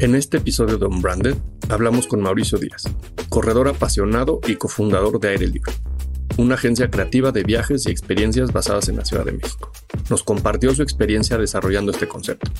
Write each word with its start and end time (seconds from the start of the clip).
En 0.00 0.14
este 0.14 0.38
episodio 0.38 0.78
de 0.78 0.86
Unbranded 0.86 1.36
hablamos 1.68 2.06
con 2.06 2.22
Mauricio 2.22 2.56
Díaz, 2.56 2.84
corredor 3.28 3.68
apasionado 3.68 4.40
y 4.46 4.56
cofundador 4.56 5.20
de 5.20 5.28
Aire 5.28 5.46
Libre, 5.46 5.74
una 6.38 6.54
agencia 6.54 6.90
creativa 6.90 7.32
de 7.32 7.42
viajes 7.42 7.86
y 7.86 7.90
experiencias 7.90 8.50
basadas 8.50 8.88
en 8.88 8.96
la 8.96 9.04
Ciudad 9.04 9.26
de 9.26 9.32
México. 9.32 9.70
Nos 10.08 10.22
compartió 10.22 10.74
su 10.74 10.82
experiencia 10.82 11.36
desarrollando 11.36 11.92
este 11.92 12.08
concepto. 12.08 12.50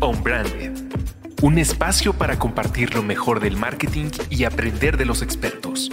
Unbranded, 0.00 0.78
un 1.42 1.58
espacio 1.58 2.12
para 2.12 2.38
compartir 2.38 2.94
lo 2.94 3.02
mejor 3.02 3.40
del 3.40 3.56
marketing 3.56 4.10
y 4.30 4.44
aprender 4.44 4.96
de 4.96 5.06
los 5.06 5.22
expertos, 5.22 5.90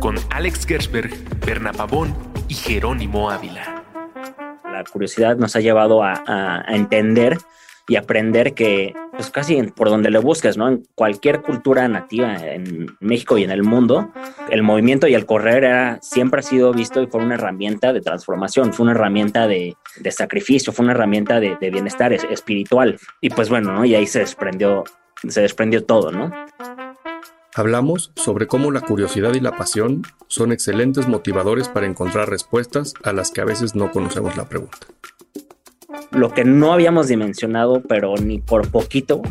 con 0.00 0.16
Alex 0.30 0.66
Gersberg, 0.66 1.14
Berna 1.46 1.70
Pavón 1.70 2.12
y 2.48 2.54
Jerónimo 2.54 3.30
Ávila 3.30 3.77
la 4.78 4.84
curiosidad 4.84 5.36
nos 5.36 5.56
ha 5.56 5.60
llevado 5.60 6.02
a, 6.02 6.64
entender 6.68 7.38
y 7.86 7.96
aprender 7.96 8.52
que, 8.52 8.94
pues 9.12 9.30
casi 9.30 9.62
por 9.62 9.88
donde 9.88 10.10
le 10.10 10.18
busques, 10.18 10.58
¿no? 10.58 10.68
En 10.68 10.86
cualquier 10.94 11.40
cultura 11.40 11.88
nativa 11.88 12.36
en 12.36 12.86
México 13.00 13.38
y 13.38 13.44
en 13.44 13.50
el 13.50 13.62
mundo, 13.62 14.12
el 14.50 14.62
movimiento 14.62 15.08
y 15.08 15.14
el 15.14 15.24
correr 15.24 15.64
era, 15.64 15.98
siempre 16.02 16.40
ha 16.40 16.42
sido 16.42 16.72
visto 16.74 17.02
y 17.02 17.06
fue 17.06 17.22
una 17.22 17.36
herramienta 17.36 17.94
de 17.94 18.02
transformación, 18.02 18.74
fue 18.74 18.84
una 18.84 18.92
herramienta 18.92 19.48
de, 19.48 19.74
sacrificio, 20.10 20.72
fue 20.72 20.84
una 20.84 20.92
herramienta 20.92 21.40
de, 21.40 21.56
de, 21.58 21.70
bienestar 21.70 22.12
espiritual. 22.12 22.98
Y 23.22 23.30
pues 23.30 23.48
bueno, 23.48 23.72
¿no? 23.72 23.86
Y 23.86 23.94
ahí 23.94 24.06
se 24.06 24.18
desprendió, 24.18 24.84
se 25.26 25.40
desprendió 25.40 25.84
todo, 25.84 26.12
¿no? 26.12 26.30
Hablamos 27.58 28.12
sobre 28.14 28.46
cómo 28.46 28.70
la 28.70 28.82
curiosidad 28.82 29.34
y 29.34 29.40
la 29.40 29.56
pasión 29.56 30.02
son 30.28 30.52
excelentes 30.52 31.08
motivadores 31.08 31.68
para 31.68 31.86
encontrar 31.86 32.30
respuestas 32.30 32.94
a 33.02 33.12
las 33.12 33.32
que 33.32 33.40
a 33.40 33.44
veces 33.44 33.74
no 33.74 33.90
conocemos 33.90 34.36
la 34.36 34.48
pregunta. 34.48 34.78
Lo 36.12 36.32
que 36.32 36.44
no 36.44 36.72
habíamos 36.72 37.08
dimensionado, 37.08 37.82
pero 37.82 38.14
ni 38.14 38.38
por 38.38 38.70
poquito, 38.70 39.22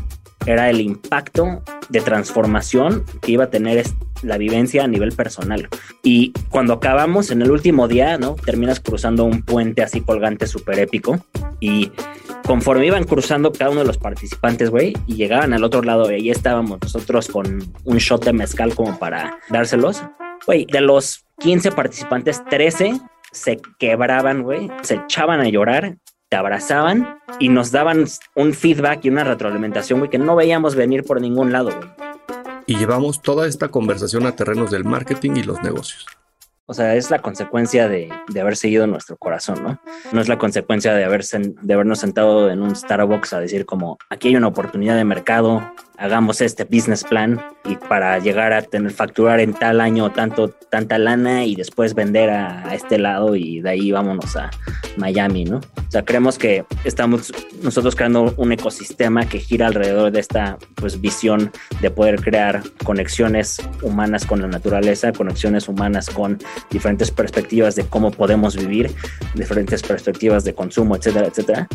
era 0.48 0.70
el 0.70 0.82
impacto 0.82 1.62
de 1.90 2.02
transformación 2.02 3.04
que 3.22 3.34
iba 3.34 3.44
a 3.44 3.50
tener 3.50 3.86
la 4.24 4.38
vivencia 4.38 4.84
a 4.84 4.88
nivel 4.88 5.12
personal. 5.12 5.68
Y 6.02 6.32
cuando 6.50 6.74
acabamos 6.74 7.30
en 7.30 7.42
el 7.42 7.52
último 7.52 7.88
día, 7.88 8.18
¿no? 8.18 8.34
Terminas 8.34 8.80
cruzando 8.80 9.26
un 9.26 9.44
puente 9.44 9.84
así 9.84 10.02
colgante 10.02 10.48
súper 10.48 10.80
épico 10.80 11.20
y 11.60 11.92
conforme 12.46 12.88
iban 12.88 13.04
cruzando 13.04 13.52
cada 13.52 13.72
uno 13.72 13.82
de 13.82 13.88
los 13.88 13.98
participantes, 13.98 14.70
güey, 14.70 14.94
y 15.06 15.16
llegaban 15.16 15.54
al 15.54 15.66
otro 15.66 15.82
lado, 15.82 16.10
y 16.10 16.16
ahí 16.16 16.30
estábamos 16.30 16.80
nosotros 16.82 17.28
con 17.28 17.62
un 17.84 17.98
shot 17.98 18.24
de 18.24 18.32
mezcal 18.32 18.74
como 18.74 18.98
para 18.98 19.38
dárselos. 19.50 20.02
Güey, 20.46 20.66
de 20.66 20.80
los 20.80 21.26
15 21.40 21.74
participantes, 21.74 22.42
13 22.50 23.02
se 23.34 23.60
quebraban, 23.78 24.44
güey, 24.44 24.70
se 24.82 24.96
echaban 24.96 25.42
a 25.42 25.50
llorar, 25.50 25.98
te 26.30 26.38
abrazaban 26.38 27.20
y 27.40 27.50
nos 27.50 27.72
daban 27.72 28.06
un 28.36 28.54
feedback 28.54 29.06
y 29.06 29.10
una 29.10 29.24
retroalimentación, 29.24 30.00
güey, 30.00 30.10
que 30.10 30.18
no 30.18 30.36
veíamos 30.36 30.76
venir 30.76 31.04
por 31.04 31.22
ningún 31.22 31.52
lado, 31.52 31.72
güey. 31.76 31.90
Y 32.66 32.76
llevamos 32.76 33.22
toda 33.22 33.48
esta 33.48 33.70
conversación 33.70 34.26
a 34.26 34.36
terrenos 34.36 34.72
del 34.72 34.84
marketing 34.84 35.38
y 35.38 35.44
los 35.44 35.62
negocios. 35.62 36.06
O 36.70 36.74
sea, 36.74 36.96
es 36.96 37.10
la 37.10 37.20
consecuencia 37.20 37.88
de, 37.88 38.12
haber 38.38 38.58
seguido 38.58 38.88
nuestro 38.88 39.16
corazón, 39.16 39.64
¿no? 39.64 39.80
No 40.12 40.20
es 40.20 40.28
la 40.28 40.38
consecuencia 40.38 40.94
de, 40.94 41.06
haber 41.06 41.24
de 41.24 41.74
habernos 41.74 42.00
sentado 42.00 42.52
en 42.52 42.62
un 42.62 42.76
Starbucks 42.76 43.32
a 43.32 43.40
decir 43.40 43.66
como, 43.66 43.98
aquí 44.10 44.28
hay 44.28 44.36
una 44.36 44.48
oportunidad 44.48 44.98
de 44.98 45.06
mercado, 45.06 45.64
hagamos 45.98 46.42
este 46.42 46.66
business 46.66 47.06
plan 47.06 47.42
y 47.64 47.78
para 47.78 48.20
llegar 48.20 48.52
a 48.52 48.64
tener 48.64 48.92
facturar 48.92 49.40
en 49.40 49.54
tal 49.54 49.80
año 49.80 50.12
tanto 50.12 50.50
tanta 50.50 50.98
lana 50.98 51.46
y 51.46 51.56
después 51.56 51.94
vender 51.94 52.32
a, 52.32 52.76
este 52.76 53.00
lado 53.00 53.38
y 53.38 53.62
de 53.62 53.70
ahí 53.70 53.94
vámonos 53.94 54.36
a 54.36 54.52
Miami, 54.98 55.46
¿no? 55.46 55.58
O 55.58 55.92
sea, 55.92 56.04
creemos 56.04 56.38
que 56.38 56.66
estamos 56.84 57.32
nosotros 57.62 57.96
creando 57.96 58.34
un 58.38 58.52
ecosistema 58.52 59.26
que 59.28 59.40
gira 59.40 59.68
alrededor 59.68 60.12
de 60.12 60.20
esta 60.20 60.58
pues 60.76 61.00
visión 61.00 61.52
de 61.82 61.92
poder 61.92 62.22
crear 62.22 62.64
conexiones 62.84 63.58
humanas 63.82 64.26
con 64.26 64.42
la 64.42 64.48
naturaleza, 64.48 65.12
conexiones 65.12 65.68
humanas 65.68 66.10
con 66.10 66.40
diferentes 66.70 67.12
perspectivas 67.12 67.76
de 67.76 67.86
cómo 67.86 68.12
podemos 68.12 68.56
vivir, 68.56 68.92
diferentes 69.36 69.82
perspectivas 69.82 70.44
de 70.44 70.54
consumo, 70.54 70.96
etcétera, 70.96 71.28
etcétera. 71.28 71.68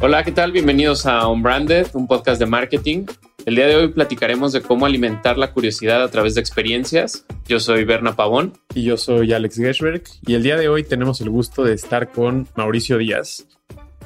Hola, 0.00 0.22
¿qué 0.22 0.32
tal? 0.32 0.52
Bienvenidos 0.52 1.06
a 1.06 1.26
Unbranded, 1.26 1.88
un 1.94 2.06
podcast 2.06 2.38
de 2.38 2.46
marketing. 2.46 3.06
El 3.46 3.54
día 3.54 3.68
de 3.68 3.76
hoy 3.76 3.88
platicaremos 3.92 4.52
de 4.52 4.60
cómo 4.60 4.86
alimentar 4.86 5.38
la 5.38 5.52
curiosidad 5.52 6.02
a 6.02 6.10
través 6.10 6.34
de 6.34 6.40
experiencias. 6.40 7.24
Yo 7.46 7.60
soy 7.60 7.84
Berna 7.84 8.16
Pavón. 8.16 8.54
Y 8.74 8.82
yo 8.82 8.96
soy 8.96 9.32
Alex 9.32 9.54
Gershberg. 9.54 10.02
Y 10.26 10.34
el 10.34 10.42
día 10.42 10.56
de 10.56 10.68
hoy 10.68 10.82
tenemos 10.82 11.20
el 11.20 11.30
gusto 11.30 11.62
de 11.62 11.72
estar 11.72 12.10
con 12.10 12.48
Mauricio 12.56 12.98
Díaz. 12.98 13.46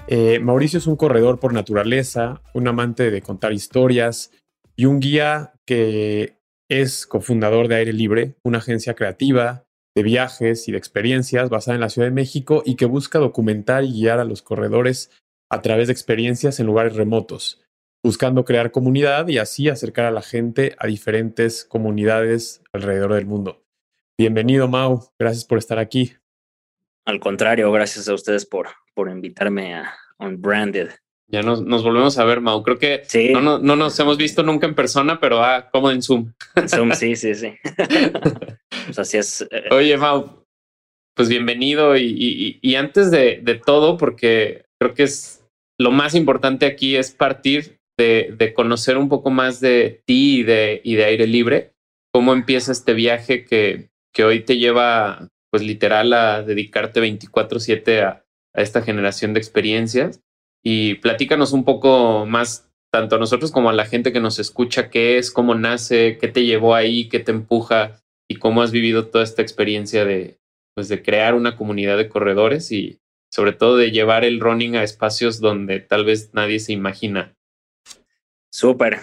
Eh, 0.08 0.40
Mauricio 0.40 0.78
es 0.78 0.86
un 0.86 0.96
corredor 0.96 1.40
por 1.40 1.54
naturaleza, 1.54 2.42
un 2.52 2.68
amante 2.68 3.10
de 3.10 3.22
contar 3.22 3.54
historias 3.54 4.30
y 4.76 4.84
un 4.84 5.00
guía 5.00 5.54
que 5.64 6.36
es 6.68 7.06
cofundador 7.06 7.68
de 7.68 7.76
Aire 7.76 7.94
Libre, 7.94 8.34
una 8.44 8.58
agencia 8.58 8.92
creativa 8.92 9.64
de 9.96 10.02
viajes 10.02 10.68
y 10.68 10.72
de 10.72 10.78
experiencias 10.78 11.48
basada 11.48 11.76
en 11.76 11.80
la 11.80 11.88
Ciudad 11.88 12.08
de 12.08 12.14
México 12.14 12.62
y 12.66 12.76
que 12.76 12.84
busca 12.84 13.18
documentar 13.18 13.84
y 13.84 13.92
guiar 13.92 14.20
a 14.20 14.24
los 14.24 14.42
corredores 14.42 15.10
a 15.48 15.62
través 15.62 15.86
de 15.86 15.94
experiencias 15.94 16.60
en 16.60 16.66
lugares 16.66 16.94
remotos, 16.94 17.62
buscando 18.02 18.44
crear 18.44 18.70
comunidad 18.70 19.28
y 19.28 19.38
así 19.38 19.68
acercar 19.68 20.06
a 20.06 20.10
la 20.10 20.22
gente 20.22 20.74
a 20.78 20.86
diferentes 20.86 21.64
comunidades 21.64 22.62
alrededor 22.72 23.14
del 23.14 23.26
mundo. 23.26 23.62
Bienvenido, 24.16 24.68
Mau. 24.68 25.10
Gracias 25.18 25.44
por 25.44 25.58
estar 25.58 25.78
aquí. 25.78 26.14
Al 27.04 27.20
contrario, 27.20 27.70
gracias 27.72 28.08
a 28.08 28.14
ustedes 28.14 28.46
por, 28.46 28.68
por 28.94 29.08
invitarme 29.10 29.74
a 29.74 29.94
Unbranded. 30.18 30.90
Ya 31.26 31.42
nos, 31.42 31.62
nos 31.62 31.84
volvemos 31.84 32.18
a 32.18 32.24
ver, 32.24 32.40
Mau. 32.40 32.62
Creo 32.62 32.78
que 32.78 33.02
no, 33.32 33.58
no, 33.58 33.76
nos 33.76 33.98
hemos 34.00 34.16
visto 34.16 34.42
nunca 34.42 34.66
en 34.66 34.74
persona, 34.74 35.20
pero 35.20 35.42
ah, 35.42 35.68
como 35.70 35.90
en 35.90 36.02
Zoom. 36.02 36.32
Zoom, 36.66 36.92
sí, 36.92 37.16
sí, 37.16 37.34
sí. 37.34 37.54
pues 38.86 38.98
así 38.98 39.16
es. 39.16 39.42
Eh, 39.50 39.68
Oye, 39.70 39.96
Mau, 39.96 40.44
pues 41.14 41.28
bienvenido. 41.28 41.96
Y, 41.96 42.58
y, 42.60 42.74
antes 42.74 43.10
de, 43.10 43.40
de, 43.42 43.54
todo, 43.54 43.96
porque 43.96 44.64
creo 44.78 44.94
que 44.94 45.04
es 45.04 45.46
lo 45.78 45.92
más 45.92 46.14
importante 46.14 46.66
aquí 46.66 46.96
es 46.96 47.12
partir 47.12 47.79
de, 48.02 48.52
conocer 48.54 48.98
un 48.98 49.08
poco 49.08 49.30
más 49.30 49.60
de 49.60 50.02
ti 50.06 50.40
y 50.40 50.42
de, 50.42 50.80
y 50.84 50.94
de 50.94 51.04
aire 51.04 51.26
libre, 51.26 51.72
cómo 52.12 52.32
empieza 52.32 52.72
este 52.72 52.94
viaje 52.94 53.44
que, 53.44 53.90
que 54.12 54.24
hoy 54.24 54.40
te 54.40 54.58
lleva, 54.58 55.28
pues 55.50 55.62
literal, 55.62 56.12
a 56.12 56.42
dedicarte 56.42 57.00
24/7 57.00 58.02
a, 58.02 58.24
a 58.54 58.62
esta 58.62 58.82
generación 58.82 59.34
de 59.34 59.40
experiencias. 59.40 60.20
Y 60.62 60.94
platícanos 60.96 61.52
un 61.52 61.64
poco 61.64 62.26
más, 62.26 62.70
tanto 62.92 63.16
a 63.16 63.18
nosotros 63.18 63.50
como 63.50 63.70
a 63.70 63.74
la 63.74 63.86
gente 63.86 64.12
que 64.12 64.20
nos 64.20 64.38
escucha, 64.38 64.90
qué 64.90 65.18
es, 65.18 65.30
cómo 65.30 65.54
nace, 65.54 66.18
qué 66.18 66.28
te 66.28 66.44
llevó 66.44 66.74
ahí, 66.74 67.08
qué 67.08 67.20
te 67.20 67.32
empuja 67.32 68.02
y 68.28 68.36
cómo 68.36 68.62
has 68.62 68.72
vivido 68.72 69.06
toda 69.06 69.24
esta 69.24 69.42
experiencia 69.42 70.04
de, 70.04 70.38
pues, 70.74 70.88
de 70.88 71.02
crear 71.02 71.34
una 71.34 71.56
comunidad 71.56 71.96
de 71.96 72.08
corredores 72.08 72.72
y, 72.72 73.00
sobre 73.32 73.52
todo 73.52 73.76
de 73.76 73.90
llevar 73.90 74.24
el 74.24 74.40
running 74.40 74.76
a 74.76 74.82
espacios 74.82 75.40
donde 75.40 75.80
tal 75.80 76.04
vez 76.04 76.30
nadie 76.34 76.58
se 76.58 76.72
imagina. 76.72 77.36
Súper. 78.50 79.00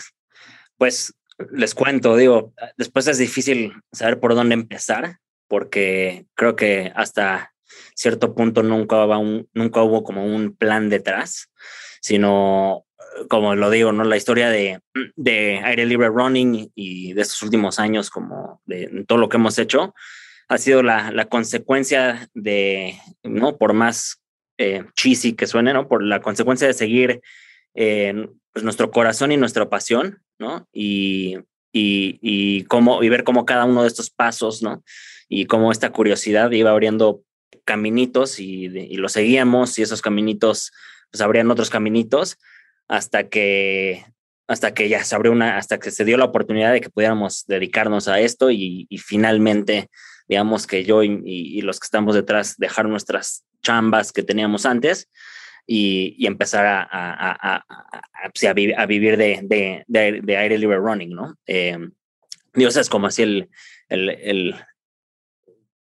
Pues 0.78 1.14
les 1.52 1.74
cuento, 1.76 2.16
digo, 2.16 2.54
después 2.78 3.08
es 3.08 3.18
difícil 3.18 3.74
saber 3.92 4.20
por 4.20 4.36
dónde 4.36 4.56
empezar, 4.56 5.18
porque 5.48 6.26
creo 6.36 6.56
que 6.56 6.92
hasta 6.96 7.54
cierto 7.96 8.34
punto 8.36 8.64
nunca, 8.64 9.06
un, 9.18 9.48
nunca 9.54 9.82
hubo 9.82 10.04
como 10.04 10.26
un 10.26 10.56
plan 10.56 10.90
detrás, 10.90 11.50
sino, 12.02 12.86
como 13.30 13.56
lo 13.56 13.70
digo, 13.70 13.92
¿no? 13.92 14.04
La 14.04 14.18
historia 14.18 14.50
de, 14.50 14.80
de 15.16 15.62
aire 15.64 15.86
libre 15.86 16.10
running 16.10 16.72
y 16.76 17.14
de 17.14 17.22
estos 17.22 17.42
últimos 17.44 17.80
años, 17.80 18.10
como 18.10 18.62
de 18.66 19.06
todo 19.08 19.18
lo 19.18 19.30
que 19.30 19.38
hemos 19.38 19.58
hecho, 19.58 19.94
ha 20.48 20.58
sido 20.58 20.82
la, 20.82 21.12
la 21.12 21.26
consecuencia 21.26 22.30
de, 22.34 22.96
¿no? 23.24 23.58
Por 23.58 23.74
más 23.74 24.22
eh, 24.58 24.86
cheesy 24.96 25.34
que 25.34 25.48
suene, 25.48 25.74
¿no? 25.74 25.88
Por 25.88 26.04
la 26.04 26.22
consecuencia 26.22 26.68
de 26.68 26.74
seguir 26.74 27.22
eh, 27.76 28.28
pues 28.58 28.64
nuestro 28.64 28.90
corazón 28.90 29.32
y 29.32 29.38
nuestra 29.38 29.70
pasión, 29.70 30.20
¿no? 30.40 30.68
Y, 30.74 31.38
y, 31.72 32.18
y, 32.24 32.64
cómo, 32.64 33.04
y 33.04 33.10
ver 33.10 33.24
cómo 33.24 33.46
cada 33.46 33.66
uno 33.66 33.84
de 33.84 33.88
estos 33.88 34.10
pasos, 34.10 34.64
¿no? 34.64 34.84
Y 35.30 35.46
cómo 35.46 35.72
esta 35.72 35.92
curiosidad 35.92 36.50
iba 36.50 36.72
abriendo 36.72 37.22
caminitos 37.66 38.40
y, 38.40 38.68
lo 38.98 39.10
seguíamos 39.10 39.78
y 39.78 39.84
esos 39.84 40.02
caminitos, 40.02 40.72
pues 41.12 41.22
abrían 41.22 41.52
otros 41.52 41.70
caminitos 41.70 42.40
hasta 42.88 43.30
que 43.30 44.06
hasta 44.48 44.74
que 44.74 44.90
ya 44.90 45.04
se 45.04 45.14
abrió 45.14 45.34
una, 45.34 45.58
hasta 45.58 45.78
que 45.78 45.92
se 45.92 46.04
dio 46.04 46.18
la 46.18 46.26
oportunidad 46.26 46.74
de 46.74 46.82
que 46.82 46.90
pudiéramos 46.90 47.46
dedicarnos 47.46 48.08
a 48.08 48.20
esto 48.22 48.50
y 48.50 48.88
finalmente 48.98 49.92
digamos 50.28 50.66
que 50.66 50.84
yo 50.84 51.04
y, 51.04 51.62
los 51.62 51.80
que 51.80 51.86
estamos 51.86 52.16
detrás 52.16 52.58
dejar 52.58 52.90
nuestras 52.90 53.46
chambas 53.62 54.12
que 54.12 54.24
teníamos 54.24 54.66
antes 54.66 55.10
y, 55.68 56.26
empezar 56.26 56.66
a, 56.66 56.88
a, 56.90 57.66
a, 57.66 58.86
vivir 58.86 59.18
de, 59.18 59.84
de, 59.86 60.38
aire 60.38 60.58
libre 60.58 60.78
running, 60.78 61.10
¿no? 61.10 61.36
Eh, 61.46 61.78
Dios 62.54 62.78
es 62.78 62.90
como 62.90 63.08
así 63.08 63.22
el, 63.22 63.50
el, 63.90 64.10
el 64.10 64.56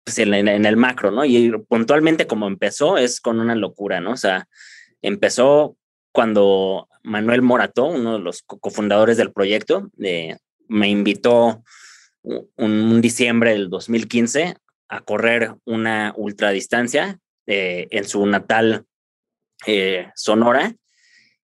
pues 0.05 0.19
en, 0.19 0.34
el 0.34 0.76
macro, 0.76 1.12
¿no? 1.12 1.25
Y 1.25 1.52
puntualmente 1.69 2.26
como 2.26 2.49
empezó 2.49 2.99
es 2.99 3.20
con 3.20 3.38
una 3.38 3.55
locura, 3.55 4.00
¿no? 4.00 4.12
O 4.12 4.17
sea, 4.17 4.49
empezó 5.02 5.76
cuando 6.12 6.88
Manuel 7.05 7.43
Morató, 7.43 7.87
uno 7.87 8.14
de 8.14 8.25
los 8.25 8.43
cofundadores 8.43 9.16
del 9.16 9.32
proyecto, 9.32 9.90
eh, 10.02 10.37
me 10.69 10.88
invitó 10.88 11.62
un, 12.23 13.00
diciembre 13.00 13.52
del 13.52 13.70
2015 13.70 14.56
a 14.88 15.00
correr 15.02 15.55
una 15.64 16.12
ultradistancia 16.16 17.19
eh, 17.46 17.87
en 17.90 18.05
su 18.05 18.26
natal 18.26 18.84
eh, 19.66 20.08
Sonora. 20.14 20.74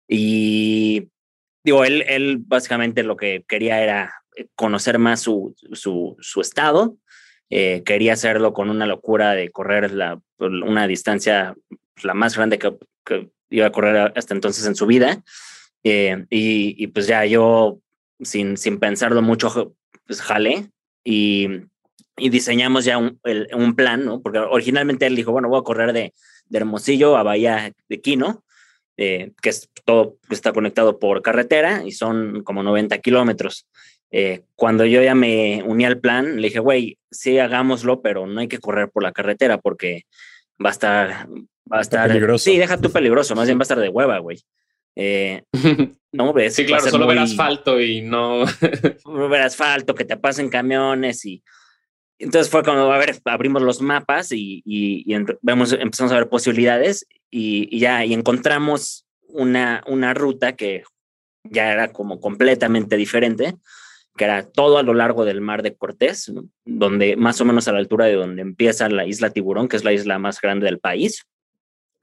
Y 0.08 1.08
digo, 1.64 1.84
él, 1.84 2.04
él 2.06 2.38
básicamente 2.38 3.02
lo 3.02 3.16
que 3.16 3.44
quería 3.48 3.82
era 3.82 4.14
conocer 4.54 4.98
más 4.98 5.20
su, 5.20 5.54
su, 5.72 6.16
su 6.20 6.40
estado. 6.40 6.96
Eh, 7.50 7.82
quería 7.84 8.14
hacerlo 8.14 8.52
con 8.52 8.70
una 8.70 8.86
locura 8.86 9.32
de 9.32 9.50
correr 9.50 9.92
la, 9.92 10.20
una 10.38 10.86
distancia 10.86 11.54
la 12.02 12.14
más 12.14 12.36
grande 12.36 12.58
que, 12.58 12.76
que 13.04 13.30
iba 13.50 13.66
a 13.66 13.72
correr 13.72 14.12
hasta 14.16 14.34
entonces 14.34 14.66
en 14.66 14.74
su 14.74 14.86
vida. 14.86 15.22
y, 15.82 16.24
y, 16.30 16.86
pues 16.88 17.06
ya 17.06 17.24
yo, 17.24 17.80
sin, 18.20 18.56
sin 18.56 18.78
pensarlo 18.78 19.22
mucho, 19.22 19.76
pues 20.06 20.20
jalé 20.20 20.70
y, 21.04 21.48
y 22.16 22.30
diseñamos 22.30 22.84
ya 22.84 22.98
un, 22.98 23.20
un, 23.52 23.74
plan, 23.74 24.04
¿no? 24.04 24.20
Porque 24.20 24.38
originalmente 24.38 25.06
él 25.06 25.16
dijo, 25.16 25.32
bueno, 25.32 25.48
voy 25.48 25.60
a 25.60 25.64
correr 25.64 25.92
de, 25.92 26.14
de 26.48 26.58
Hermosillo 26.58 27.16
a 27.16 27.22
Bahía 27.22 27.72
de 27.88 28.00
Quino, 28.00 28.44
eh, 28.96 29.32
que 29.42 29.50
es 29.50 29.68
todo 29.84 30.16
está 30.30 30.52
conectado 30.52 30.98
por 30.98 31.20
carretera 31.20 31.82
y 31.84 31.92
son 31.92 32.42
como 32.42 32.62
90 32.62 32.98
kilómetros. 32.98 33.66
Eh, 34.10 34.42
cuando 34.54 34.86
yo 34.86 35.02
ya 35.02 35.14
me 35.14 35.62
uní 35.66 35.84
al 35.84 35.98
plan, 35.98 36.36
le 36.36 36.48
dije, 36.48 36.60
güey, 36.60 36.98
sí, 37.10 37.38
hagámoslo, 37.38 38.00
pero 38.00 38.26
no 38.26 38.40
hay 38.40 38.48
que 38.48 38.58
correr 38.58 38.88
por 38.90 39.02
la 39.02 39.12
carretera 39.12 39.58
porque 39.58 40.04
va 40.64 40.70
a 40.70 40.72
estar, 40.72 41.28
va 41.70 41.78
a 41.78 41.82
estar, 41.82 42.08
peligroso. 42.08 42.44
sí, 42.44 42.56
deja 42.56 42.78
tú 42.78 42.90
peligroso, 42.90 43.34
más 43.34 43.46
bien 43.46 43.58
va 43.58 43.62
a 43.62 43.64
estar 43.64 43.80
de 43.80 43.88
hueva, 43.88 44.19
güey. 44.19 44.38
Eh, 44.94 45.42
no 46.12 46.32
ves. 46.32 46.54
Sí, 46.54 46.64
claro, 46.64 46.88
solo 46.88 47.06
ver 47.06 47.19
asfalto 47.19 47.78
y 47.78 48.00
no. 48.00 48.44
ver 49.30 49.42
asfalto, 49.42 49.94
que 49.94 50.04
te 50.04 50.16
pasen 50.16 50.48
camiones 50.48 51.24
y. 51.26 51.42
Entonces 52.18 52.50
fue 52.50 52.62
cuando, 52.62 52.90
a 52.90 52.98
ver, 52.98 53.16
abrimos 53.24 53.62
los 53.62 53.82
mapas 53.82 54.32
y, 54.32 54.62
y, 54.64 55.04
y 55.06 55.24
vemos, 55.42 55.72
empezamos 55.72 56.12
a 56.12 56.16
ver 56.16 56.28
posibilidades 56.28 57.06
y, 57.30 57.68
y, 57.70 57.80
ya, 57.80 58.04
y 58.04 58.14
encontramos 58.14 59.06
una, 59.28 59.82
una 59.86 60.14
ruta 60.14 60.56
que 60.56 60.84
ya 61.44 61.72
era 61.72 61.92
como 61.92 62.20
completamente 62.20 62.96
diferente, 62.96 63.56
que 64.16 64.24
era 64.24 64.50
todo 64.50 64.78
a 64.78 64.82
lo 64.82 64.94
largo 64.94 65.24
del 65.24 65.42
mar 65.42 65.62
de 65.62 65.74
Cortés, 65.74 66.30
¿no? 66.30 66.48
donde 66.64 67.16
más 67.16 67.40
o 67.40 67.44
menos 67.44 67.68
a 67.68 67.72
la 67.72 67.78
altura 67.78 68.06
de 68.06 68.14
donde 68.14 68.42
empieza 68.42 68.88
la 68.88 69.06
isla 69.06 69.30
Tiburón, 69.30 69.69
que 69.69 69.76
es 69.76 69.84
la 69.84 69.92
isla 69.92 70.19
más 70.19 70.40
grande 70.40 70.66
del 70.66 70.78
país. 70.78 71.26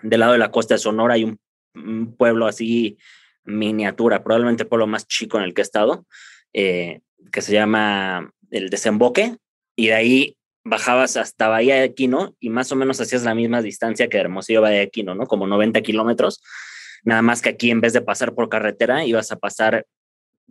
Del 0.04 0.20
lado 0.20 0.34
de 0.34 0.38
la 0.38 0.52
costa 0.52 0.76
de 0.76 0.80
Sonora 0.80 1.16
hay 1.16 1.24
un 1.24 1.40
un 1.76 2.16
pueblo 2.16 2.48
así 2.48 2.98
miniatura, 3.46 4.24
probablemente 4.24 4.64
el 4.64 4.70
pueblo 4.70 4.88
más 4.88 5.08
chico 5.08 5.38
en 5.38 5.44
el 5.44 5.54
que 5.54 5.62
he 5.62 5.64
estado, 5.64 6.06
eh, 6.54 7.02
que 7.32 7.42
se 7.42 7.54
llama 7.54 8.32
el 8.52 8.70
Desemboque, 8.70 9.38
y 9.76 9.88
de 9.88 9.94
ahí 9.94 10.38
bajabas 10.64 11.18
hasta 11.18 11.48
Bahía 11.48 11.76
de 11.76 11.94
Quino 11.94 12.36
y 12.40 12.50
más 12.50 12.72
o 12.72 12.76
menos 12.76 13.02
hacías 13.02 13.24
la 13.24 13.36
misma 13.36 13.62
distancia 13.62 14.08
que 14.08 14.18
Hermosillo 14.18 14.62
Bahía 14.62 14.80
de 14.80 14.90
Quino, 14.90 15.16
¿no? 15.16 15.26
Como 15.26 15.48
90 15.48 15.82
kilómetros. 15.82 16.42
Nada 17.04 17.22
más 17.22 17.42
que 17.42 17.50
aquí 17.50 17.70
en 17.70 17.82
vez 17.82 17.94
de 17.94 18.02
pasar 18.02 18.34
por 18.34 18.50
carretera, 18.50 19.06
ibas 19.06 19.32
a 19.32 19.36
pasar 19.36 19.86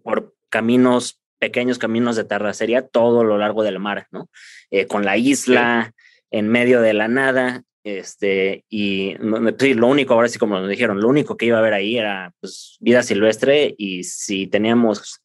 por 0.03 0.35
caminos, 0.51 1.21
pequeños 1.39 1.79
caminos 1.79 2.17
de 2.17 2.25
terracería 2.25 2.87
todo 2.87 3.25
lo 3.25 3.39
largo 3.39 3.63
del 3.63 3.79
mar, 3.79 4.07
¿no? 4.11 4.29
Eh, 4.71 4.87
con 4.87 5.05
la 5.05 5.17
isla 5.17 5.95
en 6.31 6.49
medio 6.49 6.83
de 6.83 6.93
la 6.93 7.09
nada 7.09 7.65
este, 7.85 8.65
y 8.69 9.17
sí, 9.59 9.75
lo 9.75 9.89
único, 9.89 10.15
ahora 10.15 10.29
sí 10.29 10.39
como 10.39 10.59
nos 10.59 10.69
dijeron, 10.69 11.01
lo 11.01 11.09
único 11.09 11.37
que 11.37 11.47
iba 11.47 11.57
a 11.57 11.61
haber 11.61 11.75
ahí 11.75 11.99
era 11.99 12.33
pues, 12.41 12.77
vida 12.81 13.03
silvestre 13.03 13.75
y 13.77 14.05
si 14.05 14.47
teníamos 14.47 15.21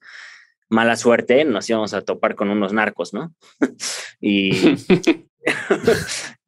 mala 0.70 0.96
suerte 0.96 1.46
nos 1.46 1.70
íbamos 1.70 1.94
a 1.94 2.02
topar 2.02 2.36
con 2.36 2.50
unos 2.50 2.74
narcos, 2.74 3.14
¿no? 3.14 3.34
y, 4.22 4.52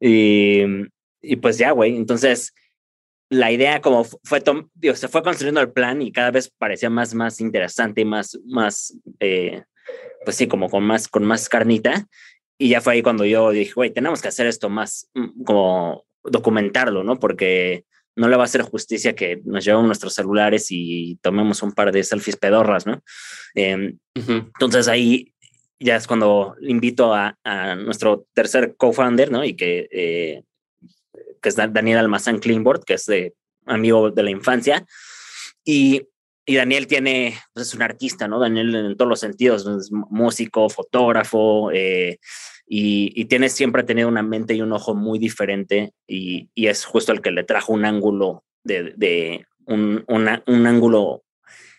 y, 0.00 0.62
y, 1.22 1.36
pues 1.36 1.58
ya, 1.58 1.70
güey, 1.72 1.96
entonces 1.96 2.54
la 3.30 3.52
idea 3.52 3.80
como 3.80 4.04
fue, 4.04 4.42
digo, 4.74 4.94
se 4.94 5.08
fue 5.08 5.22
construyendo 5.22 5.60
el 5.60 5.72
plan 5.72 6.02
y 6.02 6.10
cada 6.10 6.32
vez 6.32 6.50
parecía 6.50 6.90
más, 6.90 7.14
más 7.14 7.40
interesante 7.40 8.00
y 8.00 8.04
más, 8.04 8.38
más, 8.44 8.96
eh, 9.20 9.62
pues 10.24 10.36
sí, 10.36 10.48
como 10.48 10.68
con 10.68 10.84
más, 10.84 11.08
con 11.08 11.24
más 11.24 11.48
carnita. 11.48 12.06
Y 12.58 12.70
ya 12.70 12.80
fue 12.80 12.94
ahí 12.94 13.02
cuando 13.02 13.24
yo 13.24 13.50
dije, 13.50 13.72
güey, 13.72 13.90
tenemos 13.90 14.20
que 14.20 14.28
hacer 14.28 14.46
esto 14.46 14.68
más, 14.68 15.08
mm, 15.14 15.44
como 15.44 16.04
documentarlo, 16.24 17.04
¿no? 17.04 17.18
Porque 17.18 17.84
no 18.20 18.28
le 18.28 18.36
va 18.36 18.42
a 18.42 18.44
hacer 18.44 18.60
justicia 18.60 19.14
que 19.14 19.40
nos 19.44 19.64
llevemos 19.64 19.86
nuestros 19.86 20.12
celulares 20.12 20.66
y 20.68 21.18
tomemos 21.22 21.62
un 21.62 21.72
par 21.72 21.90
de 21.90 22.04
selfies 22.04 22.36
pedorras, 22.36 22.86
¿no? 22.86 23.02
Eh, 23.54 23.94
uh 24.14 24.20
-huh. 24.20 24.44
Entonces 24.44 24.88
ahí 24.88 25.32
ya 25.78 25.96
es 25.96 26.06
cuando 26.06 26.54
invito 26.60 27.14
a, 27.14 27.38
a 27.44 27.74
nuestro 27.76 28.26
tercer 28.34 28.74
co-founder, 28.76 29.30
¿no? 29.30 29.42
Y 29.42 29.54
que, 29.54 29.88
eh, 29.90 30.42
que 31.40 31.48
es 31.48 31.56
Daniel 31.56 31.98
Almazán 31.98 32.40
Cleanboard, 32.40 32.84
que 32.84 32.94
es 32.94 33.06
de, 33.06 33.32
amigo 33.64 34.10
de 34.10 34.22
la 34.22 34.30
infancia. 34.30 34.84
Y, 35.64 36.02
y 36.44 36.56
Daniel 36.56 36.86
tiene, 36.86 37.38
pues 37.54 37.68
es 37.68 37.74
un 37.74 37.80
artista, 37.80 38.28
¿no? 38.28 38.38
Daniel 38.38 38.74
en 38.74 38.96
todos 38.98 39.08
los 39.08 39.20
sentidos, 39.20 39.66
es 39.66 39.90
músico, 39.90 40.68
fotógrafo, 40.68 41.70
eh, 41.72 42.18
y, 42.72 43.12
y, 43.20 43.48
siempre 43.48 43.82
tenido 43.82 44.06
una 44.06 44.22
mente 44.22 44.54
y 44.54 44.62
un 44.62 44.72
ojo 44.72 44.94
muy 44.94 45.18
diferente 45.18 45.92
y, 46.06 46.48
es 46.54 46.84
justo 46.84 47.10
el 47.10 47.20
que 47.20 47.32
le 47.32 47.42
trajo 47.42 47.72
un 47.72 47.84
ángulo 47.84 48.44
de, 48.62 49.44
un, 49.66 50.04
ángulo 50.48 51.24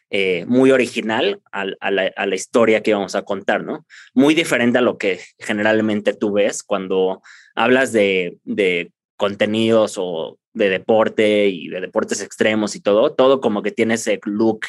eh, 0.09 0.43
muy 0.47 0.71
original 0.71 1.39
a, 1.53 1.65
a, 1.79 1.91
la, 1.91 2.11
a, 2.13 2.25
la, 2.25 2.35
historia 2.35 2.83
que 2.83 2.93
vamos 2.93 3.15
a 3.15 3.21
contar, 3.21 3.63
¿no? 3.63 3.85
Muy 4.13 4.35
diferente 4.35 4.79
a 4.79 4.81
lo 4.81 4.97
que 4.97 5.21
generalmente 5.39 6.13
tú 6.13 6.33
ves 6.33 6.61
cuando 6.61 7.21
hablas 7.55 7.93
de, 7.93 8.37
de 8.43 8.91
contenidos 9.15 9.95
o 9.97 10.39
de 10.51 10.67
deporte 10.67 11.47
y 11.47 11.69
de 11.69 11.79
deportes 11.79 12.21
extremos 12.21 12.75
y 12.75 12.81
todo, 12.81 13.13
todo 13.13 13.39
como 13.39 13.61
que 13.61 13.71
tiene 13.71 13.93
ese 13.93 14.19
look 14.25 14.65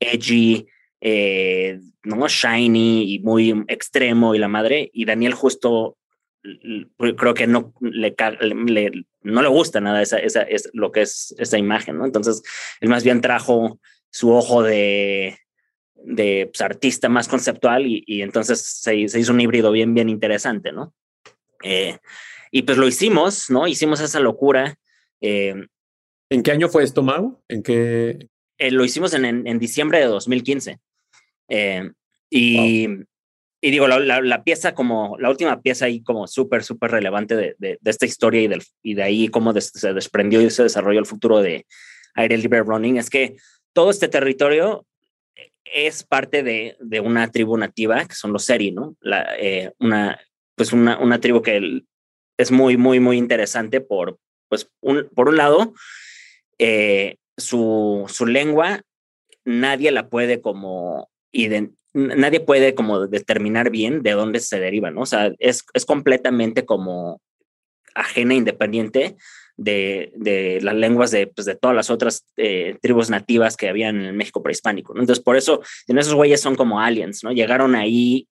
edgy, 0.00 0.66
eh, 1.00 1.80
¿no? 2.04 2.28
shiny 2.28 3.14
y 3.14 3.18
muy 3.20 3.64
extremo 3.68 4.34
y 4.34 4.38
la 4.38 4.48
madre. 4.48 4.90
Y 4.92 5.04
Daniel 5.04 5.34
justo 5.34 5.96
creo 7.16 7.34
que 7.34 7.46
no 7.46 7.74
le, 7.80 8.14
le, 8.40 9.04
no 9.22 9.42
le 9.42 9.48
gusta 9.48 9.80
nada 9.80 10.00
esa, 10.00 10.18
esa, 10.18 10.42
es 10.42 10.70
lo 10.72 10.90
que 10.90 11.02
es 11.02 11.34
esa 11.38 11.58
imagen, 11.58 11.98
¿no? 11.98 12.06
Entonces, 12.06 12.42
él 12.80 12.88
más 12.88 13.04
bien 13.04 13.20
trajo 13.20 13.78
su 14.10 14.32
ojo 14.32 14.62
de, 14.62 15.38
de 15.94 16.48
pues, 16.50 16.60
artista 16.62 17.08
más 17.08 17.28
conceptual 17.28 17.86
y, 17.86 18.02
y 18.06 18.22
entonces 18.22 18.60
se, 18.60 19.08
se, 19.08 19.20
hizo 19.20 19.32
un 19.32 19.40
híbrido 19.40 19.70
bien, 19.70 19.94
bien 19.94 20.08
interesante, 20.08 20.72
¿no? 20.72 20.94
Eh, 21.62 21.98
y 22.50 22.62
pues 22.62 22.78
lo 22.78 22.88
hicimos, 22.88 23.50
¿no? 23.50 23.66
Hicimos 23.66 24.00
esa 24.00 24.20
locura. 24.20 24.78
Eh, 25.20 25.54
¿En 26.30 26.42
qué 26.42 26.52
año 26.52 26.68
fue 26.68 26.84
esto, 26.84 27.02
Mau? 27.02 27.42
¿En 27.48 27.62
qué? 27.62 28.28
Eh, 28.58 28.70
lo 28.70 28.84
hicimos 28.84 29.14
en, 29.14 29.24
en, 29.24 29.46
en, 29.46 29.58
diciembre 29.58 29.98
de 29.98 30.06
2015. 30.06 30.80
Eh, 31.50 31.90
y, 32.30 32.86
wow. 32.86 33.04
y, 33.60 33.70
digo, 33.70 33.88
la, 33.88 33.98
la, 33.98 34.20
la, 34.22 34.44
pieza 34.44 34.74
como, 34.74 35.18
la 35.18 35.28
última 35.28 35.60
pieza 35.60 35.84
ahí 35.84 36.02
como 36.02 36.26
súper, 36.26 36.62
súper 36.62 36.92
relevante 36.92 37.36
de, 37.36 37.54
de, 37.58 37.78
de, 37.80 37.90
esta 37.90 38.06
historia 38.06 38.40
y, 38.40 38.48
del, 38.48 38.62
y 38.82 38.94
de 38.94 39.02
ahí 39.02 39.28
cómo 39.28 39.52
des, 39.52 39.66
se 39.74 39.92
desprendió 39.92 40.40
y 40.40 40.50
se 40.50 40.62
desarrolló 40.62 41.00
el 41.00 41.06
futuro 41.06 41.42
de 41.42 41.66
Aire 42.14 42.38
Libre 42.38 42.62
Running 42.62 42.96
es 42.96 43.10
que 43.10 43.36
todo 43.72 43.90
este 43.90 44.08
territorio 44.08 44.86
es 45.64 46.04
parte 46.04 46.42
de, 46.42 46.76
de 46.80 47.00
una 47.00 47.30
tribu 47.30 47.56
nativa 47.56 48.04
que 48.04 48.14
son 48.14 48.32
los 48.32 48.44
Seri, 48.44 48.72
¿no? 48.72 48.96
La, 49.00 49.36
eh, 49.38 49.72
una, 49.78 50.18
pues 50.56 50.72
una, 50.72 50.98
una 50.98 51.20
tribu 51.20 51.42
que 51.42 51.82
es 52.36 52.50
muy, 52.50 52.76
muy, 52.76 53.00
muy 53.00 53.18
interesante 53.18 53.80
por, 53.80 54.18
pues, 54.48 54.70
un, 54.80 55.08
por 55.14 55.28
un 55.28 55.36
lado, 55.36 55.74
eh, 56.58 57.16
su, 57.36 58.04
su 58.08 58.26
lengua 58.26 58.82
nadie 59.44 59.90
la 59.90 60.08
puede 60.08 60.40
como 60.40 61.09
nadie 61.92 62.40
puede 62.40 62.74
como 62.74 63.06
determinar 63.06 63.70
bien 63.70 64.02
de 64.02 64.12
dónde 64.12 64.40
se 64.40 64.60
deriva, 64.60 64.90
¿no? 64.90 65.02
O 65.02 65.06
sea, 65.06 65.32
es, 65.38 65.64
es 65.74 65.84
completamente 65.84 66.64
como 66.64 67.20
ajena, 67.94 68.34
independiente 68.34 69.16
de, 69.56 70.12
de 70.16 70.60
las 70.62 70.74
lenguas 70.74 71.10
de, 71.10 71.26
pues, 71.26 71.44
de 71.44 71.54
todas 71.54 71.76
las 71.76 71.90
otras 71.90 72.24
eh, 72.36 72.76
tribus 72.80 73.10
nativas 73.10 73.56
que 73.56 73.68
habían 73.68 74.00
en 74.04 74.16
México 74.16 74.42
prehispánico, 74.42 74.94
¿no? 74.94 75.00
Entonces, 75.00 75.22
por 75.22 75.36
eso, 75.36 75.60
en 75.86 75.98
esos 75.98 76.14
güeyes 76.14 76.40
son 76.40 76.56
como 76.56 76.80
aliens, 76.80 77.22
¿no? 77.24 77.32
Llegaron 77.32 77.74
ahí 77.74 78.26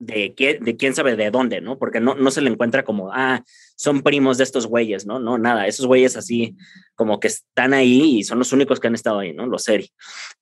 de, 0.00 0.34
qué, 0.34 0.58
de 0.60 0.76
quién 0.76 0.94
sabe 0.94 1.14
de 1.14 1.30
dónde, 1.30 1.60
¿no? 1.60 1.78
Porque 1.78 2.00
no, 2.00 2.16
no 2.16 2.30
se 2.32 2.40
le 2.40 2.50
encuentra 2.50 2.82
como, 2.82 3.12
ah, 3.12 3.44
son 3.76 4.02
primos 4.02 4.38
de 4.38 4.44
estos 4.44 4.66
güeyes, 4.66 5.06
¿no? 5.06 5.20
No, 5.20 5.38
nada, 5.38 5.68
esos 5.68 5.86
güeyes 5.86 6.16
así 6.16 6.56
como 6.96 7.20
que 7.20 7.28
están 7.28 7.74
ahí 7.74 8.18
y 8.18 8.24
son 8.24 8.38
los 8.38 8.52
únicos 8.52 8.80
que 8.80 8.88
han 8.88 8.94
estado 8.94 9.20
ahí, 9.20 9.32
¿no? 9.32 9.46
Los 9.46 9.62
seri. 9.64 9.88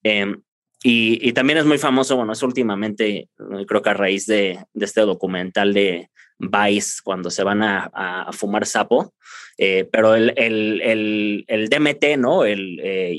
Eh, 0.03 0.35
y, 0.83 1.27
y, 1.27 1.33
también 1.33 1.59
es 1.59 1.65
muy 1.65 1.77
famoso, 1.77 2.15
bueno, 2.15 2.33
es 2.33 2.41
últimamente, 2.41 3.29
creo 3.67 3.81
que 3.81 3.89
a 3.89 3.93
raíz 3.93 4.25
de, 4.25 4.59
de 4.73 4.85
este 4.85 5.01
documental 5.01 5.73
de 5.73 6.09
Vice 6.41 7.01
cuando 7.03 7.29
se 7.29 7.43
van 7.43 7.61
a, 7.61 8.27
fumar 8.31 8.65
sapo, 8.65 9.13
eh, 9.57 9.87
pero 9.91 10.15
el, 10.15 10.33
el, 10.37 11.45
el, 11.47 11.69
DMT, 11.69 12.17
¿no? 12.17 12.45
El, 12.45 12.79
eh, 12.83 13.15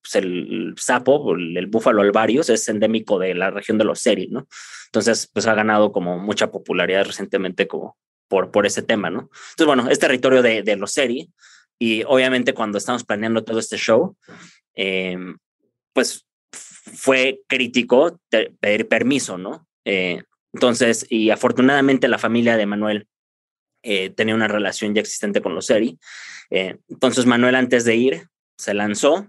pues, 0.00 0.14
el, 0.14 0.74
sapo, 0.78 1.34
el, 1.34 1.66
búfalo 1.66 2.02
alvarius, 2.02 2.48
es 2.48 2.68
endémico 2.68 3.18
de 3.18 3.34
la 3.34 3.50
región 3.50 3.78
de 3.78 3.84
los 3.84 4.00
Seri, 4.00 4.28
¿no? 4.28 4.46
Entonces, 4.86 5.28
pues 5.32 5.46
ha 5.46 5.54
ganado 5.54 5.92
como 5.92 6.18
mucha 6.18 6.50
popularidad 6.50 7.04
recientemente 7.04 7.66
como 7.66 7.96
por, 8.28 8.50
por 8.50 8.64
ese 8.64 8.82
tema, 8.82 9.10
¿no? 9.10 9.30
Entonces, 9.50 9.66
bueno, 9.66 9.90
es 9.90 9.98
territorio 9.98 10.40
de, 10.42 10.62
de 10.62 10.76
los 10.76 10.92
Seri 10.92 11.30
y 11.78 12.04
obviamente 12.04 12.54
cuando 12.54 12.78
estamos 12.78 13.04
planeando 13.04 13.44
todo 13.44 13.58
este 13.58 13.76
show, 13.76 14.16
eh, 14.74 15.18
pues 15.92 16.26
fue 16.82 17.40
crítico 17.46 18.20
pedir 18.60 18.88
permiso, 18.88 19.38
¿no? 19.38 19.66
Entonces, 20.52 21.06
y 21.08 21.30
afortunadamente 21.30 22.08
la 22.08 22.18
familia 22.18 22.56
de 22.56 22.66
Manuel 22.66 23.06
eh, 23.82 24.10
tenía 24.10 24.34
una 24.34 24.48
relación 24.48 24.94
ya 24.94 25.00
existente 25.00 25.40
con 25.40 25.54
los 25.54 25.66
Seri. 25.66 25.98
Eh, 26.50 26.76
entonces, 26.88 27.26
Manuel 27.26 27.54
antes 27.54 27.84
de 27.84 27.96
ir 27.96 28.28
se 28.56 28.74
lanzó, 28.74 29.28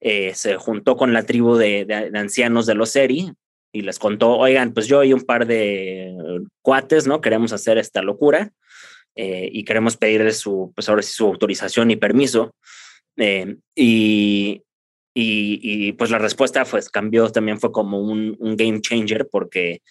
eh, 0.00 0.34
se 0.34 0.56
juntó 0.56 0.96
con 0.96 1.12
la 1.12 1.24
tribu 1.24 1.56
de, 1.56 2.10
ancianos 2.14 2.66
de 2.66 2.74
los 2.74 2.90
Seri 2.90 3.32
y 3.72 3.82
les 3.82 3.98
contó, 3.98 4.36
oigan, 4.36 4.74
pues 4.74 4.86
yo 4.88 5.04
y 5.04 5.12
un 5.12 5.22
par 5.22 5.46
de 5.46 6.14
cuates, 6.62 7.06
¿no? 7.06 7.20
Queremos 7.20 7.52
hacer 7.52 7.78
esta 7.78 8.02
locura 8.02 8.52
y 9.20 9.64
queremos 9.64 9.96
pedirles 9.96 10.36
su, 10.38 10.72
pues 10.76 10.88
ahora 10.88 11.02
su 11.02 11.26
autorización 11.26 11.90
y 11.90 11.96
permiso. 11.96 12.54
y, 13.74 14.62
y, 15.20 15.92
pues 15.92 16.10
la 16.10 16.18
respuesta 16.18 16.64
pues 16.64 16.90
cambió, 16.90 17.30
también 17.30 17.58
fue 17.58 17.72
como 17.72 18.00
un, 18.00 18.36
un 18.38 18.56
game 18.56 18.80
changer 18.80 19.28
porque 19.30 19.82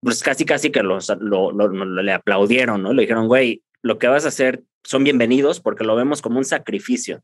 pues 0.00 0.22
casi 0.22 0.44
casi 0.44 0.70
que 0.70 0.82
los, 0.82 1.12
lo, 1.20 1.52
le 1.52 2.12
aplaudieron, 2.12 2.82
¿no? 2.82 2.92
Le 2.92 3.02
dijeron, 3.02 3.28
güey, 3.28 3.62
lo 3.82 3.98
que 3.98 4.08
vas 4.08 4.24
a 4.24 4.28
hacer 4.28 4.62
son 4.84 5.04
bienvenidos 5.04 5.60
porque 5.60 5.84
lo 5.84 5.96
vemos 5.96 6.22
como 6.22 6.38
un 6.38 6.44
sacrificio 6.44 7.22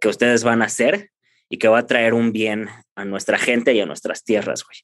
que 0.00 0.08
ustedes 0.08 0.44
van 0.44 0.62
a 0.62 0.66
hacer 0.66 1.10
y 1.48 1.58
que 1.58 1.68
va 1.68 1.80
a 1.80 1.86
traer 1.86 2.14
un 2.14 2.32
bien 2.32 2.68
a 2.94 3.04
nuestra 3.04 3.38
gente 3.38 3.72
y 3.72 3.80
a 3.80 3.86
nuestras 3.86 4.24
tierras, 4.24 4.64
güey. 4.64 4.78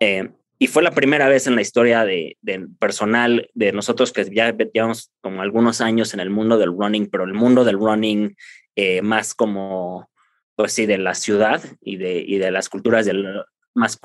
Eh, 0.00 0.30
y 0.58 0.68
fue 0.68 0.82
la 0.82 0.92
primera 0.92 1.28
vez 1.28 1.46
en 1.46 1.54
la 1.54 1.60
historia 1.60 2.04
de, 2.04 2.36
personal 2.78 3.48
de 3.52 3.72
nosotros 3.72 4.12
que 4.12 4.24
ya 4.34 4.56
llevamos 4.72 5.12
como 5.20 5.42
algunos 5.42 5.80
años 5.80 6.14
en 6.14 6.20
el 6.20 6.30
mundo 6.30 6.58
del 6.58 6.70
running, 6.70 7.08
pero 7.10 7.24
el 7.24 7.34
mundo 7.34 7.64
del 7.64 7.78
running 7.78 8.34
eh, 8.74 9.02
más 9.02 9.34
como, 9.34 10.08
pues 10.56 10.72
sí, 10.72 10.86
de 10.86 10.98
la 10.98 11.14
ciudad 11.14 11.62
y 11.80 11.96
de, 11.96 12.18
y 12.18 12.38
de 12.38 12.50
las 12.50 12.68
culturas 12.68 13.06
del, 13.06 13.44
más, 13.76 14.00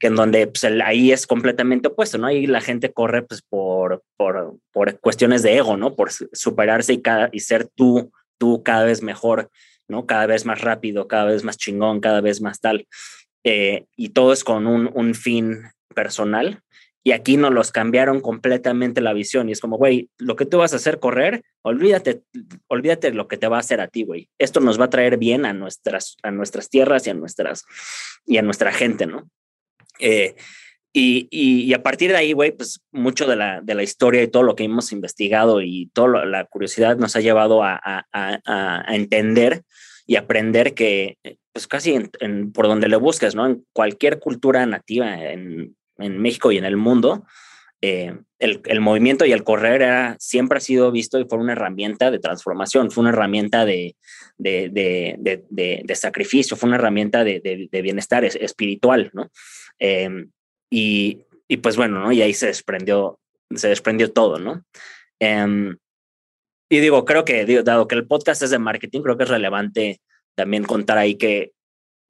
que 0.00 0.06
en 0.06 0.16
donde 0.16 0.46
pues, 0.46 0.64
ahí 0.64 1.12
es 1.12 1.26
completamente 1.26 1.88
opuesto, 1.88 2.18
¿no? 2.18 2.26
Ahí 2.26 2.46
la 2.46 2.60
gente 2.60 2.92
corre 2.92 3.22
pues 3.22 3.42
por, 3.42 4.02
por, 4.16 4.56
por 4.72 4.98
cuestiones 5.00 5.42
de 5.42 5.58
ego, 5.58 5.76
¿no? 5.76 5.94
Por 5.94 6.10
superarse 6.10 6.94
y, 6.94 7.02
cada, 7.02 7.28
y 7.30 7.40
ser 7.40 7.68
tú, 7.68 8.10
tú 8.38 8.62
cada 8.64 8.84
vez 8.84 9.02
mejor, 9.02 9.50
¿no? 9.86 10.06
Cada 10.06 10.26
vez 10.26 10.46
más 10.46 10.62
rápido, 10.62 11.06
cada 11.06 11.26
vez 11.26 11.44
más 11.44 11.58
chingón, 11.58 12.00
cada 12.00 12.20
vez 12.22 12.40
más 12.40 12.60
tal. 12.60 12.88
Eh, 13.44 13.84
y 13.96 14.10
todo 14.10 14.32
es 14.32 14.44
con 14.44 14.66
un, 14.66 14.90
un 14.94 15.14
fin 15.14 15.62
personal 15.94 16.62
y 17.02 17.12
aquí 17.12 17.36
nos 17.36 17.52
los 17.52 17.72
cambiaron 17.72 18.20
completamente 18.20 19.00
la 19.00 19.12
visión. 19.12 19.48
Y 19.48 19.52
es 19.52 19.60
como, 19.60 19.78
güey, 19.78 20.10
lo 20.18 20.36
que 20.36 20.46
tú 20.46 20.58
vas 20.58 20.72
a 20.72 20.76
hacer 20.76 20.98
correr, 20.98 21.42
olvídate, 21.62 22.22
olvídate 22.68 23.10
de 23.10 23.16
lo 23.16 23.26
que 23.26 23.38
te 23.38 23.48
va 23.48 23.56
a 23.56 23.60
hacer 23.60 23.80
a 23.80 23.88
ti, 23.88 24.04
güey. 24.04 24.28
Esto 24.38 24.60
nos 24.60 24.78
va 24.78 24.86
a 24.86 24.90
traer 24.90 25.16
bien 25.16 25.46
a 25.46 25.52
nuestras, 25.52 26.16
a 26.22 26.30
nuestras 26.30 26.68
tierras 26.68 27.06
y 27.06 27.10
a, 27.10 27.14
nuestras, 27.14 27.64
y 28.26 28.36
a 28.36 28.42
nuestra 28.42 28.72
gente, 28.72 29.06
¿no? 29.06 29.30
Eh, 29.98 30.34
y, 30.92 31.28
y, 31.30 31.72
a 31.72 31.84
partir 31.84 32.10
de 32.10 32.16
ahí, 32.16 32.32
güey, 32.32 32.50
pues 32.50 32.80
mucho 32.90 33.28
de 33.28 33.36
la, 33.36 33.60
de 33.60 33.76
la 33.76 33.84
historia 33.84 34.22
y 34.24 34.28
todo 34.28 34.42
lo 34.42 34.56
que 34.56 34.64
hemos 34.64 34.90
investigado 34.90 35.62
y 35.62 35.88
toda 35.92 36.26
la 36.26 36.44
curiosidad 36.46 36.96
nos 36.96 37.14
ha 37.14 37.20
llevado 37.20 37.62
a, 37.62 37.80
a, 37.82 38.84
entender 38.88 39.62
y 40.04 40.16
aprender 40.16 40.74
que, 40.74 41.16
pues 41.52 41.68
casi 41.68 41.96
por 42.52 42.66
donde 42.66 42.88
le 42.88 42.96
busques, 42.96 43.36
¿no? 43.36 43.46
En 43.46 43.64
cualquier 43.72 44.18
cultura 44.18 44.66
nativa, 44.66 45.30
en 45.30 45.76
en 46.00 46.18
México 46.18 46.52
y 46.52 46.58
en 46.58 46.64
el 46.64 46.76
mundo, 46.76 47.24
eh, 47.82 48.14
el, 48.38 48.60
el, 48.66 48.80
movimiento 48.80 49.24
y 49.24 49.32
el 49.32 49.42
correr 49.42 49.80
era, 49.80 50.16
siempre 50.18 50.58
ha 50.58 50.60
sido 50.60 50.92
visto 50.92 51.18
y 51.18 51.24
fue 51.24 51.38
una 51.38 51.52
herramienta 51.52 52.10
de 52.10 52.18
transformación, 52.18 52.90
fue 52.90 53.02
una 53.02 53.10
herramienta 53.10 53.64
de, 53.64 53.96
de, 54.36 54.68
de, 54.70 55.82
de, 55.82 55.94
sacrificio, 55.94 56.56
fue 56.58 56.68
una 56.68 56.76
herramienta 56.76 57.24
de, 57.24 57.68
bienestar 57.70 58.24
espiritual, 58.24 59.10
¿no? 59.14 59.30
Em, 59.78 60.30
y, 60.70 61.20
y, 61.48 61.56
pues 61.58 61.76
bueno, 61.76 62.00
¿no? 62.00 62.12
Y 62.12 62.20
ahí 62.20 62.34
se 62.34 62.46
desprendió, 62.46 63.18
se 63.54 63.68
desprendió 63.68 64.12
todo, 64.12 64.38
¿no? 64.38 64.62
Em, 65.18 65.76
y 66.68 66.80
digo, 66.80 67.04
creo 67.04 67.24
que, 67.24 67.44
dado 67.62 67.88
que 67.88 67.94
el 67.94 68.06
podcast 68.06 68.42
es 68.42 68.50
de 68.50 68.58
marketing, 68.58 69.00
creo 69.00 69.16
que 69.16 69.24
es 69.24 69.30
relevante 69.30 70.00
también 70.34 70.64
contar 70.64 70.98
ahí 70.98 71.16
que 71.16 71.52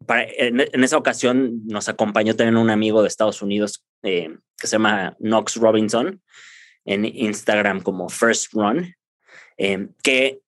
en, 0.09 0.85
esa 0.85 0.97
ocasión 0.97 1.67
nos 1.67 1.89
acompañó 1.89 2.35
también 2.35 2.57
un 2.57 2.71
amigo 2.71 3.03
de 3.03 3.09
Estados 3.09 3.43
Unidos 3.43 3.85
eh, 4.03 4.37
que 4.57 4.67
se 4.67 4.73
llama 4.73 5.17
Knox 5.19 5.57
Robinson 5.57 6.23
en 6.85 7.05
Instagram 7.05 7.81
como 7.83 8.09
First 8.09 8.53
Run, 8.53 8.95
eh, 9.59 9.89
que 10.03 10.41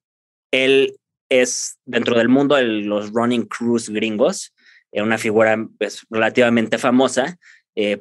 él 0.51 0.97
es 1.29 1.79
dentro 1.85 2.17
del 2.17 2.29
mundo 2.29 2.57
de 2.57 2.65
los 2.65 3.13
running 3.13 3.47
crews 3.47 3.91
gringos, 3.91 4.55
eh, 4.91 5.03
una 5.03 5.19
figura 5.19 5.57
pues, 5.79 6.07
relativamente 6.11 6.79
famosa, 6.79 7.39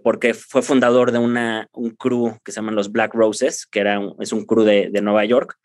porque 0.04 0.34
fue 0.34 0.62
fundador 0.62 1.14
de 1.14 1.18
una, 1.18 1.70
un 1.72 1.92
crew 1.92 2.38
que 2.44 2.52
se 2.52 2.58
llaman 2.58 2.76
los 2.76 2.92
Black 2.92 3.14
Roses, 3.14 3.66
que 3.66 3.80
era 3.80 4.02
es 4.20 4.34
un 4.34 4.44
crew 4.44 4.66
de, 4.66 4.90
de 4.92 5.02
Nueva 5.02 5.24
York, 5.24 5.58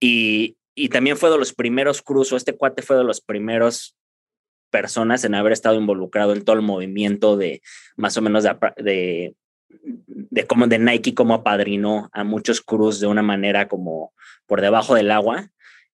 y, 0.00 0.56
y 0.74 0.88
también 0.88 1.16
fue 1.16 1.30
de 1.30 1.38
los 1.38 1.52
primeros 1.52 2.02
crews, 2.02 2.32
o 2.32 2.36
este 2.36 2.56
cuate 2.56 2.82
fue 2.82 2.96
de 2.96 3.04
los 3.04 3.20
primeros 3.20 3.96
personas 4.70 5.24
en 5.24 5.34
haber 5.34 5.52
estado 5.52 5.76
involucrado 5.76 6.32
en 6.32 6.44
todo 6.44 6.56
el 6.56 6.62
movimiento 6.62 7.36
de 7.36 7.62
más 7.96 8.16
o 8.16 8.22
menos 8.22 8.44
de, 8.44 9.34
de, 9.66 10.46
como 10.46 10.66
de 10.66 10.78
Nike 10.78 11.14
como 11.14 11.34
apadrinó 11.34 12.08
a 12.12 12.24
muchos 12.24 12.60
crews 12.60 13.00
de 13.00 13.06
una 13.06 13.22
manera 13.22 13.68
como 13.68 14.12
por 14.46 14.60
debajo 14.60 14.94
del 14.94 15.10
agua 15.10 15.50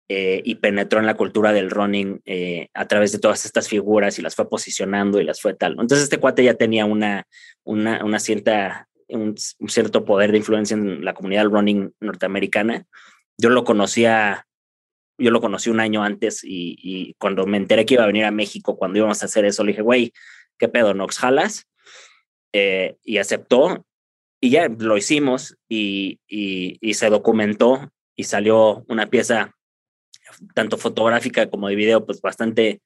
eh, 0.09 0.41
y 0.45 0.57
penetró 0.57 1.01
en 1.01 1.07
la 1.07 1.17
cultura 1.17 1.53
del 1.53 1.71
running 1.71 2.21
eh, 2.27 2.69
a 2.75 2.87
través 2.87 3.13
de 3.13 3.19
todas 3.19 3.45
estas 3.45 3.69
figuras 3.69 4.19
y 4.19 4.23
las 4.23 4.37
fue 4.37 4.49
posicionando 4.49 5.21
y 5.21 5.25
las 5.25 5.41
fue 5.41 5.55
tal. 5.55 5.73
Entonces 5.73 6.05
este 6.05 6.19
cuate 6.19 6.45
ya 6.45 6.55
tenía 6.55 6.85
una, 6.85 7.27
una, 7.65 8.05
una 8.05 8.21
cierta, 8.21 8.89
un, 9.09 9.35
un 9.59 9.69
cierto 9.69 10.05
poder 10.05 10.31
de 10.31 10.39
influencia 10.39 10.77
en 10.77 11.05
la 11.05 11.15
comunidad 11.15 11.43
del 11.43 11.51
running 11.51 11.93
norteamericana. 11.99 12.87
Yo 13.37 13.51
lo 13.51 13.65
conocía 13.65 14.46
yo 15.19 15.31
lo 15.31 15.41
conocí 15.41 15.71
un 15.71 15.81
año 15.81 16.03
antes 16.03 16.41
y, 16.45 17.15
cuando 17.19 17.47
me 17.47 17.57
enteré 17.57 17.87
que 17.87 17.95
iba 17.95 18.05
a 18.05 18.09
venir 18.09 18.25
a 18.25 18.31
México, 18.31 18.77
cuando 18.77 18.99
íbamos 18.99 19.23
a 19.23 19.27
hacer 19.27 19.45
eso, 19.45 19.65
le 19.65 19.73
dije, 19.73 19.83
güey, 19.83 20.13
¿qué 20.59 20.69
pedo, 20.69 20.95
Nox 20.95 21.19
jalas? 21.19 21.67
Eh, 22.53 22.97
y 23.05 23.19
aceptó 23.19 23.85
y 24.41 24.51
ya 24.51 24.69
lo 24.69 24.97
hicimos 24.97 25.57
y, 25.69 26.21
y, 26.29 26.95
se 26.95 27.09
documentó 27.09 27.91
y 28.15 28.25
salió 28.25 28.85
una 28.89 29.07
pieza 29.07 29.55
tanto 30.55 30.77
fotográfica 30.77 31.49
como 31.49 31.69
de 31.69 31.77
video, 31.77 32.05
pues 32.05 32.21
bastante 32.21 32.81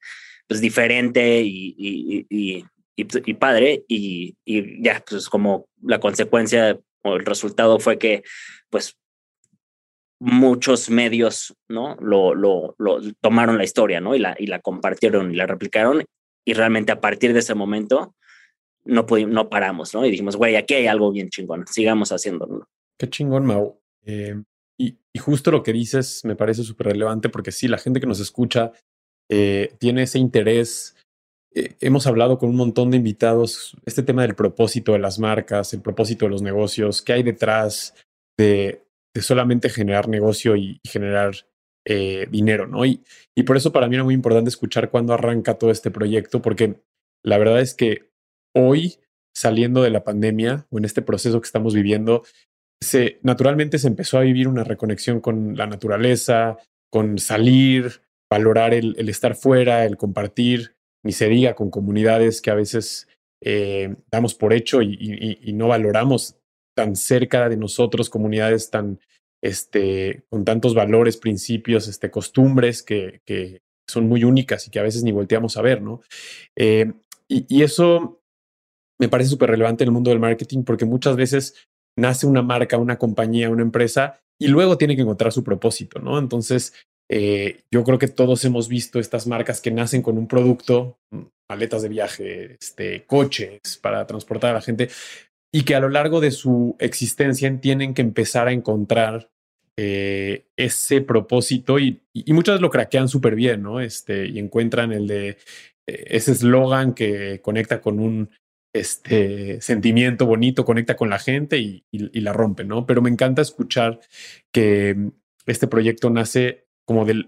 pues, 0.47 0.61
diferente 0.61 1.41
y, 1.43 2.25
y 2.95 3.33
padre. 3.33 3.83
Y, 3.87 4.35
ya, 4.81 5.03
pues 5.07 5.29
como 5.29 5.67
la 5.81 5.99
consecuencia 5.99 6.79
o 7.03 7.15
el 7.15 7.25
resultado 7.25 7.79
fue 7.79 7.97
que 7.97 8.23
pues 8.69 8.97
muchos 10.21 10.91
medios, 10.91 11.55
¿no? 11.67 11.95
Lo, 11.99 12.35
lo, 12.35 12.75
tomaron 13.21 13.57
la 13.57 13.63
historia, 13.63 13.99
¿no? 13.99 14.13
Y 14.13 14.19
la, 14.19 14.35
y 14.37 14.45
la 14.45 14.59
compartieron 14.59 15.31
y 15.31 15.35
la 15.35 15.47
replicaron. 15.47 16.05
Y 16.45 16.53
realmente 16.53 16.91
a 16.91 17.01
partir 17.01 17.33
de 17.33 17.39
ese 17.39 17.55
momento 17.55 18.13
no, 18.85 19.07
pudimos, 19.07 19.33
no 19.33 19.49
paramos, 19.49 19.95
¿no? 19.95 20.05
Y 20.05 20.11
dijimos, 20.11 20.35
güey, 20.35 20.55
aquí 20.55 20.75
hay 20.75 20.85
algo 20.85 21.11
bien 21.11 21.29
chingón, 21.29 21.65
sigamos 21.65 22.11
haciéndolo. 22.11 22.67
Qué 22.99 23.09
chingón, 23.09 23.47
Mau. 23.47 23.79
Eh, 24.05 24.39
y, 24.77 24.95
y, 25.11 25.19
justo 25.19 25.49
lo 25.49 25.63
que 25.63 25.73
dices 25.73 26.23
me 26.23 26.35
parece 26.35 26.63
súper 26.63 26.87
relevante 26.87 27.29
porque 27.29 27.51
sí, 27.51 27.67
la 27.67 27.79
gente 27.79 27.99
que 27.99 28.07
nos 28.07 28.19
escucha 28.19 28.73
eh, 29.27 29.73
tiene 29.79 30.03
ese 30.03 30.19
interés. 30.19 30.95
Eh, 31.55 31.77
hemos 31.79 32.05
hablado 32.05 32.37
con 32.37 32.49
un 32.49 32.57
montón 32.57 32.91
de 32.91 32.97
invitados 32.97 33.75
este 33.87 34.03
tema 34.03 34.21
del 34.21 34.35
propósito 34.35 34.91
de 34.91 34.99
las 34.99 35.17
marcas, 35.17 35.73
el 35.73 35.81
propósito 35.81 36.25
de 36.25 36.31
los 36.31 36.43
negocios, 36.43 37.01
qué 37.01 37.13
hay 37.13 37.23
detrás 37.23 37.95
de, 38.37 38.83
de 39.13 39.21
solamente 39.21 39.69
generar 39.69 40.07
negocio 40.07 40.55
y, 40.55 40.79
generar 40.87 41.33
eh, 41.85 42.27
dinero, 42.29 42.67
¿no? 42.67 42.85
Y, 42.85 43.03
por 43.45 43.57
eso 43.57 43.71
para 43.71 43.87
mí 43.87 43.95
era 43.95 44.03
muy 44.03 44.13
importante 44.13 44.49
escuchar 44.49 44.89
cuándo 44.89 45.13
arranca 45.13 45.55
todo 45.55 45.71
este 45.71 45.91
proyecto, 45.91 46.41
porque 46.41 46.81
la 47.23 47.37
verdad 47.37 47.59
es 47.61 47.73
que 47.73 48.09
hoy, 48.55 48.99
saliendo 49.35 49.81
de 49.81 49.89
la 49.89 50.03
pandemia 50.03 50.67
o 50.69 50.77
en 50.77 50.85
este 50.85 51.01
proceso 51.01 51.41
que 51.41 51.45
estamos 51.45 51.73
viviendo, 51.73 52.23
se, 52.81 53.19
naturalmente 53.21 53.79
se 53.79 53.87
empezó 53.87 54.17
a 54.17 54.21
vivir 54.21 54.47
una 54.47 54.63
reconexión 54.63 55.21
con 55.21 55.55
la 55.55 55.67
naturaleza, 55.67 56.57
con 56.91 57.17
salir, 57.19 58.01
valorar 58.29 58.73
el, 58.73 58.95
estar 59.09 59.35
fuera, 59.35 59.85
el 59.85 59.97
compartir, 59.97 60.75
ni 61.03 61.13
con 61.53 61.71
comunidades 61.71 62.41
que 62.41 62.51
a 62.51 62.55
veces 62.55 63.07
eh, 63.43 63.95
damos 64.11 64.35
por 64.35 64.53
hecho 64.53 64.81
y, 64.81 65.51
no 65.53 65.67
valoramos 65.67 66.37
tan 66.81 66.95
cerca 66.95 67.47
de 67.47 67.57
nosotros, 67.57 68.09
comunidades 68.09 68.71
tan, 68.71 68.99
este, 69.43 70.23
con 70.29 70.43
tantos 70.43 70.73
valores, 70.73 71.15
principios, 71.15 71.87
este, 71.87 72.09
costumbres 72.09 72.81
que, 72.81 73.21
que 73.23 73.61
son 73.87 74.07
muy 74.07 74.23
únicas 74.23 74.65
y 74.65 74.71
que 74.71 74.79
a 74.79 74.83
veces 74.83 75.03
ni 75.03 75.11
volteamos 75.11 75.57
a 75.57 75.61
ver, 75.61 75.83
¿no? 75.83 76.01
Eh, 76.57 76.91
y, 77.27 77.61
eso 77.61 78.19
me 78.99 79.09
parece 79.09 79.29
súper 79.29 79.51
relevante 79.51 79.83
en 79.83 79.89
el 79.89 79.93
mundo 79.93 80.09
del 80.09 80.19
marketing 80.19 80.63
porque 80.63 80.85
muchas 80.85 81.15
veces 81.15 81.53
nace 81.95 82.25
una 82.25 82.41
marca, 82.41 82.77
una 82.77 82.97
compañía, 82.97 83.51
una 83.51 83.61
empresa 83.61 84.19
y 84.39 84.47
luego 84.47 84.77
tiene 84.77 84.95
que 84.95 85.03
encontrar 85.03 85.31
su 85.31 85.43
propósito, 85.43 85.99
¿no? 85.99 86.17
Entonces, 86.17 86.73
eh, 87.11 87.61
yo 87.71 87.83
creo 87.83 87.99
que 87.99 88.07
todos 88.07 88.43
hemos 88.43 88.67
visto 88.67 88.99
estas 88.99 89.27
marcas 89.27 89.61
que 89.61 89.69
nacen 89.69 90.01
con 90.01 90.17
un 90.17 90.27
producto, 90.27 90.97
maletas 91.47 91.83
de 91.83 91.89
viaje, 91.89 92.57
este, 92.59 93.05
coches 93.05 93.77
para 93.81 94.07
transportar 94.07 94.49
a 94.49 94.55
la 94.55 94.61
gente, 94.61 94.89
y 95.53 95.63
que 95.63 95.75
a 95.75 95.79
lo 95.79 95.89
largo 95.89 96.21
de 96.21 96.31
su 96.31 96.75
existencia 96.79 97.59
tienen 97.59 97.93
que 97.93 98.01
empezar 98.01 98.47
a 98.47 98.53
encontrar 98.53 99.29
eh, 99.77 100.45
ese 100.57 101.01
propósito 101.01 101.79
y, 101.79 102.01
muchas 102.27 102.53
veces 102.53 102.61
lo 102.61 102.69
craquean 102.69 103.07
súper 103.07 103.35
bien, 103.35 103.63
¿no? 103.63 103.79
Este, 103.79 104.27
y 104.27 104.39
encuentran 104.39 104.91
el 104.91 105.07
de 105.07 105.29
eh, 105.29 105.37
ese 105.87 106.33
eslogan 106.33 106.93
que 106.93 107.41
conecta 107.41 107.81
con 107.81 107.99
un 107.99 108.29
este 108.73 109.59
sentimiento 109.61 110.25
bonito, 110.25 110.65
conecta 110.65 110.95
con 110.95 111.09
la 111.09 111.19
gente 111.19 111.57
y, 111.59 111.83
la 111.91 112.33
rompe, 112.33 112.63
¿no? 112.63 112.85
Pero 112.85 113.01
me 113.01 113.09
encanta 113.09 113.41
escuchar 113.41 113.99
que 114.53 115.11
este 115.45 115.67
proyecto 115.67 116.09
nace 116.09 116.67
como 116.85 117.05
de, 117.05 117.25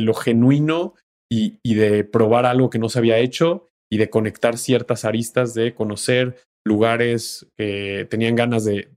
lo 0.00 0.14
genuino 0.14 0.94
y, 1.30 1.74
de 1.74 2.04
probar 2.04 2.46
algo 2.46 2.70
que 2.70 2.78
no 2.78 2.88
se 2.88 2.98
había 2.98 3.18
hecho 3.18 3.68
y 3.90 3.98
de 3.98 4.10
conectar 4.10 4.58
ciertas 4.58 5.04
aristas, 5.04 5.54
de 5.54 5.74
conocer 5.74 6.36
lugares 6.64 7.46
que 7.56 8.06
tenían 8.10 8.36
ganas 8.36 8.64
de, 8.64 8.88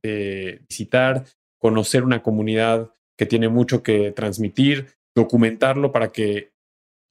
visitar, 0.67 1.25
conocer 1.59 2.03
una 2.03 2.21
comunidad 2.21 2.91
que 3.17 3.25
tiene 3.25 3.49
mucho 3.49 3.81
que 3.81 4.11
transmitir, 4.11 4.87
documentarlo 5.15 5.91
para 5.91 6.11
que 6.11 6.51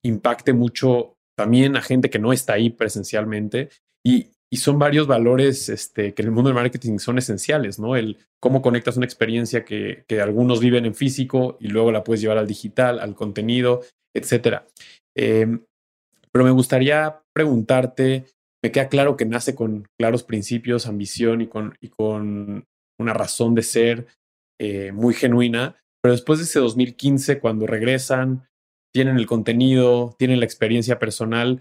impacte 0.05 0.53
mucho 0.53 1.17
también 1.37 1.77
a 1.77 1.83
gente 1.83 2.11
que 2.11 2.19
no 2.19 2.33
está 2.33 2.55
ahí 2.55 2.71
presencialmente. 2.71 3.71
Y, 4.05 4.29
son 4.57 4.79
varios 4.79 5.09
valores 5.09 5.69
este, 5.69 6.15
que 6.15 6.23
en 6.23 6.29
el 6.29 6.33
mundo 6.33 6.49
del 6.49 6.55
marketing 6.55 6.99
son 6.99 7.19
esenciales, 7.19 7.81
¿no? 7.81 7.97
El 7.97 8.19
cómo 8.39 8.63
conectas 8.63 8.97
una 8.97 9.05
experiencia 9.05 9.65
que, 9.65 10.05
que 10.07 10.21
algunos 10.21 10.61
viven 10.61 10.87
en 10.87 10.95
físico 10.95 11.57
y 11.59 11.67
luego 11.67 11.91
la 11.91 12.05
puedes 12.05 12.21
llevar 12.21 12.39
al 12.39 12.47
digital, 12.47 13.01
al 13.01 13.17
contenido, 13.17 13.81
etcétera. 14.15 14.65
Eh, 15.17 15.59
pero 16.35 16.45
me 16.45 16.51
gustaría 16.51 17.23
preguntarte, 17.33 18.27
me 18.65 18.73
queda 18.73 18.89
claro 18.89 19.19
que 19.19 19.27
nace 19.27 19.55
con 19.55 19.87
claros 19.99 20.23
principios, 20.23 20.87
ambición 20.87 21.43
y 21.43 21.49
con, 21.49 22.65
una 22.99 23.13
razón 23.13 23.55
de 23.55 23.63
ser 23.63 24.07
eh, 24.59 24.91
muy 24.91 25.13
genuina, 25.13 25.77
pero 26.03 26.13
después 26.13 26.39
de 26.39 26.47
ese 26.47 26.61
2015, 26.61 27.41
cuando 27.41 27.67
regresan, 27.67 28.49
tienen 28.91 29.19
el 29.19 29.27
contenido, 29.27 30.17
tienen 30.19 30.41
la 30.41 30.47
experiencia 30.47 30.99
personal, 30.99 31.61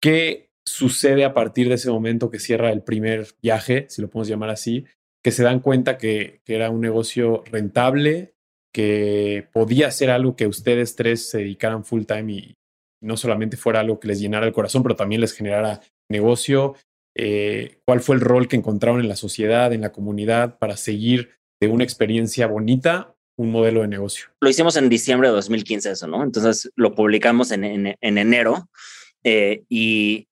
¿qué 0.00 0.52
sucede 0.64 1.24
a 1.24 1.34
partir 1.34 1.68
de 1.68 1.74
ese 1.74 1.90
momento 1.90 2.30
que 2.30 2.38
cierra 2.38 2.70
el 2.70 2.84
primer 2.84 3.26
viaje, 3.42 3.86
si 3.88 4.00
lo 4.00 4.08
podemos 4.08 4.28
llamar 4.28 4.50
así, 4.50 4.84
que 5.24 5.32
se 5.32 5.42
dan 5.42 5.58
cuenta 5.58 5.98
que, 5.98 6.40
que 6.44 6.54
era 6.54 6.70
un 6.70 6.82
negocio 6.82 7.42
rentable, 7.50 8.36
que 8.72 9.48
podía 9.52 9.90
ser 9.90 10.10
algo 10.10 10.36
que 10.36 10.46
ustedes 10.46 10.94
tres 10.94 11.28
se 11.28 11.38
dedicaran 11.38 11.84
full 11.84 12.04
time 12.04 12.32
y 12.32 12.56
no 13.02 13.16
solamente 13.16 13.56
fuera 13.56 13.80
algo 13.80 14.00
que 14.00 14.08
les 14.08 14.20
llenara 14.20 14.46
el 14.46 14.52
corazón, 14.52 14.82
pero 14.82 14.96
también 14.96 15.20
les 15.20 15.32
generara 15.32 15.80
negocio. 16.08 16.74
Eh, 17.14 17.80
¿Cuál 17.84 18.00
fue 18.00 18.16
el 18.16 18.22
rol 18.22 18.48
que 18.48 18.56
encontraron 18.56 19.00
en 19.00 19.08
la 19.08 19.16
sociedad, 19.16 19.72
en 19.72 19.82
la 19.82 19.92
comunidad, 19.92 20.58
para 20.58 20.76
seguir 20.76 21.32
de 21.60 21.68
una 21.68 21.84
experiencia 21.84 22.46
bonita 22.46 23.14
un 23.36 23.50
modelo 23.50 23.82
de 23.82 23.88
negocio? 23.88 24.28
Lo 24.40 24.48
hicimos 24.48 24.76
en 24.76 24.88
diciembre 24.88 25.28
de 25.28 25.34
2015, 25.34 25.90
eso, 25.90 26.06
¿no? 26.06 26.22
Entonces 26.22 26.70
lo 26.76 26.94
publicamos 26.94 27.50
en, 27.50 27.64
en, 27.64 27.96
en 28.00 28.18
enero 28.18 28.68
eh, 29.24 29.64
y 29.68 30.28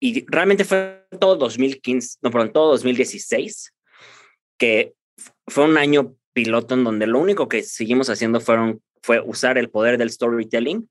y 0.00 0.24
realmente 0.26 0.64
fue 0.64 1.06
todo 1.18 1.36
2015, 1.36 2.18
no, 2.22 2.30
perdón, 2.30 2.52
todo 2.52 2.70
2016, 2.72 3.74
que 4.56 4.94
fue 5.46 5.64
un 5.64 5.76
año 5.76 6.14
piloto 6.32 6.74
en 6.74 6.84
donde 6.84 7.06
lo 7.06 7.18
único 7.18 7.48
que 7.48 7.62
seguimos 7.62 8.08
haciendo 8.08 8.40
fueron, 8.40 8.80
fue 9.02 9.20
usar 9.20 9.58
el 9.58 9.70
poder 9.70 9.98
del 9.98 10.10
storytelling 10.10 10.88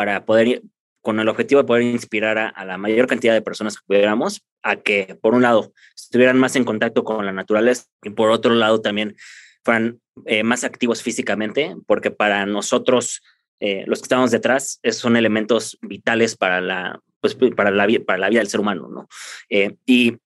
para 0.00 0.24
poder, 0.24 0.62
con 1.02 1.20
el 1.20 1.28
objetivo 1.28 1.60
de 1.60 1.66
poder 1.66 1.82
inspirar 1.82 2.38
a, 2.38 2.48
a 2.48 2.64
la 2.64 2.78
mayor 2.78 3.06
cantidad 3.06 3.34
de 3.34 3.42
personas 3.42 3.76
que 3.76 3.84
pudiéramos 3.86 4.46
a 4.62 4.76
que, 4.76 5.14
por 5.20 5.34
un 5.34 5.42
lado, 5.42 5.74
estuvieran 5.94 6.38
más 6.38 6.56
en 6.56 6.64
contacto 6.64 7.04
con 7.04 7.26
la 7.26 7.32
naturaleza 7.32 7.84
y 8.02 8.08
por 8.08 8.30
otro 8.30 8.54
lado 8.54 8.80
también 8.80 9.14
fueran 9.62 10.00
eh, 10.24 10.42
más 10.42 10.64
activos 10.64 11.02
físicamente, 11.02 11.76
porque 11.86 12.10
para 12.10 12.46
nosotros, 12.46 13.20
eh, 13.60 13.84
los 13.86 13.98
que 13.98 14.04
estamos 14.04 14.30
detrás, 14.30 14.80
son 14.90 15.18
elementos 15.18 15.76
vitales 15.82 16.34
para 16.34 16.62
la, 16.62 16.98
pues, 17.20 17.34
para, 17.34 17.70
la, 17.70 17.86
para 18.06 18.18
la 18.20 18.30
vida 18.30 18.40
del 18.40 18.48
ser 18.48 18.60
humano, 18.60 18.88
¿no? 18.88 19.06
Eh, 19.50 19.76
y 19.84 20.16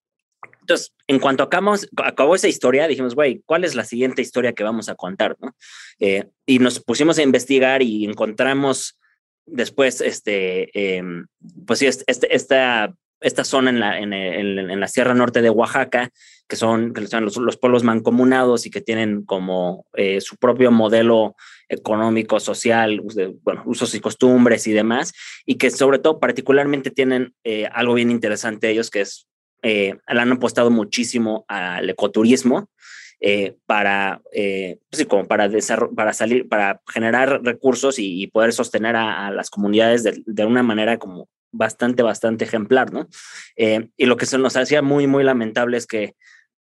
entonces, 0.60 0.94
en 1.08 1.18
cuanto 1.18 1.42
acabamos, 1.42 1.88
acabó 1.96 2.34
esa 2.34 2.48
historia, 2.48 2.86
dijimos, 2.86 3.14
güey, 3.14 3.42
¿cuál 3.44 3.64
es 3.64 3.74
la 3.74 3.84
siguiente 3.84 4.22
historia 4.22 4.54
que 4.54 4.62
vamos 4.62 4.88
a 4.88 4.94
contar, 4.94 5.36
no? 5.40 5.54
Eh, 6.00 6.24
y 6.46 6.58
nos 6.58 6.80
pusimos 6.80 7.18
a 7.18 7.22
investigar 7.22 7.82
y 7.82 8.06
encontramos 8.06 8.98
después, 9.46 10.00
este, 10.00 10.70
eh, 10.74 11.02
pues 11.66 11.78
sí, 11.78 11.86
este, 11.86 12.34
esta, 12.34 12.94
esta 13.20 13.44
zona 13.44 13.70
en 13.70 13.80
la, 13.80 13.98
en, 13.98 14.12
en, 14.12 14.80
la 14.80 14.88
Sierra 14.88 15.14
Norte 15.14 15.40
de 15.40 15.50
Oaxaca, 15.50 16.10
que 16.46 16.56
son, 16.56 16.92
que 16.92 17.06
son 17.06 17.24
los, 17.24 17.36
los, 17.38 17.56
pueblos 17.56 17.82
mancomunados 17.82 18.66
y 18.66 18.70
que 18.70 18.82
tienen 18.82 19.24
como 19.24 19.86
eh, 19.94 20.20
su 20.20 20.36
propio 20.36 20.70
modelo 20.70 21.34
económico, 21.68 22.38
social, 22.38 23.02
bueno, 23.42 23.62
usos 23.64 23.94
y 23.94 24.00
costumbres 24.00 24.66
y 24.66 24.72
demás, 24.72 25.14
y 25.46 25.54
que 25.54 25.70
sobre 25.70 25.98
todo 25.98 26.20
particularmente 26.20 26.90
tienen 26.90 27.34
eh, 27.44 27.66
algo 27.72 27.94
bien 27.94 28.10
interesante 28.10 28.70
ellos, 28.70 28.90
que 28.90 29.00
es, 29.00 29.26
eh, 29.62 29.96
han 30.06 30.32
apostado 30.32 30.70
muchísimo 30.70 31.46
al 31.48 31.88
ecoturismo, 31.88 32.68
eh, 33.26 33.56
para, 33.64 34.20
eh, 34.32 34.80
pues, 34.90 35.06
como 35.06 35.26
para, 35.26 35.48
para 35.96 36.12
salir, 36.12 36.46
para 36.46 36.82
generar 36.92 37.40
recursos 37.42 37.98
y, 37.98 38.22
y 38.22 38.26
poder 38.26 38.52
sostener 38.52 38.96
a, 38.96 39.26
a 39.26 39.30
las 39.30 39.48
comunidades 39.48 40.02
de, 40.02 40.22
de, 40.26 40.44
una 40.44 40.62
manera 40.62 40.98
como 40.98 41.30
bastante, 41.50 42.02
bastante 42.02 42.44
ejemplar, 42.44 42.92
¿no? 42.92 43.08
Eh, 43.56 43.88
y 43.96 44.04
lo 44.04 44.18
que 44.18 44.26
se 44.26 44.36
nos 44.36 44.58
hacía 44.58 44.82
muy, 44.82 45.06
muy 45.06 45.24
lamentable 45.24 45.78
es 45.78 45.86
que 45.86 46.16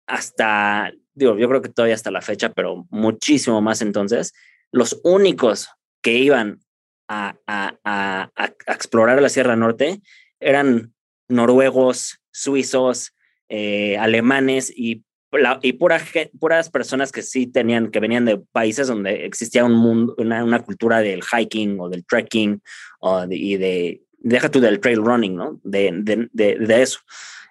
hasta, 0.08 0.92
digo, 1.14 1.38
yo 1.38 1.48
creo 1.48 1.62
que 1.62 1.70
todavía 1.70 1.96
hasta 1.96 2.12
la 2.12 2.22
fecha, 2.22 2.52
pero 2.52 2.86
muchísimo 2.90 3.62
más 3.62 3.82
entonces, 3.82 4.34
los 4.74 5.00
únicos 5.06 5.70
que 6.02 6.16
iban 6.16 6.60
a, 7.08 7.38
a, 7.48 7.78
a, 7.86 8.30
a 8.36 8.74
explorar 8.74 9.22
la 9.22 9.30
Sierra 9.30 9.56
Norte 9.56 10.02
eran 10.42 10.94
noruegos, 11.30 12.20
suizos, 12.30 13.14
eh, 13.48 13.98
alemanes 13.98 14.70
y, 14.76 15.06
la, 15.32 15.60
y 15.62 15.74
pura, 15.74 16.02
puras 16.40 16.70
personas 16.70 17.12
que 17.12 17.22
sí 17.22 17.48
tenían, 17.48 17.90
que 17.90 18.00
venían 18.00 18.26
de 18.26 18.38
países 18.38 18.88
donde 18.88 19.26
existía 19.26 19.64
un 19.64 19.74
mundo, 19.74 20.16
una, 20.18 20.44
una 20.44 20.60
cultura 20.60 21.00
del 21.00 21.24
hiking 21.24 21.80
o 21.80 21.90
del 21.90 22.06
trekking 22.06 22.62
o 23.00 23.26
de, 23.28 23.36
y 23.36 23.58
de, 23.58 24.02
deja 24.18 24.50
tú 24.50 24.60
del 24.60 24.80
trail 24.80 25.04
running, 25.04 25.36
¿no? 25.36 25.60
De, 25.64 25.92
de, 25.94 26.28
de, 26.32 26.58
de 26.58 26.82
eso. 26.82 27.00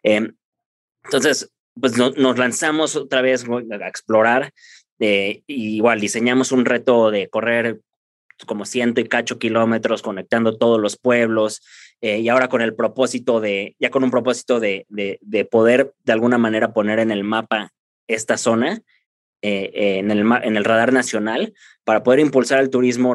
Eh, 0.03 0.31
entonces, 1.05 1.53
pues 1.81 1.97
no, 1.97 2.11
nos 2.11 2.39
lanzamos 2.39 2.97
otra 2.97 3.23
vez 3.23 3.45
a 3.49 3.89
explorar. 3.89 4.53
Eh, 4.99 5.43
igual 5.47 6.01
diseñamos 6.01 6.53
un 6.53 6.67
reto 6.67 7.11
de 7.11 7.29
correr 7.29 7.81
como 8.47 8.65
ciento 8.65 9.01
y 9.01 9.09
cacho 9.09 9.39
kilómetros 9.39 10.03
conectando 10.03 10.57
todos 10.57 10.81
los 10.81 10.99
pueblos 10.99 11.63
eh, 12.03 12.19
y 12.19 12.29
ahora 12.29 12.49
con 12.49 12.63
el 12.63 12.75
propósito 12.75 13.41
de, 13.41 13.77
ya 13.79 13.91
con 13.91 14.05
un 14.05 14.11
propósito 14.11 14.59
de, 14.59 14.87
de, 14.89 15.19
de 15.21 15.45
poder 15.45 15.93
de 16.05 16.13
alguna 16.13 16.39
manera 16.39 16.73
poner 16.73 16.99
en 16.99 17.11
el 17.11 17.25
mapa 17.25 17.73
esta 18.09 18.39
zona, 18.39 18.81
eh, 19.43 19.71
eh, 19.75 19.99
en, 19.99 20.11
el, 20.11 20.21
en 20.43 20.57
el 20.57 20.65
radar 20.65 20.93
nacional, 20.93 21.53
para 21.85 22.03
poder 22.03 22.21
impulsar 22.21 22.61
el 22.61 22.71
turismo 22.71 23.15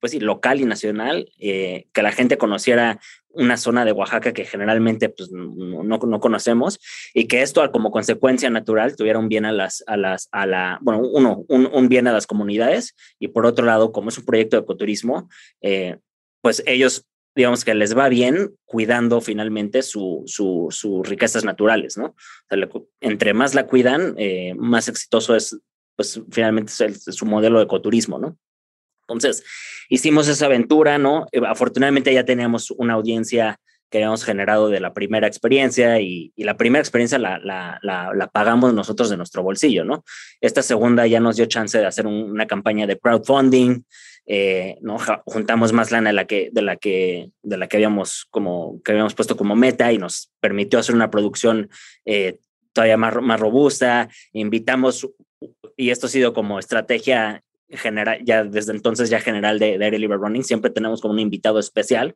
pues, 0.00 0.12
sí, 0.12 0.20
local 0.20 0.60
y 0.60 0.66
nacional, 0.66 1.30
que 1.38 2.02
la 2.02 2.12
gente 2.12 2.36
conociera 2.36 3.00
una 3.30 3.56
zona 3.58 3.84
de 3.84 3.92
Oaxaca 3.92 4.32
que 4.32 4.46
generalmente 4.46 5.10
pues, 5.10 5.30
no, 5.30 5.82
no, 5.82 5.98
no, 5.98 6.20
conocemos 6.20 6.78
y 7.12 7.28
que 7.28 7.42
esto 7.42 7.70
como 7.70 7.90
consecuencia 7.90 8.48
natural 8.48 8.96
tuviera 8.96 9.18
un 9.18 9.28
bien 9.28 9.44
a 9.44 9.52
las, 9.52 9.84
a 9.86 9.96
las, 9.98 10.28
a 10.32 10.46
la, 10.46 10.78
bueno, 10.80 11.00
uno, 11.00 11.44
un, 11.48 11.66
un 11.66 11.88
bien 11.88 12.06
a 12.06 12.12
las 12.12 12.26
comunidades 12.26 12.94
y 13.18 13.28
por 13.28 13.44
otro 13.44 13.66
lado, 13.66 13.92
como 13.92 14.08
es 14.08 14.16
un 14.16 14.24
proyecto 14.24 14.56
de 14.56 14.62
ecoturismo, 14.62 15.28
pues 16.40 16.62
ellos 16.66 17.06
digamos 17.36 17.64
que 17.64 17.74
les 17.74 17.96
va 17.96 18.08
bien 18.08 18.56
cuidando 18.64 19.20
finalmente 19.20 19.82
sus 19.82 20.32
su, 20.32 20.68
su 20.70 21.02
riquezas 21.02 21.44
naturales, 21.44 21.98
¿no? 21.98 22.06
O 22.06 22.14
sea, 22.48 22.58
entre 23.00 23.34
más 23.34 23.54
la 23.54 23.66
cuidan, 23.66 24.14
eh, 24.16 24.54
más 24.56 24.88
exitoso 24.88 25.36
es, 25.36 25.58
pues 25.94 26.20
finalmente 26.30 26.72
es, 26.72 26.80
el, 26.80 26.96
su 26.96 27.26
modelo 27.26 27.58
de 27.58 27.64
ecoturismo, 27.64 28.18
¿no? 28.18 28.38
Entonces, 29.02 29.44
hicimos 29.90 30.26
esa 30.28 30.46
aventura, 30.46 30.96
¿no? 30.96 31.26
Eh, 31.30 31.42
afortunadamente 31.46 32.12
ya 32.12 32.24
teníamos 32.24 32.70
una 32.70 32.94
audiencia 32.94 33.60
que 33.90 33.98
habíamos 33.98 34.24
generado 34.24 34.68
de 34.68 34.80
la 34.80 34.94
primera 34.94 35.26
experiencia 35.26 36.00
y, 36.00 36.32
la 36.36 36.56
primera 36.56 36.80
experiencia 36.80 37.18
la, 37.18 37.38
la, 37.38 37.78
la, 37.82 38.26
pagamos 38.28 38.74
nosotros 38.74 39.10
de 39.10 39.16
nuestro 39.16 39.42
bolsillo, 39.42 39.84
¿no? 39.84 40.04
Esta 40.40 40.62
segunda 40.62 41.06
ya 41.06 41.20
nos 41.20 41.36
dio 41.36 41.46
chance 41.46 41.78
de 41.78 41.86
hacer 41.86 42.06
una 42.06 42.46
campaña 42.46 42.86
de 42.86 42.98
crowdfunding, 42.98 43.82
eh, 44.26 44.76
¿no? 44.80 44.98
Juntamos 45.24 45.72
más 45.72 45.90
lana 45.90 46.10
de 46.10 46.14
la 46.14 46.26
que, 46.26 46.50
de 46.52 46.62
la 46.62 46.76
que, 46.76 47.30
de 47.42 47.56
la 47.56 47.68
que 47.68 47.76
habíamos 47.76 48.26
como, 48.30 48.80
que 48.82 48.92
habíamos 48.92 49.14
puesto 49.14 49.36
como 49.36 49.54
meta 49.54 49.92
y 49.92 49.98
nos 49.98 50.30
permitió 50.40 50.78
hacer 50.78 50.94
una 50.94 51.10
producción 51.10 51.70
eh, 52.04 52.38
todavía 52.72 52.96
más, 52.96 53.14
más 53.22 53.40
robusta. 53.40 54.08
Invitamos, 54.32 55.08
y 55.76 55.90
esto 55.90 56.06
ha 56.06 56.10
sido 56.10 56.32
como 56.32 56.58
estrategia 56.58 57.42
general, 57.68 58.20
ya 58.24 58.44
desde 58.44 58.72
entonces 58.72 59.10
ya 59.10 59.20
general 59.20 59.58
de, 59.58 59.78
de 59.78 59.84
Air 59.86 59.98
Libre 59.98 60.18
Running, 60.18 60.44
siempre 60.44 60.70
tenemos 60.70 61.00
como 61.00 61.14
un 61.14 61.20
invitado 61.20 61.58
especial 61.58 62.14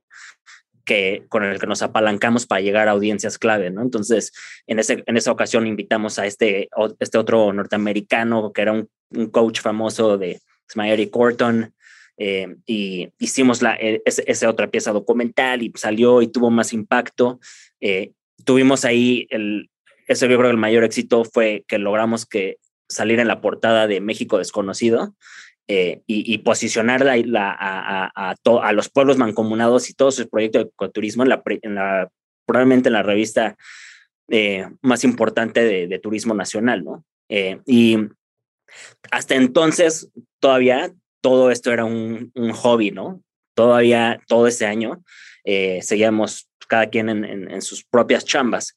que, 0.84 1.24
con 1.28 1.44
el 1.44 1.60
que 1.60 1.66
nos 1.66 1.82
apalancamos 1.82 2.46
para 2.46 2.60
llegar 2.60 2.88
a 2.88 2.92
audiencias 2.92 3.38
clave, 3.38 3.70
¿no? 3.70 3.82
Entonces, 3.82 4.32
en, 4.66 4.78
ese, 4.78 5.04
en 5.06 5.16
esa 5.16 5.30
ocasión 5.30 5.66
invitamos 5.66 6.18
a 6.18 6.26
este, 6.26 6.68
este 6.98 7.18
otro 7.18 7.52
norteamericano 7.52 8.52
que 8.52 8.62
era 8.62 8.72
un, 8.72 8.88
coach 9.32 9.60
famoso 9.60 10.18
de 10.18 10.40
Smiley 10.70 11.10
Corton, 11.10 11.74
eh, 12.20 12.54
y 12.66 13.08
hicimos 13.18 13.62
la, 13.62 13.74
e, 13.74 14.02
esa 14.04 14.48
otra 14.48 14.70
pieza 14.70 14.92
documental 14.92 15.62
y 15.62 15.72
salió 15.74 16.22
y 16.22 16.28
tuvo 16.28 16.50
más 16.50 16.72
impacto. 16.72 17.40
Eh, 17.80 18.12
tuvimos 18.44 18.84
ahí 18.84 19.26
el, 19.30 19.70
ese 20.06 20.28
yo 20.28 20.36
creo 20.36 20.50
que 20.50 20.52
el 20.52 20.56
mayor 20.56 20.84
éxito 20.84 21.24
fue 21.24 21.64
que 21.66 21.78
logramos 21.78 22.26
que 22.26 22.58
salir 22.88 23.20
en 23.20 23.28
la 23.28 23.40
portada 23.40 23.86
de 23.86 24.00
México 24.00 24.38
Desconocido 24.38 25.14
eh, 25.66 26.02
y, 26.06 26.36
posicionar 26.38 27.04
la, 27.04 27.56
a, 27.58 28.34
a, 28.34 28.72
los 28.72 28.88
pueblos 28.88 29.16
mancomunados 29.16 29.88
y 29.88 29.94
todos 29.94 30.16
sus 30.16 30.26
proyectos 30.26 30.64
de 30.64 30.68
ecoturismo 30.68 31.22
en 31.22 31.28
la, 31.28 31.42
en 31.46 31.74
la, 31.76 32.10
probablemente 32.44 32.88
en 32.88 32.94
la 32.94 33.04
revista 33.04 33.56
eh, 34.28 34.68
más 34.82 35.04
importante 35.04 35.62
de, 35.86 35.98
turismo 36.00 36.34
nacional, 36.34 36.82
¿no? 36.82 37.04
Eh, 37.28 37.60
y 37.66 37.98
hasta 39.12 39.36
entonces 39.36 40.10
todavía 40.40 40.92
todo 41.20 41.50
esto 41.50 41.72
era 41.72 41.84
un, 41.84 42.32
un 42.34 42.52
hobby, 42.52 42.90
¿no? 42.90 43.22
Todavía 43.54 44.20
todo 44.26 44.46
ese 44.46 44.66
año 44.66 45.02
seguíamos 45.80 46.48
cada 46.68 46.88
quien 46.88 47.08
en, 47.08 47.24
en 47.24 47.62
sus 47.62 47.84
propias 47.84 48.24
chambas. 48.24 48.76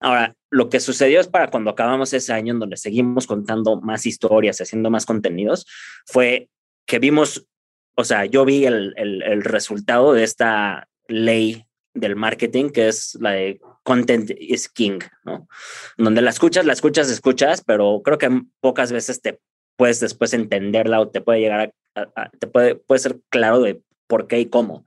Ahora, 0.00 0.34
lo 0.50 0.68
que 0.68 0.80
sucedió 0.80 1.20
es 1.20 1.28
para 1.28 1.50
cuando 1.50 1.70
acabamos 1.70 2.12
ese 2.12 2.32
año 2.32 2.52
en 2.52 2.60
donde 2.60 2.76
seguimos 2.76 3.26
contando 3.26 3.80
más 3.80 4.06
historias, 4.06 4.60
haciendo 4.60 4.90
más 4.90 5.06
contenidos, 5.06 5.66
fue 6.06 6.48
que 6.86 6.98
vimos, 6.98 7.46
o 7.94 8.04
sea, 8.04 8.26
yo 8.26 8.44
vi 8.44 8.66
el, 8.66 8.94
el, 8.96 9.42
resultado 9.42 10.12
de 10.12 10.24
esta 10.24 10.88
ley 11.08 11.64
del 11.94 12.14
marketing, 12.14 12.70
que 12.70 12.88
es 12.88 13.16
la 13.20 13.32
de 13.32 13.60
content 13.82 14.30
is 14.38 14.68
king, 14.68 15.00
¿no? 15.24 15.48
Donde 15.96 16.20
la 16.20 16.30
escuchas, 16.30 16.66
la 16.66 16.74
escuchas, 16.74 17.10
escuchas, 17.10 17.62
pero 17.64 18.02
creo 18.04 18.18
que 18.18 18.42
pocas 18.60 18.92
veces 18.92 19.22
te 19.22 19.40
puedes 19.76 20.00
después 20.00 20.32
entenderla 20.34 21.00
o 21.00 21.08
te 21.08 21.20
puede 21.20 21.40
llegar 21.40 21.72
a, 21.94 22.30
te 22.30 22.46
puede, 22.46 22.74
puede 22.74 22.98
ser 22.98 23.20
claro 23.28 23.60
de 23.60 23.80
por 24.06 24.26
qué 24.26 24.40
y 24.40 24.46
cómo. 24.46 24.84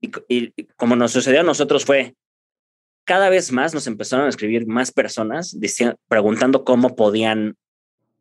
Y, 0.00 0.52
como 0.76 0.96
nos 0.96 1.12
sucedió 1.12 1.40
a 1.40 1.44
nosotros 1.44 1.84
fue, 1.84 2.14
cada 3.04 3.30
vez 3.30 3.52
más 3.52 3.74
nos 3.74 3.86
empezaron 3.86 4.26
a 4.26 4.28
escribir 4.28 4.66
más 4.66 4.92
personas 4.92 5.56
preguntando 6.08 6.64
cómo 6.64 6.94
podían 6.94 7.56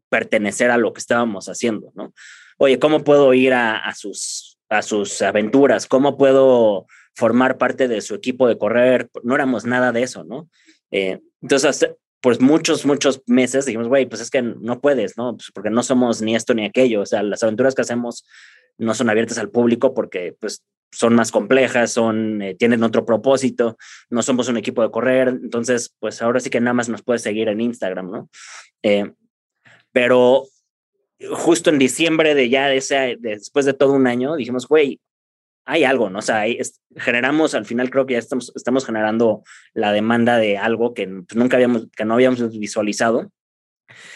pertenecer 0.10 0.72
a 0.72 0.78
lo 0.78 0.94
que 0.94 1.00
estábamos 1.00 1.48
haciendo, 1.48 1.92
¿no? 1.94 2.14
Oye, 2.58 2.80
¿cómo 2.80 3.04
puedo 3.04 3.34
ir 3.34 3.54
a, 3.54 3.94
sus, 3.96 4.58
a 4.70 4.82
sus 4.82 5.22
aventuras? 5.22 5.86
¿Cómo 5.86 6.18
puedo 6.18 6.88
formar 7.14 7.58
parte 7.58 7.88
de 7.88 8.02
su 8.02 8.16
equipo 8.16 8.48
de 8.48 8.58
correr? 8.58 9.10
No 9.24 9.36
éramos 9.36 9.66
nada 9.66 9.92
de 9.92 10.04
eso, 10.04 10.24
¿no? 10.24 10.50
Eh, 10.90 11.20
entonces, 11.42 11.90
pues 12.22 12.42
muchos, 12.42 12.86
muchos 12.86 13.22
meses 13.28 13.66
dijimos, 13.66 13.88
güey, 13.88 14.06
pues 14.06 14.22
es 14.22 14.30
que 14.30 14.42
no 14.42 14.80
puedes, 14.80 15.18
¿no? 15.18 15.36
Pues 15.36 15.52
porque 15.54 15.70
no 15.70 15.84
somos 15.84 16.22
ni 16.22 16.36
esto 16.36 16.54
ni 16.54 16.66
aquello. 16.66 17.02
O 17.02 17.06
sea, 17.06 17.24
las 17.24 17.44
aventuras 17.44 17.76
que 17.76 17.82
hacemos 17.82 18.26
no 18.78 18.94
son 18.94 19.10
abiertas 19.10 19.38
al 19.38 19.50
público 19.50 19.94
porque, 19.94 20.36
pues, 20.40 20.64
son 20.92 21.16
más 21.16 21.32
complejas, 21.32 21.92
son, 21.92 22.42
eh, 22.42 22.56
tienen 22.56 22.84
otro 22.84 23.06
propósito, 23.06 23.78
no 24.10 24.22
somos 24.22 24.48
un 24.48 24.58
equipo 24.58 24.82
de 24.82 24.90
correr, 24.90 25.28
entonces, 25.28 25.94
pues 26.00 26.22
ahora 26.22 26.40
sí 26.40 26.50
que 26.50 26.62
nada 26.62 26.74
más 26.74 26.88
nos 26.88 27.04
puedes 27.04 27.22
seguir 27.22 27.50
en 27.50 27.60
Instagram, 27.60 28.10
¿no? 28.10 28.30
Eh, 28.84 29.12
pero 29.92 30.46
justo 31.32 31.70
en 31.70 31.80
diciembre 31.80 32.36
de 32.36 32.50
ya 32.50 32.68
de 32.68 32.78
ese, 32.78 33.18
después 33.20 33.66
de 33.66 33.74
todo 33.74 33.94
un 33.94 34.08
año, 34.08 34.36
dijimos, 34.36 34.68
güey, 34.68 35.00
hay 35.68 35.84
algo, 35.84 36.10
¿no? 36.10 36.20
O 36.20 36.22
sea, 36.24 36.46
generamos, 36.96 37.54
al 37.54 37.66
final 37.66 37.90
creo 37.90 38.06
que 38.06 38.14
ya 38.14 38.20
estamos, 38.20 38.54
estamos 38.56 38.86
generando 38.86 39.44
la 39.74 39.92
demanda 39.92 40.38
de 40.38 40.58
algo 40.58 40.94
que 40.94 41.06
pues, 41.06 41.36
nunca 41.36 41.58
habíamos, 41.58 41.88
que 41.96 42.06
no 42.06 42.14
habíamos 42.14 42.58
visualizado. 42.58 43.32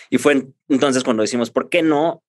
Y 0.10 0.18
fue 0.18 0.48
entonces 0.70 1.04
cuando 1.04 1.22
decimos, 1.22 1.52
¿por 1.52 1.70
qué 1.70 1.84
no 1.84 2.24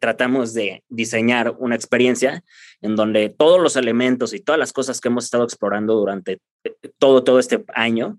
tratamos 0.00 0.54
de 0.54 0.82
diseñar 0.88 1.54
una 1.58 1.76
experiencia 1.76 2.42
en 2.80 2.96
donde 2.96 3.28
todos 3.28 3.60
los 3.60 3.76
elementos 3.76 4.32
y 4.32 4.40
todas 4.40 4.58
las 4.58 4.72
cosas 4.72 5.00
que 5.00 5.08
hemos 5.08 5.24
estado 5.24 5.44
explorando 5.44 5.94
durante 5.94 6.40
eh, 6.64 6.74
todo, 6.98 7.24
todo 7.24 7.38
este 7.38 7.62
año, 7.74 8.18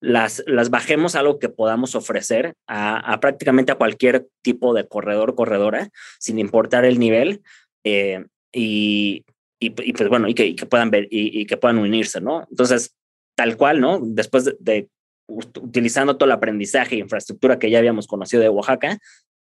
las, 0.00 0.42
las 0.46 0.68
bajemos 0.68 1.14
a 1.14 1.20
algo 1.20 1.38
que 1.38 1.48
podamos 1.48 1.94
ofrecer 1.94 2.54
a, 2.66 3.18
prácticamente 3.20 3.70
a 3.70 3.76
cualquier 3.76 4.26
tipo 4.42 4.74
de 4.74 4.86
corredor, 4.86 5.36
corredora, 5.36 5.90
sin 6.18 6.40
importar 6.40 6.84
el 6.84 6.98
nivel. 6.98 7.42
Eh, 7.84 8.26
y, 8.56 9.22
y, 9.60 9.70
pues 9.70 10.08
bueno, 10.08 10.28
y 10.28 10.34
que, 10.34 10.54
puedan 10.66 10.90
ver 10.90 11.08
y, 11.10 11.44
que 11.44 11.58
puedan 11.58 11.78
unirse, 11.78 12.22
¿no? 12.22 12.46
Entonces, 12.50 12.94
tal 13.34 13.58
cual, 13.58 13.80
¿no? 13.80 14.00
Después 14.02 14.46
de, 14.46 14.56
de 14.58 14.88
utilizando 15.28 16.16
todo 16.16 16.26
el 16.26 16.32
aprendizaje 16.32 16.94
e 16.94 17.00
infraestructura 17.00 17.58
que 17.58 17.70
ya 17.70 17.78
habíamos 17.78 18.06
conocido 18.06 18.42
de 18.42 18.48
Oaxaca, 18.48 18.98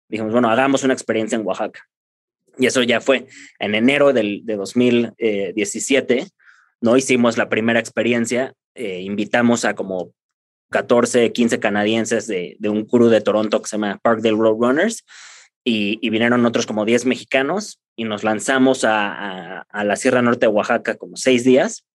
dijimos, 0.08 0.32
bueno, 0.32 0.50
hagamos 0.50 0.82
una 0.82 0.94
experiencia 0.94 1.36
en 1.36 1.46
Oaxaca. 1.46 1.80
Y 2.58 2.66
eso 2.66 2.82
ya 2.82 3.00
fue 3.00 3.26
en 3.60 3.74
enero 3.76 4.12
del, 4.12 4.42
de 4.44 4.56
2017, 4.56 6.26
¿no? 6.80 6.96
Hicimos 6.96 7.38
la 7.38 7.48
primera 7.48 7.78
experiencia, 7.78 8.52
eh, 8.74 9.00
invitamos 9.00 9.64
a 9.64 9.74
como 9.74 10.12
14, 10.70 11.30
15 11.30 11.60
canadienses 11.60 12.26
de, 12.26 12.56
de, 12.58 12.68
un 12.68 12.84
crew 12.84 13.08
de 13.08 13.20
Toronto 13.20 13.62
que 13.62 13.68
se 13.68 13.76
llama 13.76 14.00
Parkdale 14.02 14.36
Road 14.36 14.56
Runners 14.58 15.04
y, 15.64 16.10
vinieron 16.10 16.44
otros 16.44 16.66
como 16.66 16.84
10 16.84 17.06
mexicanos 17.06 17.80
y 17.96 18.04
nos 18.04 18.22
lanzamos 18.22 18.84
a, 18.84 19.62
a, 19.62 19.84
la 19.84 19.96
Sierra 19.96 20.20
Norte 20.20 20.46
de 20.46 20.52
Oaxaca 20.52 20.96
como 20.96 21.16
seis 21.16 21.42
días. 21.42 21.86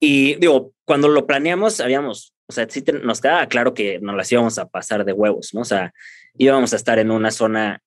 Y 0.00 0.34
digo, 0.36 0.72
cuando 0.84 1.08
lo 1.08 1.26
planeamos, 1.26 1.80
habíamos, 1.80 2.34
o 2.48 2.52
sea, 2.52 2.66
nos 3.02 3.20
quedaba 3.20 3.46
claro 3.46 3.74
que 3.74 4.00
nos 4.00 4.16
las 4.16 4.32
íbamos 4.32 4.58
a 4.58 4.68
pasar 4.68 5.04
de 5.04 5.12
huevos, 5.12 5.54
¿no? 5.54 5.60
O 5.60 5.64
sea, 5.64 5.92
íbamos 6.36 6.72
a 6.72 6.76
estar 6.76 6.98
en 6.98 7.10
una 7.10 7.30
zona 7.30 7.80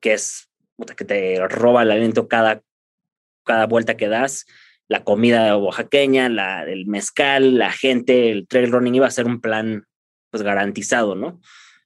que 0.00 0.14
es 0.14 0.48
que 0.96 1.04
te 1.04 1.38
roba 1.48 1.82
el 1.82 1.92
aliento 1.92 2.26
cada, 2.26 2.62
cada 3.44 3.66
vuelta 3.66 3.96
que 3.96 4.08
das, 4.08 4.46
la 4.88 5.04
comida 5.04 5.56
oaxaqueña, 5.56 6.28
la, 6.28 6.64
el 6.64 6.86
mezcal, 6.86 7.56
la 7.56 7.70
gente, 7.70 8.30
el 8.30 8.48
trail 8.48 8.72
running 8.72 8.96
iba 8.96 9.06
a 9.06 9.10
ser 9.10 9.26
un 9.26 9.40
plan 9.40 9.86
pues 10.30 10.42
garantizado, 10.42 11.14
¿no? 11.14 11.40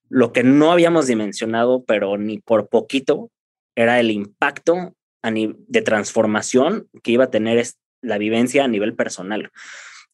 Lo 0.08 0.32
que 0.32 0.42
no 0.42 0.72
habíamos 0.72 1.06
dimensionado, 1.06 1.84
pero 1.84 2.16
ni 2.16 2.38
por 2.38 2.68
poquito, 2.68 3.30
era 3.74 4.00
el 4.00 4.10
impacto 4.10 4.94
de 5.22 5.82
transformación 5.82 6.88
que 7.02 7.12
iba 7.12 7.24
a 7.24 7.30
tener 7.30 7.66
la 8.00 8.18
vivencia 8.18 8.64
a 8.64 8.68
nivel 8.68 8.94
personal. 8.94 9.50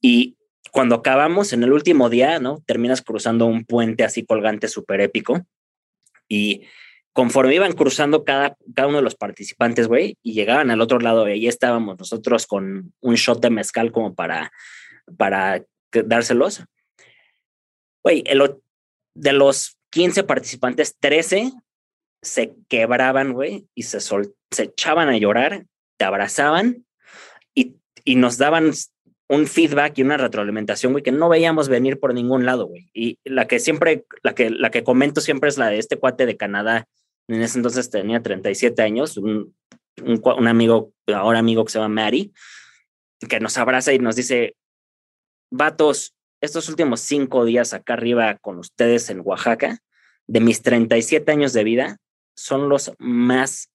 Y 0.00 0.36
cuando 0.70 0.94
acabamos 0.94 1.52
en 1.52 1.62
el 1.62 1.72
último 1.72 2.08
día, 2.08 2.38
¿no? 2.38 2.62
Terminas 2.66 3.02
cruzando 3.02 3.46
un 3.46 3.64
puente 3.64 4.04
así 4.04 4.24
colgante 4.24 4.68
súper 4.68 5.02
épico 5.02 5.42
y 6.28 6.62
conforme 7.12 7.54
iban 7.54 7.72
cruzando 7.72 8.24
cada, 8.24 8.56
cada 8.74 8.88
uno 8.88 8.98
de 8.98 9.02
los 9.02 9.16
participantes, 9.16 9.86
güey, 9.86 10.16
y 10.22 10.32
llegaban 10.32 10.70
al 10.70 10.80
otro 10.80 10.98
lado, 10.98 11.28
y 11.28 11.32
ahí 11.32 11.46
estábamos 11.46 11.98
nosotros 11.98 12.46
con 12.46 12.94
un 13.00 13.14
shot 13.16 13.42
de 13.42 13.50
mezcal 13.50 13.92
como 13.92 14.14
para, 14.14 14.50
para 15.18 15.62
dárselos. 15.90 16.64
Güey, 18.02 18.24
de 19.14 19.32
los 19.34 19.76
15 19.92 20.24
participantes, 20.24 20.96
13 20.98 21.52
se 22.22 22.54
quebraban, 22.68 23.32
güey, 23.32 23.66
y 23.74 23.82
se, 23.84 24.00
sol, 24.00 24.34
se 24.50 24.64
echaban 24.64 25.08
a 25.08 25.18
llorar, 25.18 25.66
te 25.98 26.04
abrazaban 26.04 26.86
y, 27.54 27.76
y 28.04 28.16
nos 28.16 28.38
daban 28.38 28.72
un 29.28 29.46
feedback 29.46 29.98
y 29.98 30.02
una 30.02 30.16
retroalimentación, 30.16 30.92
güey, 30.92 31.02
que 31.02 31.12
no 31.12 31.28
veíamos 31.28 31.68
venir 31.68 31.98
por 31.98 32.14
ningún 32.14 32.44
lado, 32.46 32.66
güey. 32.66 32.90
Y 32.92 33.18
la 33.24 33.46
que 33.46 33.60
siempre, 33.60 34.04
la 34.22 34.34
que, 34.34 34.50
la 34.50 34.70
que 34.70 34.84
comento 34.84 35.20
siempre 35.20 35.48
es 35.48 35.58
la 35.58 35.68
de 35.68 35.78
este 35.78 35.98
cuate 35.98 36.26
de 36.26 36.36
Canadá. 36.36 36.86
En 37.28 37.40
ese 37.40 37.58
entonces 37.58 37.88
tenía 37.90 38.22
37 38.22 38.82
años, 38.82 39.16
un, 39.16 39.54
un, 40.04 40.48
amigo, 40.48 40.92
ahora 41.06 41.38
amigo 41.38 41.64
que 41.64 41.72
se 41.72 41.78
llama 41.78 42.02
Mary, 42.02 42.32
que 43.28 43.40
nos 43.40 43.56
abraza 43.58 43.92
y 43.92 43.98
nos 43.98 44.16
dice, 44.16 44.54
vatos, 45.50 46.14
estos 46.42 46.68
últimos 46.68 47.00
cinco 47.00 47.46
días 47.46 47.72
acá 47.72 47.94
arriba 47.94 48.36
con 48.36 48.58
ustedes 48.58 49.08
en 49.08 49.22
Oaxaca, 49.24 49.78
de 50.26 50.40
mis 50.40 50.60
37 50.60 51.32
años 51.32 51.54
de 51.54 51.64
vida, 51.64 51.96
son 52.36 52.68
los 52.68 52.92
más, 52.98 53.70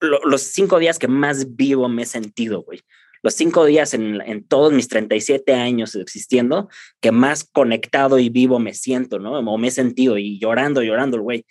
los 0.00 0.42
cinco 0.42 0.78
días 0.78 0.98
que 0.98 1.08
más 1.08 1.56
vivo 1.56 1.88
me 1.88 2.02
he 2.02 2.06
sentido, 2.06 2.62
güey 2.62 2.84
los 3.24 3.32
cinco 3.32 3.64
días 3.64 3.94
en, 3.94 4.44
todos 4.46 4.70
mis 4.74 4.86
37 4.86 5.54
años 5.54 5.94
existiendo 5.94 6.68
que 7.00 7.10
más 7.10 7.48
conectado 7.50 8.18
y 8.18 8.28
vivo 8.28 8.58
me 8.58 8.74
siento, 8.74 9.18
¿no? 9.18 9.38
O 9.38 9.58
me 9.58 9.68
he 9.68 9.70
sentido 9.70 10.18
y 10.18 10.38
llorando, 10.38 10.82
llorando 10.82 11.18
güey. 11.22 11.46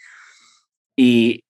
Y, 0.95 1.43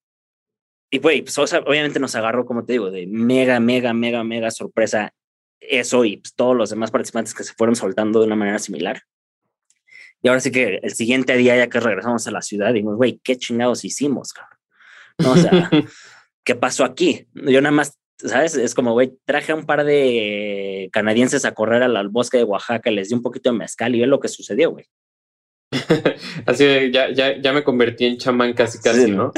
y 0.90 1.00
güey, 1.00 1.24
pues, 1.24 1.38
obviamente 1.38 2.00
nos 2.00 2.16
agarró, 2.16 2.46
como 2.46 2.64
te 2.64 2.72
digo, 2.72 2.90
de 2.90 3.06
mega, 3.06 3.60
mega, 3.60 3.94
mega, 3.94 4.24
mega 4.24 4.50
sorpresa 4.50 5.12
eso 5.70 6.06
y 6.06 6.18
pues, 6.18 6.34
todos 6.36 6.56
los 6.56 6.70
demás 6.70 6.92
participantes 6.92 7.34
que 7.34 7.44
se 7.44 7.54
fueron 7.54 7.76
soltando 7.76 8.20
de 8.20 8.28
una 8.28 8.36
manera 8.36 8.60
similar. 8.60 9.04
Y 10.24 10.30
ahora 10.30 10.40
sí 10.40 10.52
que 10.52 10.80
el 10.82 10.94
siguiente 10.94 11.36
día, 11.36 11.58
ya 11.58 11.68
que 11.68 11.82
regresamos 11.82 12.26
a 12.28 12.32
la 12.32 12.42
ciudad, 12.42 12.74
dijimos, 12.74 12.96
güey, 12.96 13.20
¿qué 13.24 13.38
chingados 13.38 13.84
hicimos, 13.84 14.32
cabrón? 14.32 14.58
¿No? 15.18 15.32
O 15.34 15.36
sea, 15.36 15.70
¿qué 16.46 16.56
pasó 16.56 16.86
aquí? 16.86 17.28
Yo 17.34 17.60
nada 17.60 17.76
más, 17.76 18.00
¿sabes? 18.18 18.56
Es 18.56 18.74
como, 18.74 18.94
güey, 18.94 19.18
traje 19.26 19.52
a 19.52 19.56
un 19.56 19.66
par 19.66 19.84
de 19.84 20.90
canadienses 20.94 21.44
a 21.44 21.54
correr 21.54 21.84
al, 21.84 22.08
bosque 22.08 22.38
de 22.38 22.46
Oaxaca, 22.46 22.90
les 22.90 23.10
di 23.10 23.16
un 23.16 23.22
poquito 23.22 23.52
de 23.52 23.58
mezcal 23.58 23.94
y 23.94 24.00
ve 24.00 24.08
lo 24.08 24.22
que 24.22 24.30
sucedió, 24.30 24.72
güey. 24.72 24.86
Así 26.46 26.92
ya, 26.92 27.12
ya, 27.12 27.42
ya 27.42 27.52
me 27.52 27.64
convertí 27.64 28.06
en 28.06 28.18
chamán 28.18 28.54
casi, 28.54 28.80
casi, 28.80 29.12
¿no? 29.12 29.34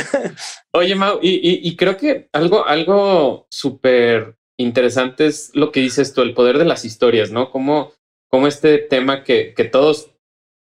Oye, 0.71 0.93
Mau, 0.93 1.17
y, 1.19 1.67
y, 1.67 1.75
creo 1.75 1.97
que 1.97 2.29
algo, 2.33 2.67
algo 2.67 3.47
súper 3.49 4.35
interesante 4.57 5.25
es 5.25 5.51
lo 5.53 5.71
que 5.71 5.81
dices 5.81 6.13
tú, 6.13 6.21
el 6.21 6.33
poder 6.33 6.57
de 6.57 6.65
las 6.65 6.85
historias, 6.85 7.31
¿no? 7.31 7.51
Como, 7.51 7.93
como 8.29 8.47
este 8.47 8.77
tema 8.77 9.23
que, 9.23 9.53
que 9.53 9.65
todos 9.65 10.11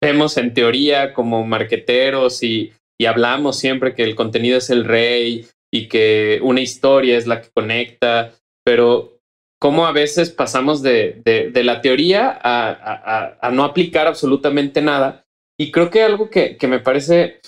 vemos 0.01 0.37
en 0.37 0.55
teoría 0.55 1.15
como 1.15 1.45
marqueteros 1.45 2.43
y, 2.43 2.73
y 3.01 3.07
hablamos 3.07 3.59
siempre 3.59 3.95
que 3.95 4.03
el 4.03 4.15
contenido 4.15 4.59
es 4.59 4.71
el 4.71 4.85
rey 4.85 5.47
y 5.73 5.89
que 5.89 6.41
una 6.43 6.61
historia 6.61 7.17
es 7.17 7.27
la 7.27 7.41
que 7.41 7.51
conecta, 7.51 8.35
pero 8.65 9.21
cómo 9.61 9.87
a 9.87 9.93
veces 9.93 10.31
pasamos 10.31 10.83
de, 10.83 11.23
de, 11.25 11.65
la 11.65 11.81
teoría 11.81 12.31
a, 12.31 12.69
a, 12.71 13.39
a, 13.41 13.51
no 13.53 13.63
aplicar 13.65 14.09
absolutamente 14.09 14.83
nada. 14.83 15.25
Y 15.59 15.71
creo 15.71 15.89
que 15.89 16.03
algo 16.03 16.31
que, 16.31 16.57
que 16.57 16.67
me 16.67 16.81
parece 16.81 17.41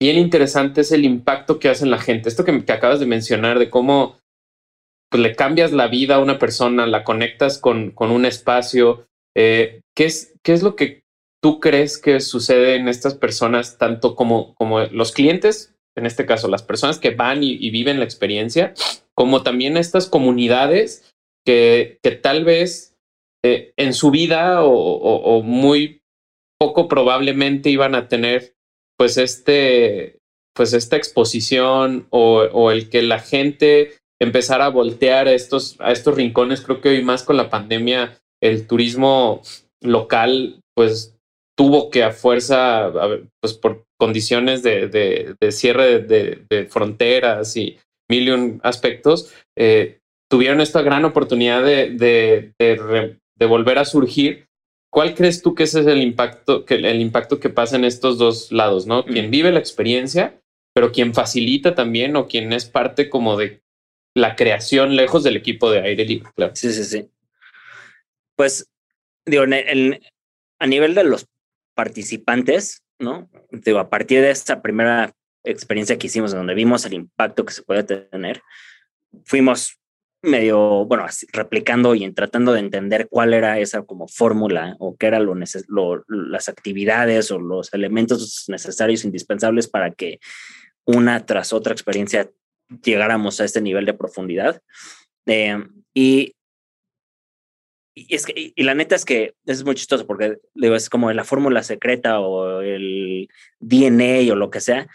bien 0.00 0.16
interesante 0.16 0.80
es 0.80 0.92
el 0.92 1.04
impacto 1.04 1.58
que 1.58 1.68
hace 1.68 1.84
en 1.84 1.90
la 1.90 1.98
gente. 1.98 2.30
Esto 2.30 2.44
que, 2.44 2.64
que 2.64 2.72
acabas 2.72 3.00
de 3.00 3.06
mencionar 3.06 3.58
de 3.58 3.68
cómo 3.68 4.18
pues, 5.10 5.22
le 5.22 5.34
cambias 5.34 5.72
la 5.72 5.88
vida 5.88 6.16
a 6.16 6.20
una 6.20 6.38
persona, 6.38 6.86
la 6.86 7.04
conectas 7.04 7.58
con, 7.58 7.90
con 7.90 8.10
un 8.10 8.24
espacio. 8.24 9.06
Eh, 9.36 9.80
¿qué, 9.94 10.06
es, 10.06 10.34
¿Qué 10.42 10.52
es 10.52 10.62
lo 10.62 10.76
que 10.76 11.02
tú 11.42 11.60
crees 11.60 11.98
que 11.98 12.20
sucede 12.20 12.76
en 12.76 12.88
estas 12.88 13.14
personas, 13.14 13.78
tanto 13.78 14.14
como, 14.14 14.54
como 14.54 14.80
los 14.80 15.12
clientes, 15.12 15.74
en 15.96 16.06
este 16.06 16.26
caso, 16.26 16.48
las 16.48 16.62
personas 16.62 16.98
que 16.98 17.10
van 17.10 17.42
y, 17.42 17.70
viven 17.70 17.98
la 17.98 18.04
experiencia, 18.04 18.74
como 19.14 19.42
también 19.42 19.76
estas 19.76 20.06
comunidades 20.06 21.12
que, 21.44 21.98
que 22.02 22.12
tal 22.12 22.44
vez 22.44 22.96
eh, 23.44 23.72
en 23.76 23.94
su 23.94 24.10
vida 24.10 24.64
o, 24.64 25.42
muy 25.42 26.02
poco 26.58 26.88
probablemente 26.88 27.70
iban 27.70 27.94
a 27.94 28.08
tener 28.08 28.54
pues 28.96 29.16
este 29.16 30.18
pues 30.54 30.72
esta 30.72 30.96
exposición 30.96 32.08
o, 32.10 32.40
o, 32.52 32.72
el 32.72 32.90
que 32.90 33.00
la 33.02 33.20
gente 33.20 33.96
empezara 34.20 34.66
a 34.66 34.70
voltear 34.70 35.28
a 35.28 35.32
estos, 35.32 35.76
a 35.80 35.92
estos 35.92 36.14
rincones. 36.14 36.60
Creo 36.60 36.80
que 36.80 36.90
hoy 36.90 37.02
más 37.02 37.22
con 37.22 37.36
la 37.36 37.50
pandemia 37.50 38.18
el 38.42 38.66
turismo 38.66 39.42
local 39.80 40.60
pues 40.74 41.16
tuvo 41.56 41.90
que 41.90 42.04
a 42.04 42.12
fuerza, 42.12 42.92
pues 43.40 43.54
por 43.54 43.84
condiciones 43.98 44.62
de, 44.62 45.34
cierre 45.50 45.98
de, 45.98 46.66
fronteras 46.70 47.56
y 47.56 47.78
mil 48.08 48.60
aspectos, 48.62 49.34
eh, 49.58 49.98
tuvieron 50.30 50.60
esta 50.60 50.82
gran 50.82 51.04
oportunidad 51.04 51.64
de, 51.64 52.52
volver 53.40 53.78
a 53.78 53.84
surgir. 53.84 54.46
¿Cuál 54.90 55.14
crees 55.14 55.42
tú 55.42 55.54
que 55.54 55.64
ese 55.64 55.80
es 55.80 55.86
el 55.86 56.00
impacto 56.00 56.64
que, 56.64 56.76
el 56.76 57.00
impacto 57.00 57.40
que 57.40 57.50
pasa 57.50 57.76
en 57.76 57.84
estos 57.84 58.18
dos 58.18 58.52
lados, 58.52 58.86
¿no? 58.86 59.04
Quien 59.04 59.30
vive 59.30 59.52
la 59.52 59.58
experiencia, 59.58 60.40
pero 60.74 60.92
quien 60.92 61.12
facilita 61.12 61.74
también 61.74 62.16
o 62.16 62.26
quien 62.26 62.52
es 62.52 62.66
parte 62.66 63.10
como 63.10 63.36
de 63.36 63.60
la 64.20 64.36
creación 64.36 64.96
lejos 64.96 65.24
del 65.24 65.36
equipo 65.36 65.70
de 65.70 65.80
aire 65.80 66.04
libre, 66.04 66.30
claro. 66.34 66.54
Sí, 66.54 66.72
sí, 66.72 66.84
sí. 66.84 67.08
Pues, 68.36 68.70
digo, 69.24 69.44
a 69.44 70.66
nivel 70.66 70.94
de 70.94 71.04
los 71.04 71.26
participantes, 71.74 72.82
¿no? 72.98 73.30
Digo, 73.50 73.78
a 73.78 73.90
partir 73.90 74.20
de 74.20 74.30
esta 74.30 74.62
primera 74.62 75.12
experiencia 75.44 75.98
que 75.98 76.08
hicimos, 76.08 76.32
donde 76.32 76.54
vimos 76.54 76.84
el 76.84 76.94
impacto 76.94 77.44
que 77.44 77.52
se 77.52 77.62
puede 77.62 77.84
tener, 77.84 78.42
fuimos 79.24 79.78
medio, 80.22 80.84
bueno, 80.84 81.06
replicando 81.32 81.94
y 81.94 82.10
tratando 82.12 82.52
de 82.52 82.60
entender 82.60 83.08
cuál 83.08 83.34
era 83.34 83.58
esa 83.60 83.82
como 83.82 84.08
fórmula 84.08 84.74
o 84.80 84.96
qué 84.96 85.06
eran 85.06 85.26
lo, 85.26 86.04
las 86.08 86.48
actividades 86.48 87.30
o 87.30 87.38
los 87.38 87.72
elementos 87.72 88.44
necesarios, 88.48 89.04
indispensables 89.04 89.68
para 89.68 89.92
que 89.92 90.18
una 90.84 91.24
tras 91.24 91.52
otra 91.52 91.72
experiencia 91.72 92.30
llegáramos 92.82 93.40
a 93.40 93.44
este 93.44 93.60
nivel 93.60 93.84
de 93.86 93.94
profundidad. 93.94 94.60
Eh, 95.26 95.58
y 95.94 96.32
y, 98.06 98.62
la 98.62 98.74
neta 98.74 98.94
es 98.94 99.04
que 99.04 99.34
es 99.46 99.64
muy 99.64 99.74
chistoso 99.74 100.06
porque 100.06 100.38
digo, 100.54 100.74
es 100.74 100.88
como 100.88 101.12
la 101.12 101.24
fórmula 101.24 101.62
secreta 101.62 102.20
o 102.20 102.60
el 102.60 103.28
DNA 103.60 104.32
o 104.32 104.36
lo 104.36 104.50
que 104.50 104.60
sea. 104.60 104.86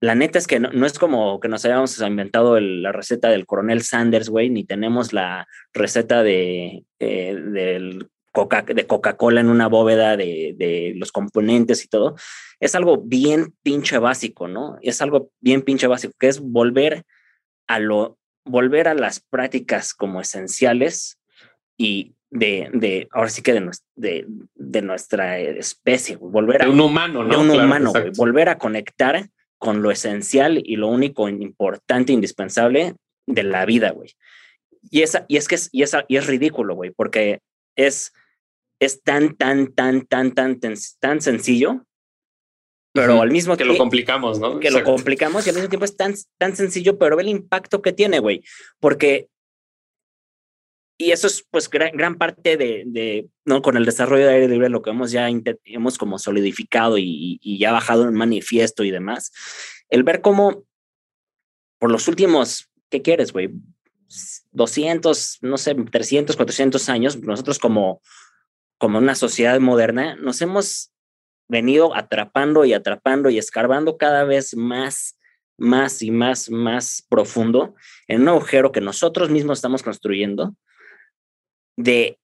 La 0.00 0.14
neta 0.14 0.38
es 0.38 0.46
que 0.46 0.60
no, 0.60 0.86
es 0.86 0.98
como 0.98 1.40
que 1.40 1.48
nos 1.48 1.64
hayamos 1.64 1.98
inventado 2.00 2.60
la 2.60 2.92
receta 2.92 3.30
del 3.30 3.46
coronel 3.46 3.82
Sanders, 3.82 4.28
güey, 4.28 4.48
ni 4.50 4.64
tenemos 4.64 5.12
la 5.12 5.48
receta 5.72 6.22
de, 6.22 6.84
eh, 7.00 7.34
del 7.34 8.08
Coca, 8.38 8.62
de 8.62 8.86
Coca-Cola 8.86 9.40
en 9.40 9.48
una 9.48 9.66
bóveda 9.66 10.16
de, 10.16 10.54
de, 10.56 10.92
los 10.94 11.10
componentes 11.10 11.84
y 11.84 11.88
todo. 11.88 12.14
Es 12.60 12.76
algo 12.76 12.98
bien 12.98 13.52
pinche 13.64 13.98
básico, 13.98 14.46
¿no? 14.46 14.78
Es 14.80 15.02
algo 15.02 15.32
bien 15.40 15.62
pinche 15.62 15.88
básico, 15.88 16.14
que 16.20 16.28
es 16.28 16.38
volver 16.38 17.04
a 17.66 17.80
lo, 17.80 18.16
volver 18.44 18.86
a 18.86 18.94
las 18.94 19.18
prácticas 19.18 19.92
como 19.92 20.20
esenciales 20.20 21.18
y 21.76 22.14
de, 22.30 22.70
de, 22.72 23.08
ahora 23.10 23.28
sí 23.28 23.42
que 23.42 23.54
de, 23.54 23.70
de, 23.96 24.26
de 24.54 24.82
nuestra 24.82 25.40
especie, 25.40 26.14
volver 26.14 26.62
a... 26.62 26.70
un 26.70 26.80
humano, 26.80 27.24
¿no? 27.24 27.30
De 27.30 27.36
un 27.38 27.50
humano, 27.50 27.92
volver 28.16 28.50
a 28.50 28.58
conectar 28.58 29.28
con 29.58 29.82
lo 29.82 29.90
esencial 29.90 30.62
y 30.64 30.76
lo 30.76 30.86
único 30.86 31.28
importante, 31.28 32.12
indispensable 32.12 32.94
de 33.26 33.42
la 33.42 33.64
vida, 33.64 33.90
güey. 33.90 34.14
Y, 34.92 35.02
esa, 35.02 35.24
y 35.26 35.38
es 35.38 35.48
que 35.48 35.56
es, 35.56 35.70
y, 35.72 35.82
esa, 35.82 36.04
y 36.06 36.18
es 36.18 36.28
ridículo, 36.28 36.76
güey, 36.76 36.92
porque 36.92 37.40
es, 37.74 38.12
es 38.80 39.02
tan, 39.02 39.36
tan, 39.36 39.74
tan, 39.74 40.06
tan, 40.06 40.34
tan, 40.34 40.60
tan, 40.60 41.20
sencillo, 41.20 41.84
pero 42.92 43.20
al 43.22 43.30
mismo 43.30 43.56
tiempo... 43.56 43.72
Que 43.72 43.78
lo 43.78 43.82
complicamos, 43.82 44.38
¿no? 44.38 44.60
Que 44.60 44.70
lo 44.70 44.82
complicamos 44.82 45.46
y 45.46 45.50
al 45.50 45.56
mismo 45.56 45.68
tiempo 45.68 45.84
es 45.84 45.96
tan, 45.96 46.14
tan 46.38 46.56
sencillo, 46.56 46.98
pero 46.98 47.16
ve 47.16 47.22
el 47.22 47.28
impacto 47.28 47.82
que 47.82 47.92
tiene, 47.92 48.18
güey, 48.18 48.42
porque 48.80 49.28
y 51.00 51.12
eso 51.12 51.28
es 51.28 51.46
pues 51.48 51.70
gran, 51.70 52.16
parte 52.16 52.56
de, 52.56 52.82
de, 52.84 53.28
¿no? 53.44 53.62
Con 53.62 53.76
el 53.76 53.84
desarrollo 53.84 54.26
de 54.26 54.34
aire 54.34 54.48
libre, 54.48 54.68
lo 54.68 54.82
que 54.82 54.90
hemos 54.90 55.12
ya 55.12 55.28
hemos 55.64 55.96
como 55.96 56.18
solidificado 56.18 56.98
y, 56.98 57.38
y, 57.40 57.56
ya 57.58 57.70
bajado 57.70 58.08
en 58.08 58.14
manifiesto 58.14 58.82
y 58.82 58.90
demás, 58.90 59.30
el 59.90 60.02
ver 60.02 60.20
cómo 60.20 60.64
por 61.78 61.92
los 61.92 62.08
últimos, 62.08 62.68
¿qué 62.90 63.00
quieres, 63.00 63.32
güey? 63.32 63.50
200, 64.50 65.38
no 65.42 65.56
sé, 65.56 65.74
300, 65.74 66.34
400 66.34 66.88
años, 66.88 67.18
nosotros 67.20 67.60
como, 67.60 68.02
como 68.78 68.98
una 68.98 69.14
sociedad 69.14 69.58
moderna, 69.60 70.16
nos 70.16 70.40
hemos 70.40 70.92
venido 71.48 71.94
atrapando 71.96 72.64
y 72.64 72.72
atrapando 72.72 73.30
y 73.30 73.38
escarbando 73.38 73.96
cada 73.96 74.24
vez 74.24 74.56
más, 74.56 75.18
más 75.56 76.02
y 76.02 76.10
más, 76.10 76.50
más 76.50 77.04
profundo 77.08 77.74
en 78.06 78.22
un 78.22 78.28
agujero 78.28 78.70
que 78.70 78.80
nosotros 78.80 79.30
mismos 79.30 79.58
estamos 79.58 79.82
construyendo 79.82 80.54
de 81.76 82.18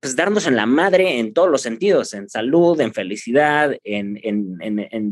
pues, 0.00 0.16
darnos 0.16 0.46
en 0.46 0.56
la 0.56 0.66
madre 0.66 1.18
en 1.18 1.32
todos 1.32 1.50
los 1.50 1.62
sentidos, 1.62 2.14
en 2.14 2.28
salud, 2.28 2.80
en 2.80 2.92
felicidad, 2.92 3.76
en, 3.84 4.20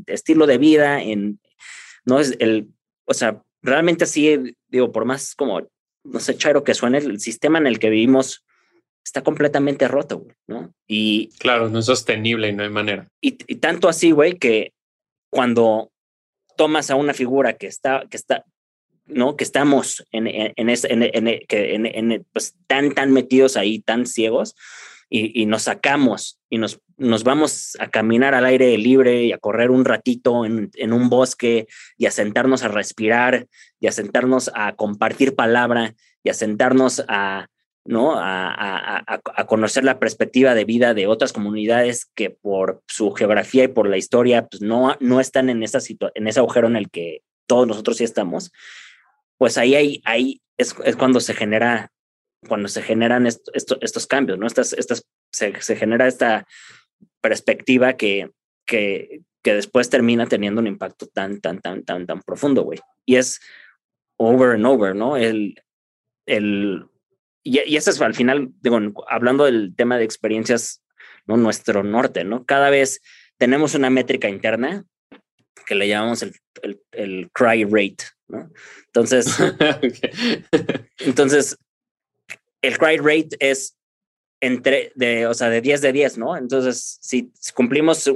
estilo 0.06 0.46
de 0.46 0.58
vida, 0.58 1.02
en, 1.02 1.40
no 2.04 2.20
es 2.20 2.36
el, 2.38 2.68
o 3.06 3.14
sea, 3.14 3.42
realmente 3.62 4.04
así, 4.04 4.54
digo, 4.68 4.92
por 4.92 5.04
más 5.04 5.34
como, 5.34 5.66
no 6.04 6.20
sé, 6.20 6.36
chairo 6.36 6.62
que 6.62 6.74
suene, 6.74 6.98
el 6.98 7.20
sistema 7.20 7.58
en 7.58 7.66
el 7.66 7.78
que 7.78 7.90
vivimos 7.90 8.44
está 9.04 9.22
completamente 9.22 9.88
roto, 9.88 10.26
¿no? 10.46 10.72
Y... 10.86 11.28
Claro, 11.38 11.68
no 11.68 11.80
es 11.80 11.86
sostenible 11.86 12.48
y 12.48 12.52
no 12.52 12.62
hay 12.62 12.70
manera. 12.70 13.08
Y, 13.20 13.36
y 13.46 13.56
tanto 13.56 13.88
así, 13.88 14.10
güey, 14.10 14.38
que 14.38 14.72
cuando 15.30 15.90
tomas 16.56 16.90
a 16.90 16.96
una 16.96 17.14
figura 17.14 17.54
que 17.54 17.66
está, 17.66 18.04
que 18.08 18.16
está, 18.16 18.44
¿no? 19.06 19.36
Que 19.36 19.44
estamos 19.44 20.06
en, 20.12 20.26
en, 20.26 20.52
en, 20.56 21.86
en 21.86 22.26
pues, 22.32 22.54
tan, 22.66 22.92
tan 22.92 23.12
metidos 23.12 23.56
ahí, 23.56 23.80
tan 23.80 24.06
ciegos, 24.06 24.54
y, 25.08 25.42
y, 25.42 25.44
nos 25.44 25.64
sacamos 25.64 26.40
y 26.48 26.56
nos, 26.56 26.80
nos 26.96 27.22
vamos 27.22 27.76
a 27.78 27.88
caminar 27.88 28.34
al 28.34 28.46
aire 28.46 28.78
libre 28.78 29.24
y 29.24 29.32
a 29.32 29.38
correr 29.38 29.70
un 29.70 29.84
ratito 29.84 30.46
en, 30.46 30.70
en 30.74 30.94
un 30.94 31.10
bosque 31.10 31.66
y 31.98 32.06
a 32.06 32.10
sentarnos 32.10 32.62
a 32.62 32.68
respirar 32.68 33.46
y 33.78 33.88
a 33.88 33.92
sentarnos 33.92 34.50
a 34.54 34.72
compartir 34.74 35.34
palabra 35.34 35.94
y 36.22 36.30
a 36.30 36.34
sentarnos 36.34 37.04
a, 37.08 37.48
¿no? 37.84 38.14
A, 38.16 39.20
conocer 39.46 39.84
la 39.84 39.98
perspectiva 39.98 40.54
de 40.54 40.64
vida 40.64 40.94
de 40.94 41.06
otras 41.06 41.32
comunidades 41.32 42.06
que 42.14 42.30
por 42.30 42.82
su 42.86 43.12
geografía 43.12 43.64
y 43.64 43.68
por 43.68 43.88
la 43.88 43.98
historia 43.98 44.46
pues 44.46 44.62
no, 44.62 44.96
no 45.00 45.20
están 45.20 45.50
en, 45.50 45.62
esa 45.62 45.78
en 46.14 46.28
ese 46.28 46.40
agujero 46.40 46.68
en 46.68 46.76
el 46.76 46.90
que 46.90 47.22
todos 47.46 47.66
nosotros 47.66 47.98
sí 47.98 48.04
estamos, 48.04 48.52
pues 49.36 49.58
ahí, 49.58 49.74
ahí, 49.74 50.00
ahí 50.04 50.42
es, 50.56 50.74
es 50.84 50.96
cuando 50.96 51.20
se 51.20 51.34
genera, 51.34 51.92
cuando 52.48 52.68
se 52.68 52.82
generan 52.82 53.26
estos 53.26 54.06
cambios, 54.06 54.38
¿no? 54.38 54.46
Estas, 54.46 54.72
estas, 54.72 55.04
se, 55.32 55.60
se, 55.60 55.76
genera 55.76 56.06
esta 56.06 56.46
perspectiva 57.20 57.94
que, 57.94 58.30
que, 58.64 59.22
que 59.42 59.54
después 59.54 59.90
termina 59.90 60.26
teniendo 60.26 60.60
un 60.60 60.66
impacto 60.66 61.06
tan, 61.08 61.40
tan, 61.40 61.60
tan, 61.60 61.82
tan, 61.84 62.06
tan 62.06 62.22
profundo, 62.22 62.62
güey. 62.62 62.78
Y 63.04 63.16
es 63.16 63.40
over 64.16 64.54
and 64.54 64.66
over, 64.66 64.94
¿no? 64.94 65.16
El, 65.16 65.60
el, 66.26 66.86
y, 67.42 67.60
y 67.60 67.76
eso 67.76 67.90
es 67.90 68.00
al 68.00 68.14
final, 68.14 68.50
digo, 68.60 68.78
hablando 69.08 69.44
del 69.44 69.74
tema 69.76 69.98
de 69.98 70.04
experiencias, 70.04 70.82
¿no? 71.26 71.36
Nuestro 71.36 71.82
norte, 71.82 72.24
¿no? 72.24 72.44
Cada 72.44 72.70
vez 72.70 73.00
tenemos 73.38 73.74
una 73.74 73.90
métrica 73.90 74.28
interna 74.28 74.84
que 75.66 75.74
le 75.74 75.88
llamamos 75.88 76.22
el, 76.22 76.80
el, 76.92 77.30
cry 77.32 77.64
rate, 77.64 78.04
¿no? 78.28 78.50
Entonces, 78.86 79.36
entonces, 80.98 81.56
el 82.62 82.78
cry 82.78 82.96
rate 82.98 83.36
es 83.38 83.76
entre, 84.40 84.92
de, 84.96 85.26
o 85.26 85.34
sea, 85.34 85.48
de 85.50 85.60
10 85.60 85.80
de 85.80 85.92
10, 85.92 86.18
¿no? 86.18 86.36
Entonces, 86.36 86.98
si 87.00 87.32
cumplimos 87.54 88.10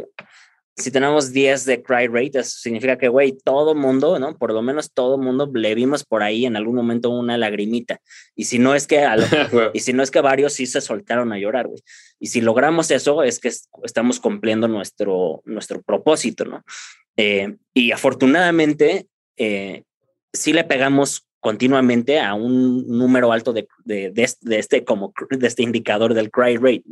si 0.79 0.91
tenemos 0.91 1.33
10 1.33 1.65
de 1.65 1.83
cry 1.83 2.07
rate, 2.07 2.41
eso 2.41 2.59
significa 2.59 2.99
que, 2.99 3.09
güey, 3.09 3.33
todo 3.33 3.75
mundo, 3.75 4.19
¿no? 4.19 4.37
Por 4.37 4.53
lo 4.53 4.61
menos 4.61 4.93
todo 4.93 5.17
mundo 5.17 5.51
le 5.55 5.75
vimos 5.75 6.05
por 6.05 6.23
ahí 6.23 6.45
en 6.45 6.55
algún 6.55 6.75
momento 6.75 7.09
una 7.09 7.39
lagrimita. 7.39 8.01
Y 8.35 8.45
si 8.45 8.59
no 8.59 8.75
es 8.75 8.87
que, 8.87 9.07
y 9.73 9.81
si 9.81 9.95
no 9.95 10.03
es 10.03 10.11
que 10.11 10.21
varios 10.21 10.53
sí 10.53 10.67
se 10.67 10.83
soltaron 10.83 11.33
a 11.33 11.39
llorar, 11.39 11.67
güey. 11.67 11.81
Y 12.21 12.27
si 12.27 12.43
logramos 12.43 12.91
eso, 12.91 13.23
es 13.23 13.39
que 13.39 13.51
estamos 13.85 14.21
cumpliendo 14.21 14.69
nuestro, 14.69 15.43
nuestro 15.47 15.81
propósito, 15.81 16.45
¿no? 16.45 16.63
Eh, 17.17 17.57
y 17.73 17.93
afortunadamente, 17.93 19.07
eh, 19.39 19.85
sí 20.35 20.53
le 20.53 20.65
pegamos 20.65 21.26
continuamente 21.47 22.19
a 22.19 22.35
un 22.35 22.89
número 22.89 23.31
alto 23.31 23.53
de, 23.53 23.69
de, 23.85 24.11
de, 24.11 24.59
este 24.59 24.83
como 24.83 25.15
de 25.31 25.47
este 25.47 25.63
indicador 25.63 26.13
del 26.13 26.33
cry 26.33 26.57
rate 26.57 26.83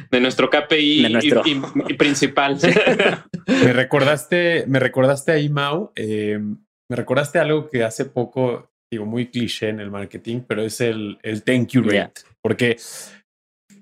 de 0.10 0.20
nuestro 0.20 0.48
KPI 0.48 1.06
Y, 1.44 1.94
principal. 1.98 2.56
Me 3.46 3.74
recordaste 3.74 4.64
me 4.68 4.78
recordaste 4.78 5.32
ahí 5.32 5.50
Mau 5.50 5.92
eh, 5.96 6.38
me 6.40 6.96
recordaste 6.96 7.38
algo 7.38 7.68
que 7.68 7.84
hace 7.84 8.06
poco 8.06 8.70
digo 8.90 9.04
muy 9.04 9.26
cliché 9.26 9.68
en 9.68 9.80
el 9.80 9.90
marketing 9.90 10.40
pero 10.48 10.62
es 10.62 10.80
el, 10.80 11.18
el 11.22 11.42
thank 11.42 11.68
you 11.72 11.82
rate 11.82 12.22
porque 12.42 12.78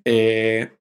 eh, 0.05 0.73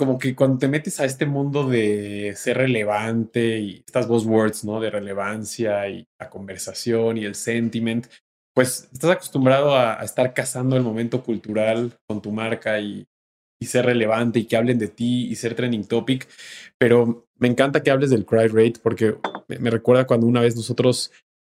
como 0.00 0.18
que 0.18 0.34
cuando 0.34 0.56
te 0.56 0.66
metes 0.66 0.98
a 0.98 1.04
este 1.04 1.26
mundo 1.26 1.68
de 1.68 2.32
ser 2.34 2.56
relevante 2.56 3.58
y 3.58 3.84
estas 3.86 4.08
buzzwords, 4.08 4.64
¿no? 4.64 4.80
De 4.80 4.88
relevancia 4.88 5.86
y 5.90 6.08
la 6.18 6.30
conversación 6.30 7.18
y 7.18 7.26
el 7.26 7.34
sentiment, 7.34 8.06
pues 8.54 8.88
estás 8.90 9.10
acostumbrado 9.10 9.76
a, 9.76 10.02
estar 10.02 10.32
cazando 10.32 10.74
el 10.78 10.82
momento 10.82 11.22
cultural 11.22 11.92
con 12.08 12.22
tu 12.22 12.32
marca 12.32 12.80
y, 12.80 13.06
ser 13.62 13.84
relevante 13.84 14.38
y 14.38 14.46
que 14.46 14.56
hablen 14.56 14.78
de 14.78 14.88
ti 14.88 15.26
y 15.26 15.34
ser 15.36 15.54
trending 15.54 15.84
topic. 15.84 16.26
Pero 16.78 17.26
me 17.36 17.48
encanta 17.48 17.82
que 17.82 17.90
hables 17.90 18.08
del 18.08 18.24
cry 18.24 18.48
rate 18.48 18.80
porque 18.82 19.18
me, 19.48 19.68
recuerda 19.68 20.06
cuando 20.06 20.26
una 20.26 20.40
vez 20.40 20.56
nosotros 20.56 21.12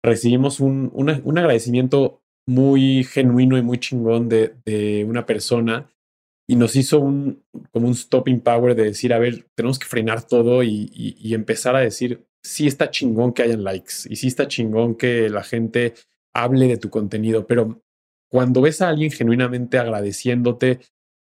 recibimos 0.04 0.60
un, 0.60 0.90
un 0.96 1.38
agradecimiento 1.38 2.24
muy 2.48 3.04
genuino 3.04 3.56
y 3.56 3.62
muy 3.62 3.78
chingón 3.78 4.30
de, 4.30 4.56
de 4.66 5.06
una 5.08 5.28
persona 5.28 5.92
y 6.52 6.58
nos 6.58 6.76
hizo 6.76 7.00
un, 7.00 7.46
como 7.72 7.88
un 7.88 7.96
stopping 7.96 8.42
power 8.42 8.76
de 8.76 8.84
decir, 8.84 9.14
a 9.14 9.20
ver, 9.20 9.48
tenemos 9.56 9.80
que 9.80 9.86
frenar 9.86 10.28
todo 10.28 10.64
y, 10.64 11.34
empezar 11.34 11.78
a 11.78 11.80
decir, 11.80 12.28
sí 12.44 12.68
está 12.68 12.92
chingón 12.92 13.32
que 13.32 13.44
hayan 13.44 13.64
likes 13.64 13.94
y 14.10 14.18
sí 14.18 14.28
está 14.28 14.50
chingón 14.50 14.96
que 14.96 15.30
la 15.30 15.44
gente 15.44 15.94
hable 16.34 16.68
de 16.68 16.76
tu 16.76 16.90
contenido, 16.90 17.48
pero 17.48 17.82
cuando 18.30 18.60
ves 18.60 18.82
a 18.82 18.90
alguien 18.90 19.12
genuinamente 19.12 19.78
agradeciéndote, 19.78 20.82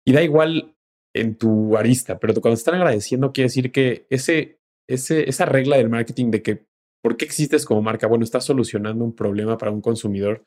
y 0.02 0.14
da 0.14 0.22
igual 0.22 0.74
en 1.14 1.36
tu 1.36 1.76
arista, 1.76 2.18
pero 2.18 2.32
cuando 2.40 2.54
están 2.54 2.76
agradeciendo 2.76 3.34
quiere 3.34 3.48
decir 3.48 3.70
que 3.70 4.06
ese, 4.08 4.60
esa 4.86 5.44
regla 5.44 5.76
del 5.76 5.90
marketing 5.90 6.30
de 6.30 6.42
que 6.42 6.64
¿Por 7.02 7.16
qué 7.16 7.24
existes 7.24 7.64
como 7.64 7.82
marca? 7.82 8.06
Bueno, 8.06 8.24
estás 8.24 8.44
solucionando 8.44 9.04
un 9.04 9.14
problema 9.14 9.58
para 9.58 9.72
un 9.72 9.80
consumidor 9.80 10.44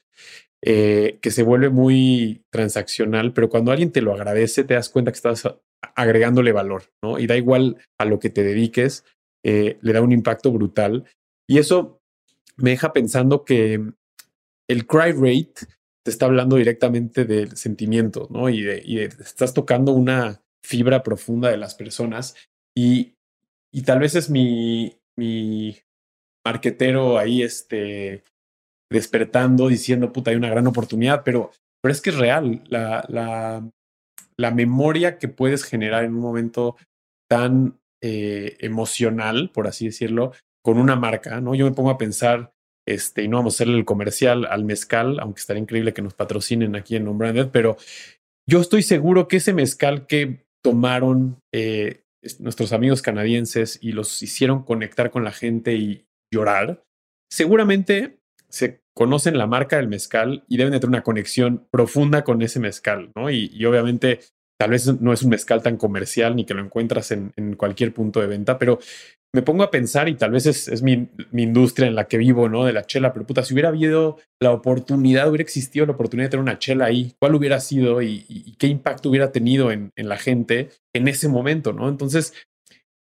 eh, 0.64 1.20
que 1.22 1.30
se 1.30 1.44
vuelve 1.44 1.70
muy 1.70 2.44
transaccional, 2.50 3.34
pero 3.34 3.50
cuando 3.50 3.72
alguien 3.72 3.92
te 3.92 4.02
lo 4.02 4.14
agradece, 4.14 4.64
te 4.64 4.74
das 4.74 4.90
cuenta 4.90 5.12
que 5.12 5.18
estás 5.18 5.44
agregándole 5.96 6.54
valor, 6.54 6.84
¿no? 7.04 7.20
Y 7.20 7.28
da 7.28 7.36
igual 7.36 7.78
a 8.00 8.06
lo 8.06 8.20
que 8.20 8.30
te 8.30 8.44
dediques, 8.44 9.04
eh, 9.44 9.78
le 9.82 9.94
da 9.94 10.02
un 10.02 10.14
impacto 10.14 10.52
brutal. 10.52 11.06
Y 11.48 11.58
eso 11.58 12.00
me 12.56 12.70
deja 12.72 12.94
pensando 12.94 13.44
que 13.44 13.92
el 14.70 14.88
cry 14.88 15.12
rate 15.12 15.68
te 16.04 16.12
está 16.12 16.26
hablando 16.26 16.56
directamente 16.56 17.26
del 17.26 17.58
sentimiento, 17.58 18.28
¿no? 18.32 18.50
Y, 18.50 18.62
de, 18.62 19.10
estás 19.20 19.54
tocando 19.54 19.92
una 19.92 20.42
fibra 20.64 21.04
profunda 21.04 21.50
de 21.50 21.58
las 21.58 21.76
personas. 21.76 22.34
Y, 22.74 23.14
tal 23.86 24.00
vez 24.00 24.16
es 24.16 24.30
mi 24.30 24.98
marquetero 26.46 27.18
ahí 27.18 27.42
este, 27.42 28.24
despertando, 28.92 29.68
diciendo, 29.68 30.14
puta, 30.14 30.32
hay 30.32 30.38
una 30.38 30.50
gran 30.50 30.68
oportunidad, 30.68 31.24
pero, 31.24 31.52
pero 31.82 31.92
es 31.92 32.02
que 32.02 32.12
es 32.12 32.18
real. 32.18 32.64
La, 32.68 33.06
la, 34.38 34.52
memoria 34.52 35.18
que 35.18 35.28
puedes 35.28 35.64
generar 35.64 36.04
en 36.04 36.14
un 36.14 36.22
momento 36.22 36.78
tan 37.30 37.80
eh, 38.02 38.58
emocional, 38.60 39.50
por 39.52 39.68
así 39.68 39.86
decirlo, 39.86 40.34
con 40.64 40.78
una 40.78 40.96
marca, 40.96 41.42
¿no? 41.42 41.56
Yo 41.56 41.66
me 41.66 41.74
pongo 41.74 41.90
a 41.90 41.98
pensar, 41.98 42.54
este, 42.88 43.24
y 43.24 43.28
no 43.28 43.38
vamos 43.38 43.56
a 43.56 43.58
hacerle 43.58 43.78
el 43.78 43.86
comercial 43.86 44.46
al 44.46 44.64
mezcal, 44.64 45.20
aunque 45.20 45.40
estaría 45.40 45.64
increíble 45.64 45.94
que 45.94 46.04
nos 46.04 46.14
patrocinen 46.14 46.76
aquí 46.76 46.96
en 46.96 47.08
Unbranded, 47.08 47.50
pero 47.52 47.78
yo 48.48 48.62
estoy 48.62 48.84
seguro 48.84 49.28
que 49.28 49.38
ese 49.38 49.54
mezcal 49.54 50.06
que 50.06 50.46
tomaron 50.64 51.40
eh, 51.54 52.04
nuestros 52.40 52.72
amigos 52.74 53.02
canadienses 53.02 53.80
y 53.82 53.92
los 53.92 54.22
hicieron 54.22 54.64
conectar 54.64 55.10
con 55.10 55.24
la 55.24 55.32
gente 55.32 55.76
y, 55.76 56.06
llorar, 56.36 56.84
seguramente 57.32 58.20
se 58.50 58.82
conocen 58.94 59.38
la 59.38 59.48
marca 59.48 59.78
del 59.78 59.88
mezcal 59.88 60.46
y 60.48 60.58
deben 60.58 60.74
de 60.74 60.80
tener 60.80 60.90
una 60.90 61.04
conexión 61.04 61.68
profunda 61.72 62.24
con 62.24 62.42
ese 62.42 62.60
mezcal, 62.60 63.12
¿no? 63.16 63.30
Y, 63.30 63.66
obviamente 63.66 64.20
tal 64.58 64.70
vez 64.70 64.88
no 65.02 65.12
es 65.12 65.22
un 65.22 65.32
mezcal 65.32 65.62
tan 65.62 65.76
comercial 65.76 66.34
ni 66.34 66.46
que 66.46 66.54
lo 66.54 66.62
encuentras 66.64 67.12
en, 67.12 67.56
cualquier 67.58 67.94
punto 67.94 68.22
de 68.22 68.28
venta, 68.28 68.58
pero 68.58 68.80
me 69.34 69.42
pongo 69.42 69.64
a 69.64 69.70
pensar 69.70 70.08
y 70.08 70.16
tal 70.16 70.32
vez 70.32 70.46
es, 70.46 70.82
mi, 70.82 71.10
industria 71.34 71.88
en 71.88 71.96
la 71.96 72.08
que 72.08 72.18
vivo, 72.18 72.48
¿no? 72.48 72.64
De 72.64 72.72
la 72.72 72.86
chela, 72.86 73.12
pero 73.12 73.26
puta, 73.26 73.44
si 73.44 73.54
hubiera 73.54 73.68
habido 73.68 74.18
la 74.40 74.52
oportunidad, 74.52 75.28
hubiera 75.28 75.44
existido 75.44 75.86
la 75.86 75.92
oportunidad 75.92 76.28
de 76.28 76.32
tener 76.32 76.44
una 76.44 76.58
chela 76.58 76.86
ahí, 76.86 77.14
¿cuál 77.20 77.36
hubiera 77.36 77.60
sido 77.60 78.02
y, 78.02 78.56
qué 78.58 78.68
impacto 78.68 79.10
hubiera 79.10 79.34
tenido 79.34 79.74
en, 79.74 79.92
en, 79.98 80.08
la 80.08 80.18
gente 80.18 80.70
en 80.96 81.10
ese 81.10 81.28
momento, 81.28 81.74
¿no? 81.74 81.90
Entonces, 81.90 82.34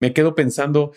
me 0.01 0.11
quedo 0.11 0.35
pensando, 0.35 0.91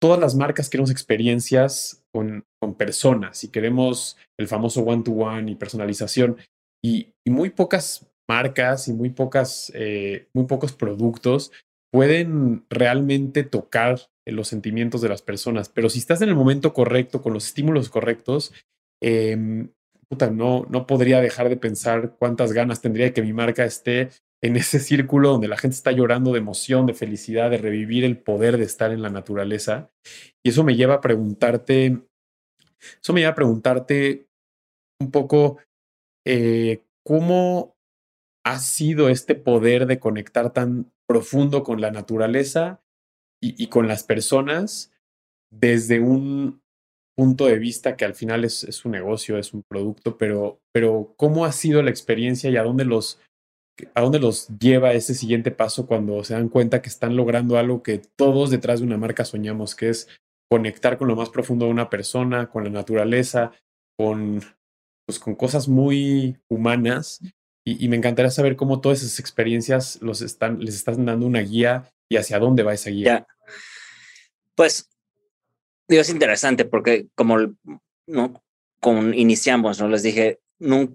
todas 0.00 0.20
las 0.20 0.34
marcas 0.34 0.68
queremos 0.68 0.90
experiencias 0.90 2.04
con, 2.12 2.44
con 2.60 2.74
personas 2.74 3.44
y 3.44 3.48
queremos 3.48 4.16
el 4.38 4.48
famoso 4.48 4.82
one-to-one 4.82 5.50
y 5.50 5.54
personalización. 5.54 6.36
Y, 6.84 7.12
muy 7.26 7.50
pocas 7.50 8.06
marcas 8.28 8.88
y 8.88 8.92
muy, 8.92 9.10
pocas, 9.10 9.72
eh, 9.74 10.28
muy 10.32 10.46
pocos 10.46 10.72
productos 10.72 11.50
pueden 11.92 12.64
realmente 12.70 13.42
tocar 13.42 14.00
los 14.26 14.48
sentimientos 14.48 15.00
de 15.00 15.08
las 15.08 15.22
personas. 15.22 15.68
Pero 15.68 15.88
si 15.88 15.98
estás 15.98 16.20
en 16.22 16.28
el 16.28 16.34
momento 16.34 16.72
correcto, 16.72 17.22
con 17.22 17.32
los 17.32 17.46
estímulos 17.46 17.88
correctos, 17.88 18.52
em, 19.00 19.70
puta, 20.08 20.30
no, 20.30 20.66
no 20.68 20.86
podría 20.86 21.20
dejar 21.20 21.48
de 21.48 21.56
pensar 21.56 22.16
cuántas 22.18 22.52
ganas 22.52 22.80
tendría 22.80 23.12
que 23.12 23.22
mi 23.22 23.32
marca 23.32 23.64
esté 23.64 24.10
en 24.46 24.56
ese 24.56 24.80
círculo 24.80 25.30
donde 25.30 25.48
la 25.48 25.56
gente 25.56 25.74
está 25.74 25.92
llorando 25.92 26.32
de 26.32 26.38
emoción, 26.38 26.86
de 26.86 26.94
felicidad, 26.94 27.50
de 27.50 27.58
revivir 27.58 28.04
el 28.04 28.18
poder 28.18 28.56
de 28.56 28.64
estar 28.64 28.92
en 28.92 29.02
la 29.02 29.10
naturaleza. 29.10 29.90
Y 30.44 30.50
eso 30.50 30.64
me 30.64 30.76
lleva 30.76 30.94
a 30.94 31.00
preguntarte, 31.00 32.02
eso 33.02 33.12
me 33.12 33.20
lleva 33.20 33.32
a 33.32 33.36
preguntarte 33.36 34.26
un 35.00 35.10
poco 35.10 35.58
eh, 36.26 36.82
cómo 37.04 37.76
ha 38.44 38.58
sido 38.58 39.08
este 39.08 39.34
poder 39.34 39.86
de 39.86 39.98
conectar 39.98 40.52
tan 40.52 40.92
profundo 41.08 41.62
con 41.62 41.80
la 41.80 41.90
naturaleza 41.90 42.80
y, 43.42 43.66
con 43.68 43.86
las 43.86 44.02
personas 44.02 44.92
desde 45.52 46.00
un 46.00 46.62
punto 47.16 47.46
de 47.46 47.58
vista 47.58 47.96
que 47.96 48.04
al 48.04 48.14
final 48.14 48.44
es, 48.44 48.84
un 48.84 48.92
negocio, 48.92 49.38
es 49.38 49.52
un 49.52 49.62
producto, 49.68 50.16
pero, 50.18 50.60
pero 50.72 51.14
cómo 51.16 51.44
ha 51.44 51.52
sido 51.52 51.82
la 51.82 51.90
experiencia 51.90 52.50
y 52.50 52.56
a 52.56 52.62
dónde 52.62 52.84
los 52.84 53.20
a 53.94 54.00
dónde 54.00 54.18
los 54.18 54.48
lleva 54.58 54.92
ese 54.92 55.14
siguiente 55.14 55.50
paso 55.50 55.86
cuando 55.86 56.24
se 56.24 56.34
dan 56.34 56.48
cuenta 56.48 56.82
que 56.82 56.88
están 56.88 57.16
logrando 57.16 57.58
algo 57.58 57.82
que 57.82 57.98
todos 57.98 58.50
detrás 58.50 58.80
de 58.80 58.86
una 58.86 58.96
marca 58.96 59.24
soñamos, 59.24 59.74
que 59.74 59.90
es 59.90 60.08
conectar 60.50 60.96
con 60.96 61.08
lo 61.08 61.16
más 61.16 61.30
profundo 61.30 61.66
de 61.66 61.72
una 61.72 61.90
persona, 61.90 62.48
con 62.48 62.64
la 62.64 62.70
naturaleza, 62.70 63.52
con, 63.98 64.40
pues, 65.06 65.18
con 65.18 65.34
cosas 65.34 65.68
muy 65.68 66.36
humanas 66.48 67.20
Y, 67.68 67.88
me 67.88 67.96
encantaría 67.96 68.30
saber 68.30 68.54
cómo 68.54 68.80
todas 68.80 69.02
esas 69.02 69.18
experiencias 69.18 70.00
los 70.00 70.22
están, 70.22 70.60
les 70.60 70.76
están 70.76 71.04
dando 71.04 71.26
una 71.26 71.40
guía 71.40 71.92
y 72.08 72.16
hacia 72.16 72.38
dónde 72.38 72.62
va 72.62 72.74
esa 72.74 72.90
guía. 72.90 73.26
Pues, 74.54 74.88
digo, 75.88 76.00
es 76.00 76.10
interesante 76.10 76.64
porque 76.64 77.08
como, 77.16 77.38
¿no? 78.06 78.44
Como 78.80 79.12
iniciamos, 79.12 79.80
¿no? 79.80 79.88
Les 79.88 80.04
dije, 80.04 80.38
nunca, 80.60 80.94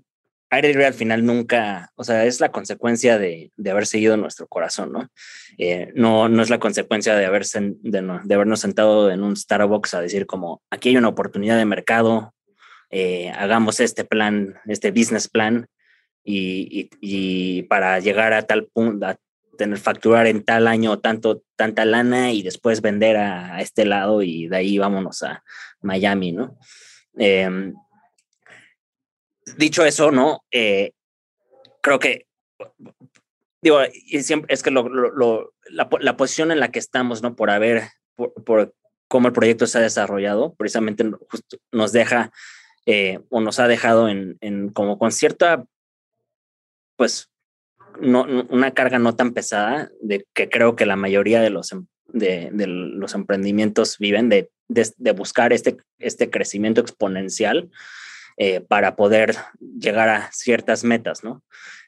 Aire 0.54 0.86
al 0.86 0.94
final 0.94 1.26
nunca, 1.26 1.92
o 1.96 2.04
sea, 2.04 2.26
es 2.26 2.42
la 2.42 2.50
consecuencia 2.50 3.18
de, 3.18 3.52
de 3.56 3.72
haber 3.72 3.88
seguido 3.88 4.18
nuestro 4.18 4.48
corazón, 4.48 4.92
¿no? 4.92 5.10
Eh, 5.58 5.94
no, 5.96 6.28
no 6.28 6.44
es 6.44 6.50
la 6.50 6.60
consecuencia 6.60 7.16
de, 7.16 7.26
haber 7.26 7.46
de, 7.46 7.76
de, 7.82 8.34
habernos 8.36 8.60
sentado 8.60 9.10
en 9.12 9.24
un 9.24 9.38
Starbucks 9.38 9.94
a 9.94 10.02
decir 10.02 10.26
como, 10.26 10.62
aquí 10.70 10.90
hay 10.90 10.98
una 10.98 11.08
oportunidad 11.08 11.58
de 11.58 11.64
mercado, 11.64 12.34
eh, 12.90 13.32
hagamos 13.32 13.80
este 13.80 14.04
plan, 14.04 14.56
este 14.66 14.92
business 14.92 15.30
plan, 15.30 15.68
y, 16.24 16.90
y, 17.00 17.64
para 17.64 18.00
llegar 18.00 18.34
a 18.34 18.44
tal 18.44 18.68
punto, 18.68 19.08
a 19.08 19.18
tener 19.58 19.78
facturar 19.78 20.28
en 20.28 20.44
tal 20.44 20.68
año 20.68 21.00
tanto, 21.00 21.44
tanta 21.56 21.86
lana 21.86 22.32
y 22.32 22.44
después 22.44 22.82
vender 22.82 23.18
a, 23.18 23.62
este 23.62 23.86
lado 23.86 24.22
y 24.22 24.48
de 24.48 24.58
ahí 24.58 24.78
vámonos 24.78 25.24
a 25.24 25.44
Miami, 25.82 26.32
¿no? 26.32 26.58
Em, 27.16 27.74
dicho 29.58 29.86
eso, 29.86 30.12
¿no? 30.12 30.44
Eh, 30.52 30.92
creo 31.82 32.00
que, 32.00 32.26
digo, 33.62 33.80
y 33.94 34.22
siempre 34.24 34.54
es 34.54 34.64
que 34.64 34.72
lo, 34.72 34.88
lo, 34.90 35.54
la, 35.70 35.90
la, 36.00 36.18
posición 36.18 36.52
en 36.52 36.60
la 36.60 36.72
que 36.72 36.80
estamos, 36.80 37.22
¿no? 37.22 37.36
Por 37.36 37.50
haber, 37.50 37.84
por, 38.16 38.34
por 38.44 38.74
cómo 39.08 39.28
el 39.28 39.34
proyecto 39.34 39.68
se 39.68 39.78
ha 39.78 39.82
desarrollado, 39.82 40.54
precisamente 40.56 41.10
nos 41.72 41.92
deja 41.92 42.32
eh, 42.86 43.20
o 43.30 43.42
nos 43.42 43.60
ha 43.60 43.68
dejado 43.68 44.10
en, 44.10 44.38
en, 44.42 44.70
como 44.70 44.98
con 44.98 45.12
cierta 45.12 45.66
pues 46.96 47.30
no, 48.00 48.26
una 48.50 48.72
carga 48.74 49.00
no 49.00 49.16
tan 49.16 49.34
pesada 49.34 49.92
de 50.02 50.26
que 50.34 50.50
creo 50.50 50.76
que 50.76 50.86
la 50.86 50.96
mayoría 50.96 51.42
de 51.42 51.50
los, 51.50 51.72
em, 51.72 51.88
de, 52.08 52.50
los 52.68 53.14
emprendimientos 53.14 53.98
viven 53.98 54.30
de, 54.30 54.50
de, 54.68 55.12
buscar 55.12 55.52
este, 55.52 55.78
este 56.00 56.30
crecimiento 56.30 56.80
exponencial 56.80 57.70
eh, 58.44 58.60
para 58.60 58.96
poder 58.96 59.36
llegar 59.60 60.10
a 60.10 60.32
ciertas 60.32 60.84
metas, 60.84 61.24
¿no? 61.24 61.44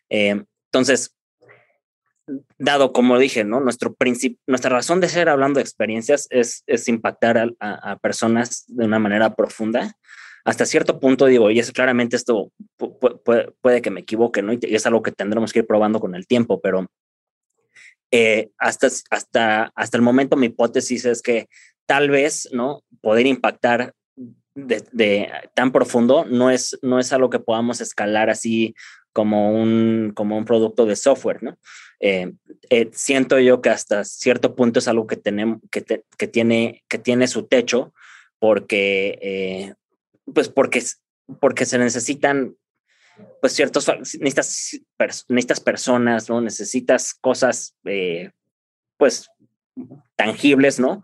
Eh, 0.08 0.44
entonces, 0.72 1.18
dado 2.60 2.94
como 2.94 3.18
dije, 3.18 3.44
¿no? 3.44 3.60
Nuestro 3.60 3.96
nuestra 4.46 4.70
razón 4.70 5.02
de 5.02 5.10
ser 5.10 5.30
hablando 5.30 5.58
de 5.58 5.64
experiencias 5.64 6.28
es, 6.30 6.64
impactar 6.88 7.56
a, 7.60 7.98
personas 8.04 8.66
de 8.68 8.86
una 8.86 9.00
manera 9.00 9.34
profunda 9.36 9.98
hasta 10.46 10.68
cierto 10.68 11.00
punto 11.00 11.26
digo, 11.26 11.50
y 11.50 11.58
es 11.58 11.72
claramente 11.72 12.18
esto 12.18 12.52
puede, 12.78 13.82
que 13.82 13.90
me 13.90 14.02
equivoque, 14.02 14.44
¿no? 14.44 14.54
Y 14.54 14.60
es 14.62 14.86
algo 14.86 15.02
que 15.02 15.12
tendremos 15.12 15.54
que 15.54 15.60
ir 15.60 15.66
probando 15.66 16.00
con 16.00 16.14
el 16.14 16.28
tiempo, 16.28 16.62
pero 16.62 16.86
eh, 18.12 18.52
hasta, 18.60 18.90
hasta, 19.10 19.72
hasta 19.74 19.98
el 19.98 20.04
momento 20.04 20.38
mi 20.38 20.46
hipótesis 20.46 21.06
es 21.06 21.24
que 21.24 21.48
tal 21.88 22.12
vez, 22.12 22.48
¿no? 22.52 22.84
Poder 23.02 23.26
impactar 23.26 23.96
de, 24.56 25.30
tan 25.56 25.72
profundo 25.72 26.26
no 26.26 26.52
es, 26.52 26.78
no 26.82 27.00
es 27.00 27.12
algo 27.14 27.30
que 27.30 27.40
podamos 27.40 27.82
escalar 27.82 28.30
así 28.30 28.76
como 29.12 29.52
un, 29.54 30.12
como 30.16 30.38
un 30.38 30.46
producto 30.46 30.86
de 30.86 30.96
software, 30.96 31.44
¿no? 31.44 31.58
Eh, 32.00 32.34
eh, 32.70 32.90
siento 32.92 33.40
yo 33.40 33.62
que 33.62 33.70
hasta 33.70 34.04
cierto 34.04 34.56
punto 34.56 34.80
es 34.80 34.88
algo 34.88 35.08
que, 35.08 35.16
tenemos, 35.16 35.60
que, 35.72 35.84
que, 36.18 36.28
tiene, 36.28 36.84
que 36.90 36.98
tiene 36.98 37.28
su 37.28 37.48
techo 37.48 37.94
porque 38.40 39.76
pues 40.34 40.50
porque, 40.50 40.84
porque 41.40 41.66
se 41.66 41.78
necesitan 41.78 42.56
pues 43.42 43.54
ciertos, 43.54 43.88
necesitas, 44.20 44.86
necesitas 45.28 45.60
personas, 45.60 46.30
¿no? 46.30 46.42
Necesitas 46.42 47.14
cosas, 47.14 47.76
eh, 47.86 48.32
pues, 48.98 49.30
tangibles, 50.16 50.80
¿no? 50.80 51.04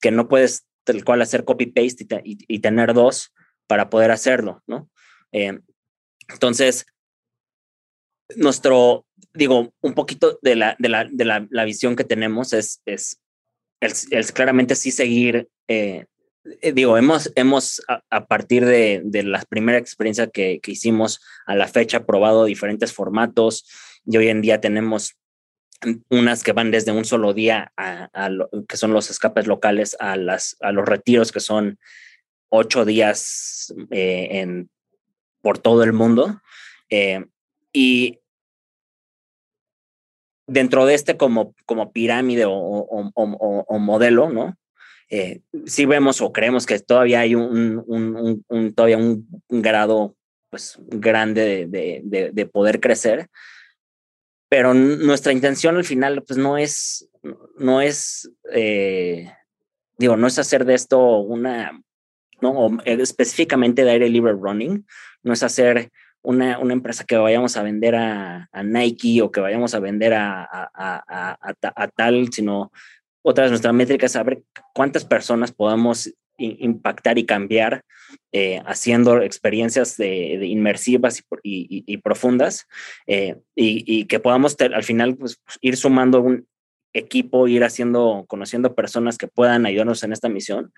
Que 0.00 0.12
no 0.12 0.28
puedes 0.28 0.66
tal 0.88 1.04
cual 1.04 1.20
hacer 1.20 1.44
copy-paste 1.44 2.06
y, 2.24 2.58
tener 2.60 2.94
dos 2.94 3.34
para 3.66 3.90
poder 3.90 4.10
hacerlo, 4.10 4.62
¿no? 4.66 4.88
Eh, 5.32 5.60
entonces, 6.30 6.86
nuestro, 8.36 9.04
digo, 9.34 9.74
un 9.82 9.92
poquito 9.92 10.38
de 10.40 10.56
la, 10.56 11.64
visión 11.66 11.94
que 11.94 12.04
tenemos 12.04 12.54
es, 12.54 12.80
es, 12.86 13.20
es, 13.82 14.32
claramente 14.32 14.76
sí 14.76 14.90
seguir 14.90 15.46
eh, 15.68 16.06
eh, 16.62 16.72
digo, 16.72 16.96
hemos, 16.96 17.30
hemos 17.36 17.82
a, 17.86 18.26
partir 18.26 18.64
de, 18.64 19.02
de, 19.04 19.24
la 19.24 19.42
primera 19.42 19.76
experiencia 19.76 20.28
que, 20.28 20.60
que, 20.62 20.72
hicimos 20.72 21.20
a 21.44 21.54
la 21.54 21.68
fecha 21.68 22.06
probado 22.06 22.46
diferentes 22.46 22.94
formatos 22.94 23.66
y 24.06 24.16
hoy 24.16 24.28
en 24.28 24.40
día 24.40 24.58
tenemos 24.58 25.18
unas 26.08 26.42
que 26.42 26.52
van 26.52 26.70
desde 26.70 26.92
un 26.92 27.04
solo 27.04 27.34
día 27.34 27.72
a, 27.76 28.08
que 28.68 28.76
son 28.76 28.92
los 28.92 29.10
escapes 29.10 29.46
locales 29.46 29.96
a, 30.00 30.16
las, 30.16 30.56
a 30.60 30.72
los 30.72 30.86
retiros 30.86 31.32
que 31.32 31.40
son 31.40 31.78
ocho 32.48 32.84
días 32.84 33.72
eh, 33.90 34.28
en, 34.32 34.70
por 35.40 35.58
todo 35.58 35.84
el 35.84 35.92
mundo. 35.92 36.40
Eh, 36.90 37.24
y 37.72 38.20
dentro 40.46 40.86
de 40.86 40.94
este 40.94 41.16
como, 41.16 41.54
como 41.66 41.92
pirámide 41.92 42.44
o, 42.46 43.78
modelo, 43.78 44.30
¿no? 44.30 44.56
eh, 45.10 45.40
sí 45.66 45.86
vemos 45.86 46.20
o 46.20 46.32
creemos 46.32 46.66
que 46.66 46.78
todavía 46.80 47.20
hay 47.20 47.34
un, 47.34 48.44
todavía 48.74 48.98
un, 48.98 49.26
grado 49.48 50.16
pues, 50.50 50.78
grande 50.86 51.66
de, 51.66 52.00
de, 52.04 52.30
de, 52.32 52.46
poder 52.46 52.80
crecer, 52.80 53.28
pero 54.48 54.74
nuestra 54.74 55.32
intención 55.32 55.76
al 55.76 55.84
final 55.84 56.22
pues 56.22 56.38
no 56.38 56.56
es, 56.56 57.08
no 57.58 57.80
es, 57.80 58.30
eh, 58.52 59.30
digo, 59.98 60.16
no 60.16 60.26
es 60.26 60.38
hacer 60.38 60.64
de 60.64 60.74
esto 60.74 61.18
una, 61.18 61.80
no, 62.40 62.78
específicamente 62.84 63.84
de 63.84 63.90
aire 63.90 64.08
libre 64.08 64.32
running, 64.32 64.86
no 65.22 65.32
es 65.32 65.42
hacer 65.42 65.90
una, 66.22 66.58
una, 66.58 66.72
empresa 66.72 67.04
que 67.04 67.16
vayamos 67.16 67.56
a 67.56 67.62
vender 67.62 67.94
a, 67.94 68.48
a, 68.50 68.62
Nike 68.62 69.22
o 69.22 69.30
que 69.30 69.40
vayamos 69.40 69.74
a 69.74 69.80
vender 69.80 70.14
a, 70.14 70.44
a, 70.50 71.38
a 71.76 71.88
tal, 71.88 72.32
sino 72.32 72.72
otra 73.22 73.44
vez 73.44 73.50
nuestra 73.50 73.72
métrica 73.72 74.06
es 74.06 74.12
saber 74.12 74.42
cuántas 74.74 75.04
personas 75.04 75.52
podamos 75.52 76.12
impactar 76.38 77.18
y 77.18 77.26
cambiar 77.26 77.84
eh, 78.32 78.62
haciendo 78.64 79.22
experiencias 79.22 79.96
de, 79.96 80.46
inmersivas 80.46 81.22
y, 81.42 81.96
profundas 81.98 82.66
eh, 83.06 83.36
y, 83.54 84.04
que 84.04 84.20
podamos 84.20 84.56
al 84.60 84.84
final 84.84 85.16
pues, 85.16 85.40
ir 85.60 85.76
sumando 85.76 86.20
un 86.20 86.46
equipo, 86.92 87.48
ir 87.48 87.64
haciendo, 87.64 88.24
conociendo 88.28 88.74
personas 88.74 89.18
que 89.18 89.28
puedan 89.28 89.66
ayudarnos 89.66 90.02
en 90.04 90.12
esta 90.12 90.28
misión 90.28 90.72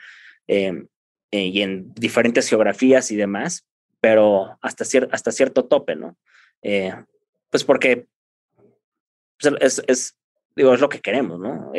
eh, 0.48 0.84
y 1.30 1.62
en 1.62 1.92
diferentes 1.94 2.48
geografías 2.48 3.10
y 3.10 3.16
demás, 3.16 3.64
pero 4.00 4.58
hasta, 4.60 4.84
hasta 5.12 5.32
cierto 5.32 5.66
tope, 5.66 5.96
¿no? 5.96 6.16
pues 7.50 7.64
porque 7.64 8.06
pues, 9.40 9.54
es, 9.60 9.82
es, 9.86 10.16
digo, 10.56 10.74
es 10.74 10.80
lo 10.80 10.88
que 10.88 11.00
queremos, 11.00 11.38
¿no? 11.38 11.72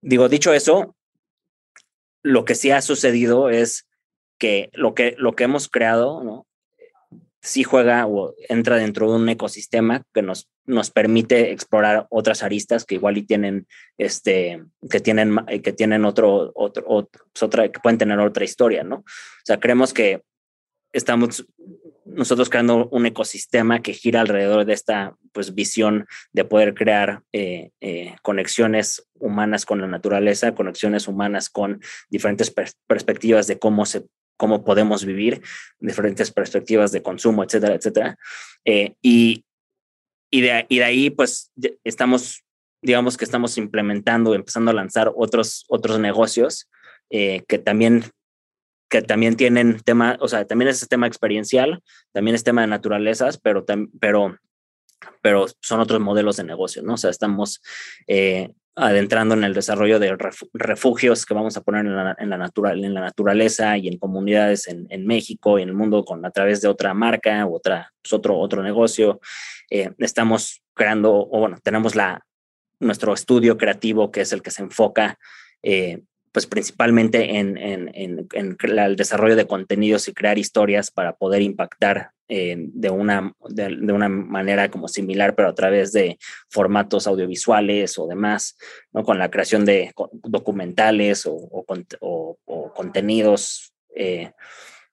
digo, 0.00 0.28
dicho 0.28 0.52
eso, 0.52 0.96
lo 2.22 2.44
que 2.44 2.54
sí 2.54 2.70
ha 2.70 2.80
sucedido 2.80 3.50
es 3.50 3.88
que 4.38 4.70
lo 4.72 4.94
que, 4.94 5.14
lo 5.18 5.32
que 5.34 5.44
hemos 5.44 5.68
creado, 5.68 6.22
¿no? 6.22 6.46
Sí 7.40 7.62
juega 7.62 8.06
o 8.06 8.34
entra 8.48 8.76
dentro 8.76 9.10
de 9.10 9.16
un 9.16 9.28
ecosistema 9.28 10.02
que 10.12 10.22
nos, 10.22 10.50
nos 10.64 10.90
permite 10.90 11.52
explorar 11.52 12.06
otras 12.10 12.42
aristas 12.42 12.84
que 12.84 12.96
igual 12.96 13.16
y 13.16 13.22
tienen, 13.22 13.66
este, 13.96 14.62
que 14.90 15.00
tienen, 15.00 15.36
que 15.62 15.72
tienen 15.72 16.04
otro, 16.04 16.52
otro, 16.54 16.84
otro 16.86 17.24
pues, 17.32 17.42
otra, 17.42 17.70
que 17.70 17.80
pueden 17.80 17.98
tener 17.98 18.18
otra 18.18 18.44
historia, 18.44 18.82
¿no? 18.82 18.96
O 18.96 19.44
sea, 19.44 19.58
creemos 19.58 19.94
que 19.94 20.22
estamos 20.92 21.46
nosotros 22.14 22.48
creando 22.48 22.88
un 22.88 23.06
ecosistema 23.06 23.80
que 23.80 23.92
gira 23.92 24.20
alrededor 24.20 24.64
de 24.64 24.72
esta 24.72 25.16
pues, 25.32 25.54
visión 25.54 26.06
de 26.32 26.44
poder 26.44 26.74
crear 26.74 27.22
eh, 27.32 27.70
eh, 27.80 28.16
conexiones 28.22 29.06
humanas 29.14 29.66
con 29.66 29.80
la 29.80 29.86
naturaleza, 29.86 30.54
conexiones 30.54 31.06
humanas 31.08 31.50
con 31.50 31.80
diferentes 32.08 32.52
perspectivas 32.86 33.46
de 33.46 33.58
cómo 33.58 33.86
se 33.86 34.06
cómo 34.36 34.64
podemos 34.64 35.04
vivir, 35.04 35.42
diferentes 35.80 36.30
perspectivas 36.30 36.92
de 36.92 37.02
consumo, 37.02 37.42
etcétera, 37.42 37.74
etcétera. 37.74 38.16
Eh, 38.64 38.94
y, 39.02 39.44
y, 40.30 40.42
de, 40.42 40.84
ahí, 40.84 41.10
pues, 41.10 41.50
estamos, 41.82 42.44
digamos 42.80 43.16
que 43.16 43.24
estamos 43.24 43.58
implementando, 43.58 44.36
empezando 44.36 44.70
a 44.70 44.74
lanzar 44.74 45.10
otros, 45.16 45.64
otros 45.68 45.98
negocios 45.98 46.70
que 47.10 47.60
también 47.64 48.04
que 48.88 49.02
también 49.02 49.36
tienen 49.36 49.80
tema, 49.80 50.16
o 50.20 50.28
sea, 50.28 50.46
también 50.46 50.68
es 50.68 50.86
tema 50.88 51.06
experiencial, 51.06 51.82
también 52.12 52.34
es 52.34 52.44
tema 52.44 52.62
de 52.62 52.68
naturalezas, 52.68 53.38
pero, 53.38 53.64
pero 54.00 54.38
pero 55.22 55.46
son 55.60 55.80
otros 55.80 56.00
modelos 56.00 56.36
de 56.36 56.44
negocio, 56.44 56.82
¿no? 56.82 56.94
O 56.94 56.96
sea, 56.96 57.10
estamos 57.10 57.62
eh, 58.06 58.50
adentrando 58.74 59.34
en 59.34 59.44
el 59.44 59.54
desarrollo 59.54 59.98
de 59.98 60.16
refugios 60.52 61.26
que 61.26 61.34
vamos 61.34 61.56
a 61.56 61.62
poner 61.62 61.86
en 61.86 61.96
la, 61.96 62.16
en 62.18 62.30
la, 62.30 62.50
en 62.72 62.94
la 62.94 63.00
naturaleza 63.00 63.76
y 63.76 63.88
en 63.88 63.98
comunidades 63.98 64.68
en, 64.68 64.86
en, 64.90 65.06
México 65.06 65.58
y 65.58 65.62
en 65.62 65.70
el 65.70 65.74
mundo 65.74 66.04
con, 66.04 66.24
a 66.24 66.30
través 66.30 66.60
de 66.60 66.68
otra 66.68 66.94
marca 66.94 67.44
u 67.46 67.56
otra, 67.56 67.92
pues 68.02 68.12
otro, 68.12 68.38
otro 68.38 68.62
negocio. 68.62 69.20
Eh, 69.70 69.90
estamos 69.98 70.62
creando, 70.74 71.12
o 71.12 71.40
bueno, 71.40 71.58
tenemos 71.62 71.94
la, 71.94 72.24
nuestro 72.80 73.12
estudio 73.14 73.56
creativo 73.56 74.12
que 74.12 74.20
es 74.20 74.32
el 74.32 74.42
que 74.42 74.52
se 74.52 74.62
enfoca 74.62 75.18
eh, 75.62 76.02
pues 76.32 76.46
principalmente 76.46 77.38
en, 77.38 77.56
en, 77.58 77.90
en, 77.94 78.28
en, 78.32 78.56
el 78.60 78.96
desarrollo 78.96 79.36
de 79.36 79.46
contenidos 79.46 80.08
y 80.08 80.14
crear 80.14 80.38
historias 80.38 80.90
para 80.90 81.16
poder 81.16 81.42
impactar 81.42 82.12
eh, 82.28 82.56
de, 82.58 82.90
una, 82.90 83.34
de, 83.48 83.92
una 83.92 84.08
manera 84.08 84.70
como 84.70 84.86
similar, 84.86 85.34
pero 85.34 85.48
a 85.48 85.54
través 85.54 85.92
de 85.92 86.18
formatos 86.50 87.06
audiovisuales 87.06 87.98
o 87.98 88.06
demás, 88.06 88.58
¿no? 88.92 89.02
con 89.02 89.18
la 89.18 89.30
creación 89.30 89.64
de 89.64 89.92
documentales 90.12 91.24
o, 91.26 91.34
o, 91.34 92.72
contenidos. 92.74 93.72
Eh, 93.96 94.32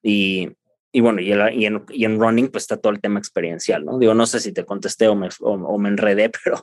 y, 0.02 0.48
y, 0.92 1.00
bueno, 1.00 1.20
y, 1.20 1.30
el, 1.30 1.40
en, 1.42 1.84
y, 1.90 2.04
en, 2.06 2.18
running 2.18 2.48
pues 2.48 2.64
está 2.64 2.78
todo 2.78 2.92
el 2.92 3.00
tema 3.00 3.18
experiencial, 3.18 3.84
¿no? 3.84 3.98
Digo, 3.98 4.14
no 4.14 4.26
sé 4.26 4.40
si 4.40 4.52
te 4.52 4.64
contesté 4.64 5.06
o 5.08 5.14
me, 5.14 5.28
o, 5.40 5.78
me 5.78 5.90
enredé, 5.90 6.30
pero... 6.44 6.60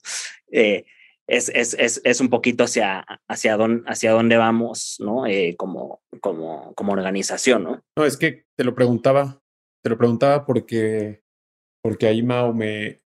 Eh, 0.51 0.85
es, 1.27 1.49
es, 1.49 1.73
es, 1.75 2.01
es, 2.03 2.21
un 2.21 2.29
poquito 2.29 2.65
hacia, 2.65 3.05
hacia, 3.29 3.57
dónde, 3.57 3.83
hacia 3.87 4.11
dónde 4.11 4.37
vamos, 4.37 4.97
¿no? 4.99 5.25
Eh, 5.25 5.55
como, 5.57 6.01
como, 6.21 6.73
como 6.75 6.93
organización, 6.93 7.63
¿no? 7.63 7.81
No, 7.97 8.05
es 8.05 8.17
que 8.17 8.45
te 8.57 8.63
lo 8.63 8.75
preguntaba, 8.75 9.41
te 9.83 9.89
lo 9.89 9.97
preguntaba 9.97 10.45
porque, 10.45 11.23
porque 11.81 12.07
ahí 12.07 12.23
Mao 12.23 12.53
me, 12.53 13.01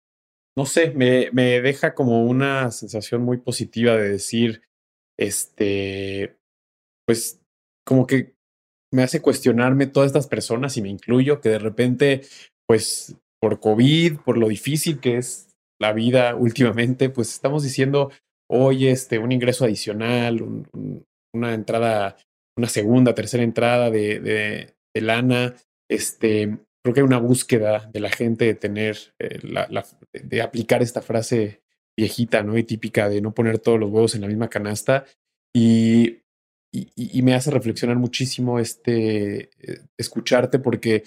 no 0.57 0.67
sé, 0.67 0.93
me, 0.93 1.31
me 1.33 1.61
deja 1.61 1.95
como 1.95 2.25
una 2.25 2.71
sensación 2.71 3.23
muy 3.23 3.39
positiva 3.39 3.97
de 3.97 4.11
decir, 4.11 4.63
este, 5.19 6.37
pues 7.07 7.41
como 7.87 8.07
que 8.07 8.35
me 8.93 9.03
hace 9.03 9.21
cuestionarme 9.21 9.87
todas 9.87 10.07
estas 10.07 10.29
personas 10.29 10.77
y 10.77 10.83
me 10.83 10.89
incluyo 10.89 11.41
que 11.41 11.49
de 11.49 11.59
repente, 11.59 12.23
pues 12.67 13.17
por 13.41 13.61
COVID, 13.61 14.21
por 14.25 14.39
lo 14.39 14.49
difícil 14.49 15.01
que 15.01 15.19
es 15.19 15.54
la 15.85 15.93
vida 15.93 16.35
últimamente, 16.35 17.11
pues 17.11 17.31
estamos 17.33 17.63
diciendo, 17.63 18.11
hoy 18.51 18.89
este, 18.89 19.19
un 19.19 19.33
ingreso 19.33 19.67
adicional, 19.67 20.41
un, 20.41 20.67
un, 20.73 21.05
una 21.35 21.53
entrada, 21.53 22.17
una 22.57 22.69
segunda, 22.69 23.15
tercera 23.15 23.43
entrada 23.43 23.91
de, 23.91 24.19
de, 24.21 24.75
de, 24.95 25.01
lana, 25.03 25.55
este, 25.91 26.57
creo 26.83 26.95
que 26.95 27.01
hay 27.01 27.07
una 27.07 27.19
búsqueda 27.19 27.91
de 27.93 28.01
la 28.01 28.09
gente 28.09 28.47
de 28.47 28.55
tener, 28.55 28.97
eh, 29.19 29.41
la, 29.43 29.85
de 30.13 30.41
aplicar 30.41 30.83
esta 30.83 31.03
frase 31.03 31.61
viejita, 31.99 32.43
¿no? 32.43 32.57
Y 32.57 32.65
típica 32.65 33.11
de 33.11 33.21
no 33.21 33.35
poner 33.35 33.59
todos 33.59 33.79
los 33.79 33.91
huevos 33.91 34.15
en 34.15 34.23
la 34.23 34.29
misma 34.29 34.49
canasta. 34.49 35.05
Y, 35.55 36.23
y, 36.73 36.89
y 36.97 37.23
me 37.23 37.35
hace 37.35 37.51
reflexionar 37.51 37.99
muchísimo 37.99 38.59
este, 38.59 39.51
eh, 39.61 39.81
escucharte 39.99 40.59
porque 40.59 41.05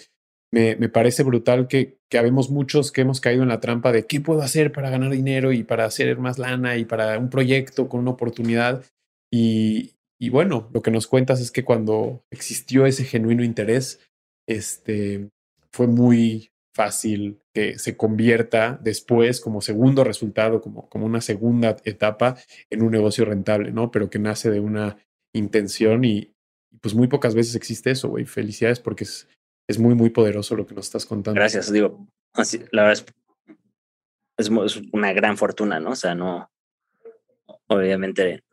me, 0.52 0.76
me, 0.76 0.90
parece 0.90 1.24
brutal 1.24 1.68
que, 1.68 1.98
que 2.10 2.18
habemos 2.18 2.50
muchos 2.50 2.92
que 2.92 3.02
hemos 3.02 3.20
caído 3.20 3.44
en 3.44 3.50
la 3.50 3.60
trampa 3.60 3.92
de 3.92 4.06
qué 4.06 4.22
puedo 4.22 4.42
hacer 4.42 4.72
para 4.72 4.90
ganar 4.90 5.12
dinero 5.12 5.52
y 5.52 5.64
para 5.64 5.86
hacer 5.86 6.18
más 6.20 6.40
lana 6.40 6.78
y 6.78 6.86
para 6.86 7.18
un 7.20 7.30
proyecto 7.30 7.90
con 7.90 8.02
una 8.02 8.12
oportunidad. 8.12 8.84
Y, 9.32 9.96
y 10.20 10.30
bueno, 10.30 10.70
lo 10.74 10.82
que 10.82 10.92
nos 10.92 11.08
cuentas 11.08 11.42
es 11.42 11.52
que 11.52 11.66
cuando 11.66 12.24
existió 12.32 12.86
ese 12.86 13.04
genuino 13.04 13.44
interés, 13.44 14.00
este, 14.48 15.30
fue 15.72 15.88
muy 15.88 16.50
fácil 16.74 17.40
que 17.54 17.80
se 17.80 17.98
convierta 17.98 18.80
después 18.84 19.42
como 19.42 19.62
segundo 19.62 20.04
resultado, 20.04 20.62
como, 20.62 20.88
como 20.90 21.06
una 21.06 21.22
segunda 21.22 21.76
etapa 21.84 22.38
en 22.70 22.84
un 22.84 22.92
negocio 22.92 23.26
rentable, 23.26 23.72
¿no? 23.72 23.92
Pero 23.92 24.10
que 24.10 24.20
nace 24.20 24.52
de 24.52 24.60
una 24.60 24.98
intención 25.34 26.06
y, 26.06 26.34
pues 26.82 26.94
muy 26.94 27.08
pocas 27.08 27.34
veces 27.34 27.56
existe 27.56 27.92
eso, 27.92 28.10
güey. 28.10 28.26
Felicidades 28.26 28.80
porque 28.80 29.06
es, 29.06 29.28
es 29.68 29.80
muy, 29.80 29.96
muy 29.96 30.10
poderoso 30.10 30.56
lo 30.56 30.66
que 30.66 30.74
nos 30.74 30.86
estás 30.86 31.06
contando. 31.06 31.40
Gracias, 31.40 31.72
digo, 31.72 32.08
la 32.72 32.84
verdad 32.84 33.06
es, 34.38 34.50
es, 34.50 34.82
una 34.94 35.14
gran 35.14 35.38
fortuna, 35.38 35.80
¿no? 35.80 35.92
O 35.92 35.96
sea, 35.96 36.16
no, 36.16 36.50
obviamente, 37.68 38.44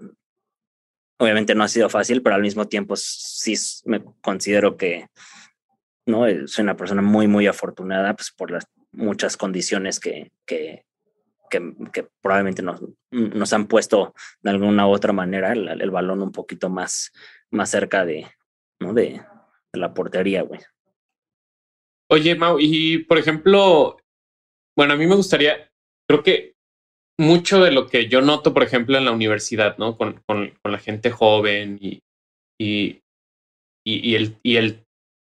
obviamente 1.18 1.54
no 1.54 1.62
ha 1.62 1.68
sido 1.68 1.88
fácil, 1.88 2.22
pero 2.22 2.34
al 2.34 2.42
mismo 2.42 2.66
tiempo 2.66 2.96
sí 2.96 3.54
me 3.84 4.04
considero 4.20 4.76
que, 4.76 5.06
¿no? 6.06 6.24
Soy 6.46 6.62
una 6.62 6.76
persona 6.76 7.02
muy, 7.02 7.28
muy 7.28 7.46
afortunada, 7.46 8.14
pues 8.14 8.32
por 8.32 8.50
las 8.50 8.66
muchas 8.90 9.36
condiciones 9.36 10.00
que, 10.00 10.32
que, 10.46 10.84
que, 11.50 12.08
probablemente 12.20 12.62
nos, 12.62 12.80
nos, 13.10 13.52
han 13.52 13.66
puesto 13.66 14.14
de 14.40 14.50
alguna 14.50 14.86
u 14.86 14.90
otra 14.90 15.12
manera 15.12 15.52
el, 15.52 15.90
balón 15.90 16.22
un 16.22 16.32
poquito 16.32 16.68
más, 16.68 17.12
más 17.50 17.70
cerca 17.70 18.04
de, 18.04 18.26
¿no? 18.80 18.92
de 18.94 19.20
la 19.72 19.94
portería, 19.94 20.42
güey. 20.42 20.60
Oye, 22.10 22.34
Mau, 22.34 22.58
y 22.60 22.98
por 22.98 23.18
ejemplo, 23.18 23.98
bueno, 24.76 24.94
a 24.94 24.96
mí 24.96 25.06
me 25.06 25.16
gustaría, 25.16 25.70
creo 26.08 26.22
que 26.22 26.54
mucho 27.18 27.62
de 27.62 27.72
lo 27.72 27.86
que 27.86 28.08
yo 28.08 28.20
noto, 28.20 28.52
por 28.52 28.62
ejemplo, 28.62 28.98
en 28.98 29.04
la 29.04 29.12
universidad, 29.12 29.78
¿no? 29.78 29.96
Con, 29.96 30.22
con, 30.26 30.52
la 30.64 30.78
gente 30.78 31.10
joven 31.10 31.78
y, 31.80 32.00
y, 32.60 33.00
y, 33.86 34.10
y, 34.10 34.14
el, 34.16 34.36
y 34.42 34.56
el 34.56 34.84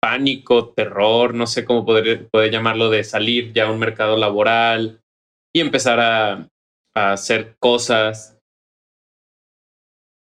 pánico, 0.00 0.68
terror, 0.70 1.34
no 1.34 1.46
sé 1.46 1.64
cómo 1.64 1.84
poder, 1.84 2.28
poder 2.28 2.50
llamarlo, 2.50 2.90
de 2.90 3.04
salir 3.04 3.52
ya 3.52 3.66
a 3.66 3.72
un 3.72 3.78
mercado 3.78 4.16
laboral 4.16 5.00
y 5.54 5.60
empezar 5.60 6.00
a, 6.00 6.48
a 6.94 7.12
hacer 7.12 7.56
cosas. 7.58 8.38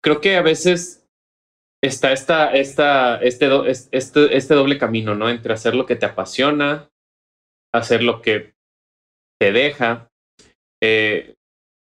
Creo 0.04 0.20
que 0.20 0.36
a 0.36 0.42
veces 0.42 1.03
está 1.84 2.14
esta, 2.14 2.52
esta, 2.54 3.18
este, 3.18 3.50
este, 3.92 4.38
este 4.38 4.54
doble 4.54 4.78
camino, 4.78 5.16
¿no? 5.16 5.30
Entre 5.30 5.54
hacer 5.54 5.76
lo 5.76 5.86
que 5.86 5.98
te 5.98 6.06
apasiona, 6.06 6.90
hacer 7.74 8.04
lo 8.04 8.22
que 8.22 8.54
te 9.40 9.52
deja. 9.52 10.10
Eh, 10.82 11.36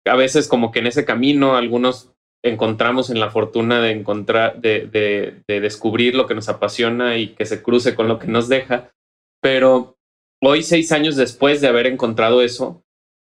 a 0.06 0.14
veces 0.14 0.48
como 0.48 0.70
que 0.70 0.80
en 0.80 0.86
ese 0.86 1.06
camino 1.06 1.56
algunos 1.56 2.12
encontramos 2.44 3.08
en 3.08 3.20
la 3.20 3.30
fortuna 3.30 3.80
de 3.80 3.92
encontrar, 3.92 4.60
de, 4.60 4.86
de, 4.86 5.42
de 5.48 5.60
descubrir 5.60 6.14
lo 6.14 6.26
que 6.26 6.34
nos 6.34 6.50
apasiona 6.50 7.16
y 7.16 7.28
que 7.28 7.46
se 7.46 7.62
cruce 7.62 7.94
con 7.94 8.06
lo 8.06 8.18
que 8.18 8.26
nos 8.26 8.48
deja. 8.48 8.92
Pero 9.40 9.96
hoy, 10.42 10.62
seis 10.62 10.92
años 10.92 11.16
después 11.16 11.62
de 11.62 11.68
haber 11.68 11.86
encontrado 11.86 12.42
eso, 12.42 12.84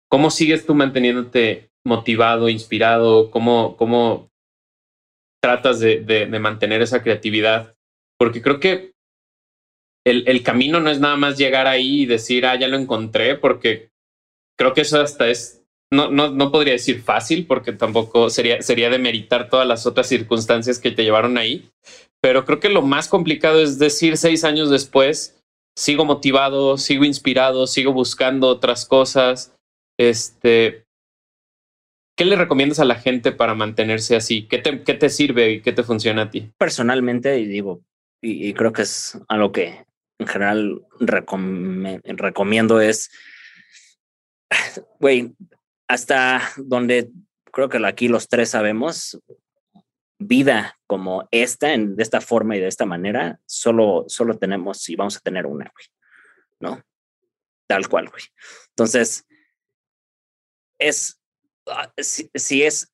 ¿cómo 0.08 0.30
sigues 0.30 0.68
tú 0.68 0.76
manteniéndote 0.76 1.72
motivado, 1.84 2.48
inspirado? 2.48 3.32
¿Cómo, 3.32 3.76
cómo 3.76 4.30
tratas 5.42 5.80
de, 5.80 6.02
de, 6.02 6.26
de 6.26 6.40
mantener 6.40 6.82
esa 6.82 7.02
creatividad, 7.02 7.76
porque 8.18 8.42
creo 8.42 8.60
que 8.60 8.92
el, 10.06 10.44
camino 10.44 10.80
no 10.80 10.90
es 10.90 11.00
nada 11.00 11.18
más 11.18 11.38
llegar 11.38 11.68
ahí 11.68 12.02
y 12.02 12.06
decir, 12.06 12.46
ah, 12.46 12.58
ya 12.58 12.68
lo 12.68 12.78
encontré, 12.78 13.36
porque 13.36 13.90
creo 14.58 14.74
que 14.74 14.82
eso 14.82 15.00
hasta 15.00 15.30
es, 15.30 15.62
no, 15.92 16.10
no, 16.10 16.30
no 16.30 16.52
podría 16.52 16.74
decir 16.74 17.02
fácil, 17.02 17.46
porque 17.46 17.74
tampoco 17.74 18.30
sería, 18.30 18.62
sería 18.62 18.90
demeritar 18.90 19.50
todas 19.50 19.68
las 19.68 19.86
otras 19.86 20.08
circunstancias 20.08 20.80
que 20.80 20.92
te 20.92 21.04
llevaron 21.04 21.38
ahí, 21.38 21.70
pero 22.22 22.46
creo 22.46 22.60
que 22.60 22.70
lo 22.70 22.82
más 22.82 23.08
complicado 23.08 23.62
es 23.62 23.80
decir 23.80 24.18
seis 24.18 24.44
años 24.44 24.70
después, 24.70 25.40
sigo 25.78 26.06
motivado, 26.06 26.78
sigo 26.78 27.06
inspirado, 27.06 27.68
sigo 27.68 27.94
buscando 27.94 28.48
otras 28.48 28.86
cosas, 28.86 29.56
este, 29.98 30.84
¿Qué 32.20 32.26
le 32.26 32.36
recomiendas 32.36 32.80
a 32.80 32.84
la 32.84 32.96
gente 32.96 33.32
para 33.32 33.56
mantenerse 33.56 34.18
así? 34.18 34.46
¿Qué 34.46 34.58
te, 34.58 34.84
qué 34.84 34.94
te 34.94 35.08
sirve 35.08 35.52
y 35.52 35.62
qué 35.62 35.72
te 35.72 35.84
funciona 35.84 36.24
a 36.24 36.30
ti? 36.30 36.52
Personalmente, 36.58 37.40
y 37.40 37.46
digo, 37.46 37.82
y, 38.20 38.50
y 38.50 38.54
creo 38.54 38.74
que 38.74 38.82
es 38.82 39.18
algo 39.30 39.54
que 39.54 39.86
en 40.18 40.28
general 40.28 40.86
recom 41.00 41.86
recomiendo 42.04 42.82
es, 42.82 43.10
güey, 45.00 45.34
hasta 45.88 46.42
donde 46.58 47.10
creo 47.54 47.70
que 47.70 47.78
aquí 47.86 48.10
los 48.10 48.28
tres 48.28 48.50
sabemos, 48.50 49.18
vida 50.18 50.78
como 50.88 51.26
esta, 51.32 51.74
en, 51.74 51.96
de 51.96 52.04
esta 52.04 52.20
forma 52.20 52.58
y 52.58 52.60
de 52.60 52.68
esta 52.68 52.86
manera, 52.86 53.40
solo, 53.46 54.04
solo 54.10 54.38
tenemos 54.38 54.90
y 54.90 54.98
vamos 54.98 55.16
a 55.16 55.22
tener 55.22 55.46
una, 55.46 55.72
güey, 55.74 55.86
¿no? 56.60 56.84
Tal 57.66 57.88
cual, 57.88 58.10
güey. 58.10 58.24
Entonces, 58.72 59.26
es 60.78 61.19
si, 61.98 62.30
si 62.34 62.64
es, 62.64 62.92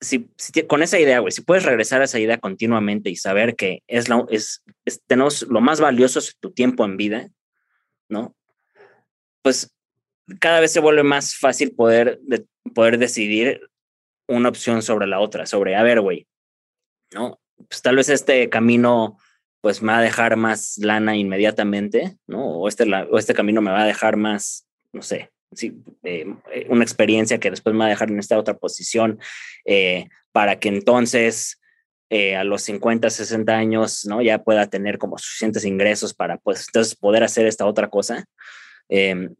si, 0.00 0.30
con 0.66 0.82
esa 0.82 0.98
idea, 0.98 1.20
güey, 1.20 1.32
si 1.32 1.42
puedes 1.42 1.64
regresar 1.64 2.00
a 2.00 2.04
esa 2.04 2.18
idea 2.18 2.38
continuamente 2.38 3.10
y 3.10 3.16
saber 3.16 3.54
que 3.54 3.82
es, 3.86 4.08
la, 4.08 4.24
es, 4.30 4.62
tenemos 5.06 5.42
lo 5.42 5.60
más 5.60 5.80
valioso 5.80 6.18
es 6.18 6.36
tu 6.38 6.52
tiempo 6.52 6.84
en 6.84 6.96
vida, 6.96 7.28
¿no? 8.08 8.34
Pues 9.42 9.74
cada 10.38 10.60
vez 10.60 10.72
se 10.72 10.80
vuelve 10.80 11.02
más 11.02 11.36
fácil 11.36 11.74
poder, 11.74 12.18
de, 12.22 12.46
poder 12.74 12.98
decidir 12.98 13.60
una 14.26 14.48
opción 14.48 14.82
sobre 14.82 15.06
la 15.06 15.20
otra, 15.20 15.46
sobre, 15.46 15.76
a 15.76 15.82
ver, 15.82 16.00
güey, 16.00 16.26
¿no? 17.12 17.40
Pues 17.68 17.82
tal 17.82 17.96
vez 17.96 18.08
este 18.08 18.48
camino 18.48 19.18
pues 19.60 19.82
me 19.82 19.92
va 19.92 19.98
a 19.98 20.02
dejar 20.02 20.36
más 20.36 20.78
lana 20.78 21.16
inmediatamente, 21.16 22.16
¿no? 22.26 22.60
O 22.60 22.68
este, 22.68 22.84
o 22.84 23.18
este 23.18 23.34
camino 23.34 23.60
me 23.60 23.70
va 23.70 23.82
a 23.82 23.86
dejar 23.86 24.16
más, 24.16 24.66
no 24.92 25.02
sé, 25.02 25.30
sí, 25.52 25.82
eh, 26.04 26.26
una 26.68 26.84
experiencia 26.84 27.38
que 27.38 27.50
después 27.50 27.72
me 27.72 27.80
va 27.80 27.86
a 27.86 27.90
dejar 27.90 28.10
en 28.10 28.18
esta 28.18 28.38
otra 28.38 28.54
posición, 28.54 29.18
para 30.32 30.58
que 30.60 30.68
entonces 30.68 31.60
a 32.36 32.44
los 32.44 32.62
50, 32.62 33.08
60 33.08 33.52
años, 33.56 34.04
¿no? 34.06 34.20
Ya 34.20 34.42
pueda 34.42 34.66
tener 34.66 34.98
como 34.98 35.16
suficientes 35.16 35.64
ingresos 35.64 36.12
para, 36.12 36.38
pues, 36.38 36.66
entonces 36.66 36.96
poder 36.96 37.22
hacer 37.22 37.46
esta 37.46 37.66
otra 37.66 37.88
cosa, 37.88 38.24
em, 38.88 39.34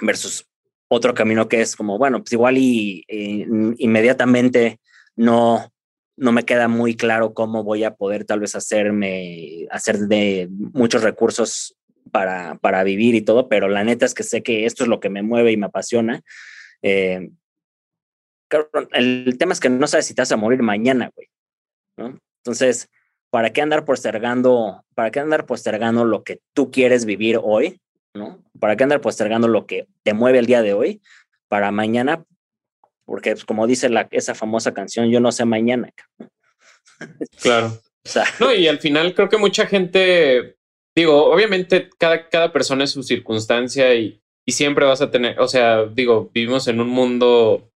versus 0.00 0.46
otro 0.88 1.12
camino 1.14 1.48
que 1.48 1.60
es 1.60 1.76
como, 1.76 1.98
bueno, 1.98 2.20
pues 2.20 2.32
igual 2.32 2.56
y 2.58 3.04
inmediatamente 3.78 4.80
no, 5.16 5.70
no 6.18 6.32
me 6.32 6.44
queda 6.44 6.68
muy 6.68 6.96
claro 6.96 7.32
cómo 7.32 7.62
voy 7.62 7.84
a 7.84 7.94
poder 7.94 8.24
tal 8.24 8.40
vez 8.40 8.54
hacerme, 8.54 9.66
hacer 9.70 9.98
de 9.98 10.48
muchos 10.50 11.02
recursos 11.02 11.76
para, 12.10 12.56
para 12.56 12.84
vivir 12.84 13.14
y 13.14 13.22
todo, 13.22 13.48
pero 13.48 13.68
la 13.68 13.84
neta 13.84 14.04
es 14.04 14.14
que 14.14 14.22
sé 14.22 14.42
que 14.42 14.66
esto 14.66 14.84
es 14.84 14.88
lo 14.88 15.00
que 15.00 15.10
me 15.10 15.22
mueve 15.22 15.52
y 15.52 15.56
me 15.56 15.66
apasiona. 15.66 16.22
Eh, 16.82 17.30
el 18.92 19.36
tema 19.38 19.52
es 19.52 19.60
que 19.60 19.68
no 19.68 19.86
sabes 19.86 20.06
si 20.06 20.14
te 20.14 20.22
vas 20.22 20.32
a 20.32 20.36
morir 20.36 20.62
mañana, 20.62 21.10
güey. 21.14 21.28
¿no? 21.96 22.18
Entonces, 22.38 22.88
¿para 23.30 23.50
qué 23.50 23.60
andar 23.60 23.84
postergando, 23.84 24.84
para 24.94 25.10
qué 25.10 25.20
andar 25.20 25.46
postergando 25.46 26.04
lo 26.04 26.24
que 26.24 26.40
tú 26.54 26.70
quieres 26.70 27.04
vivir 27.04 27.38
hoy? 27.42 27.80
¿no? 28.14 28.42
¿Para 28.58 28.76
qué 28.76 28.84
andar 28.84 29.00
postergando 29.00 29.48
lo 29.48 29.66
que 29.66 29.86
te 30.02 30.14
mueve 30.14 30.38
el 30.38 30.46
día 30.46 30.62
de 30.62 30.72
hoy? 30.72 31.02
Para 31.48 31.70
mañana 31.70 32.24
porque 33.08 33.30
pues, 33.30 33.46
como 33.46 33.66
dice 33.66 33.88
la, 33.88 34.06
esa 34.10 34.34
famosa 34.34 34.74
canción, 34.74 35.10
yo 35.10 35.18
no 35.18 35.32
sé 35.32 35.46
mañana. 35.46 35.90
Claro. 37.40 37.80
no, 38.40 38.52
y 38.52 38.68
al 38.68 38.80
final 38.80 39.14
creo 39.14 39.30
que 39.30 39.38
mucha 39.38 39.64
gente, 39.64 40.57
digo, 41.00 41.26
obviamente 41.26 41.88
cada, 41.98 42.28
cada 42.28 42.52
persona 42.52 42.84
es 42.84 42.90
su 42.90 43.02
circunstancia 43.02 43.94
y, 43.94 44.20
y 44.46 44.52
siempre 44.52 44.86
vas 44.86 45.00
a 45.00 45.10
tener, 45.10 45.38
o 45.40 45.48
sea, 45.48 45.84
digo, 45.84 46.30
vivimos 46.32 46.68
en 46.68 46.80
un 46.80 46.88
mundo 46.88 47.70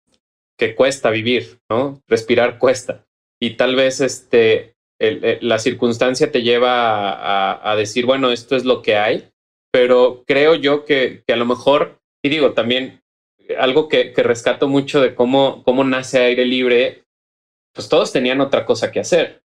que 0.58 0.74
cuesta 0.74 1.10
vivir, 1.10 1.58
¿no? 1.68 2.02
Respirar 2.06 2.58
cuesta. 2.58 3.06
Y 3.40 3.56
tal 3.56 3.74
vez 3.76 4.00
este, 4.00 4.74
la 4.98 5.58
circunstancia 5.58 6.30
te 6.30 6.42
lleva 6.42 7.10
a, 7.10 7.72
a, 7.72 7.76
decir, 7.76 8.04
bueno, 8.04 8.30
esto 8.30 8.56
es 8.56 8.64
lo 8.64 8.82
que 8.82 8.96
hay, 8.96 9.30
pero 9.72 10.24
creo 10.26 10.54
yo 10.54 10.84
que, 10.84 11.22
que 11.26 11.32
a 11.32 11.36
lo 11.36 11.46
mejor, 11.46 12.00
y 12.22 12.28
digo, 12.28 12.52
también 12.52 13.00
algo 13.58 13.88
que, 13.88 14.12
rescato 14.16 14.68
mucho 14.68 15.00
de 15.00 15.14
cómo, 15.14 15.62
cómo 15.64 15.84
nace 15.84 16.18
aire 16.18 16.44
libre, 16.44 17.04
pues 17.72 17.88
todos 17.88 18.12
tenían 18.12 18.40
otra 18.40 18.64
cosa 18.64 18.90
que 18.92 19.00
hacer. 19.00 19.42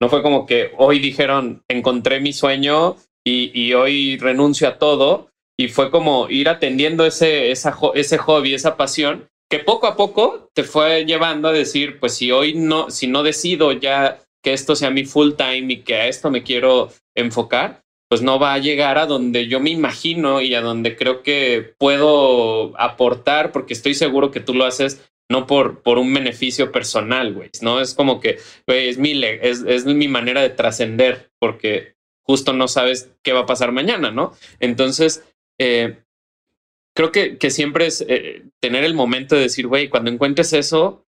No 0.00 0.08
fue 0.08 0.22
como 0.22 0.46
que 0.46 0.72
hoy 0.76 0.98
dijeron, 0.98 1.64
encontré 1.68 2.20
mi 2.20 2.32
sueño 2.32 2.96
y, 3.28 3.72
hoy 3.74 4.18
renuncio 4.18 4.68
a 4.68 4.78
todo. 4.78 5.30
Y 5.58 5.68
fue 5.68 5.90
como 5.90 6.28
ir 6.30 6.48
atendiendo 6.48 7.04
ese, 7.04 7.50
esa, 7.50 7.76
ese 7.94 8.18
hobby, 8.18 8.54
esa 8.54 8.76
pasión, 8.76 9.28
que 9.50 9.58
poco 9.58 9.86
a 9.86 9.96
poco 9.96 10.50
te 10.54 10.62
fue 10.62 11.04
llevando 11.04 11.48
a 11.48 11.52
decir, 11.52 11.98
pues 11.98 12.14
si 12.14 12.30
hoy 12.30 12.54
no, 12.54 12.90
si 12.90 13.06
no 13.08 13.22
decido 13.22 13.72
ya 13.72 14.20
que 14.42 14.52
esto 14.52 14.76
sea 14.76 14.90
mi 14.90 15.04
full 15.04 15.32
time 15.32 15.72
y 15.72 15.78
que 15.78 15.96
a 15.96 16.06
esto 16.06 16.30
me 16.30 16.44
quiero 16.44 16.92
enfocar, 17.16 17.82
pues 18.08 18.22
no 18.22 18.38
va 18.38 18.54
a 18.54 18.58
llegar 18.58 18.98
a 18.98 19.06
donde 19.06 19.48
yo 19.48 19.58
me 19.58 19.70
imagino 19.70 20.40
y 20.40 20.54
a 20.54 20.60
donde 20.60 20.96
creo 20.96 21.22
que 21.22 21.74
puedo 21.78 22.78
aportar, 22.80 23.52
porque 23.52 23.74
estoy 23.74 23.94
seguro 23.94 24.30
que 24.30 24.40
tú 24.40 24.54
lo 24.54 24.64
haces 24.64 25.10
no 25.30 25.46
por, 25.46 25.82
por 25.82 25.98
un 25.98 26.12
beneficio 26.14 26.72
personal, 26.72 27.34
güey, 27.34 27.50
¿no? 27.60 27.80
Es 27.80 27.94
como 27.94 28.18
que, 28.18 28.38
es 28.66 28.96
mi, 28.96 29.12
es, 29.22 29.62
es 29.66 29.84
mi 29.84 30.08
manera 30.08 30.40
de 30.40 30.48
trascender, 30.48 31.30
porque 31.38 31.97
justo 32.28 32.52
no 32.52 32.68
sabes 32.68 33.10
qué 33.24 33.32
va 33.32 33.40
a 33.40 33.46
pasar 33.46 33.72
mañana, 33.72 34.10
¿no? 34.10 34.32
Entonces, 34.60 35.24
eh, 35.58 35.98
creo 36.94 37.10
que, 37.10 37.50
siempre 37.50 37.86
es 37.86 38.04
eh, 38.08 38.44
tener 38.60 38.84
el 38.84 38.94
momento 38.94 39.34
de 39.34 39.42
decir, 39.42 39.66
güey, 39.66 39.88
cuando 39.88 40.10
encuentres 40.10 40.52
eso, 40.52 41.06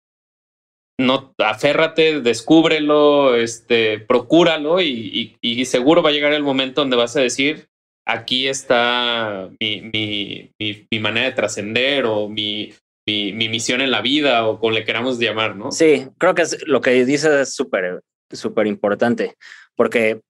no 0.99 1.33
aférrate, 1.37 2.21
descúbrelo, 2.21 3.35
este, 3.35 3.99
procúralo 3.99 4.81
y, 4.81 5.37
y, 5.41 5.65
seguro 5.65 6.01
va 6.01 6.09
a 6.09 6.13
llegar 6.13 6.33
el 6.33 6.43
momento 6.43 6.81
donde 6.81 6.95
vas 6.95 7.15
a 7.15 7.21
decir, 7.21 7.67
aquí 8.07 8.47
está 8.47 9.49
mi, 9.59 9.81
mi, 9.81 10.51
mi, 10.59 10.99
manera 10.99 11.27
de 11.27 11.35
trascender 11.35 12.05
o 12.05 12.29
mi, 12.29 12.73
mi, 13.05 13.33
misión 13.49 13.81
en 13.81 13.91
la 13.91 14.01
vida 14.01 14.47
o 14.47 14.59
como 14.59 14.71
le 14.71 14.85
queramos 14.85 15.19
llamar, 15.19 15.55
¿no? 15.55 15.71
Sí, 15.71 16.07
creo 16.17 16.33
que 16.33 16.43
es, 16.43 16.65
lo 16.65 16.81
que 16.81 16.91
dices 17.05 17.31
es 17.31 17.53
súper, 17.53 18.01
súper 18.31 18.67
importante, 18.67 19.35
porque 19.75 20.21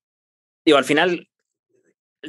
digo, 0.65 0.77
al 0.77 0.85
final 0.85 1.27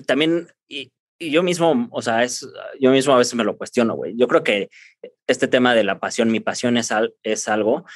también, 0.06 0.48
y, 0.68 0.92
yo 1.18 1.42
mismo, 1.42 1.88
o 1.92 2.02
sea, 2.02 2.24
es, 2.24 2.46
yo 2.78 2.90
mismo 2.90 3.14
a 3.14 3.18
veces 3.18 3.34
me 3.34 3.44
lo 3.44 3.56
cuestiono, 3.56 3.94
güey. 3.94 4.14
Yo 4.18 4.28
creo 4.28 4.44
que 4.44 4.68
este 5.26 5.48
tema 5.48 5.74
de 5.74 5.82
la 5.82 5.98
pasión, 5.98 6.30
mi 6.30 6.40
pasión 6.40 6.76
es, 6.76 6.92
al, 6.92 7.14
es 7.22 7.48
algo 7.48 7.86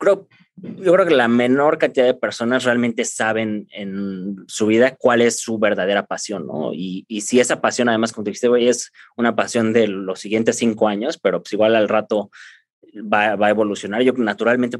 creo, 0.00 0.26
yo 0.56 0.92
creo 0.92 1.06
que 1.06 1.14
la 1.14 1.28
menor 1.28 1.78
cantidad 1.78 2.06
de 2.06 2.14
personas 2.14 2.64
realmente 2.64 3.04
saben 3.04 3.68
en 3.70 4.36
su 4.48 4.66
vida 4.66 4.96
cuál 4.96 5.20
es 5.20 5.40
su 5.40 5.58
verdadera 5.58 6.06
pasión, 6.06 6.46
¿no? 6.46 6.72
Y, 6.72 7.04
y 7.06 7.20
si 7.20 7.38
esa 7.38 7.60
pasión, 7.60 7.88
además, 7.88 8.12
como 8.12 8.24
te 8.24 8.30
dijiste, 8.30 8.48
güey, 8.48 8.68
es 8.68 8.90
una 9.16 9.36
pasión 9.36 9.72
de 9.72 9.86
los 9.86 10.18
siguientes 10.18 10.56
cinco 10.56 10.88
años, 10.88 11.18
pero 11.18 11.42
pues 11.42 11.52
igual 11.52 11.76
al 11.76 11.88
rato 11.88 12.30
va, 12.96 13.36
va 13.36 13.46
a 13.46 13.50
evolucionar. 13.50 14.02
Yo 14.02 14.12
naturalmente 14.14 14.78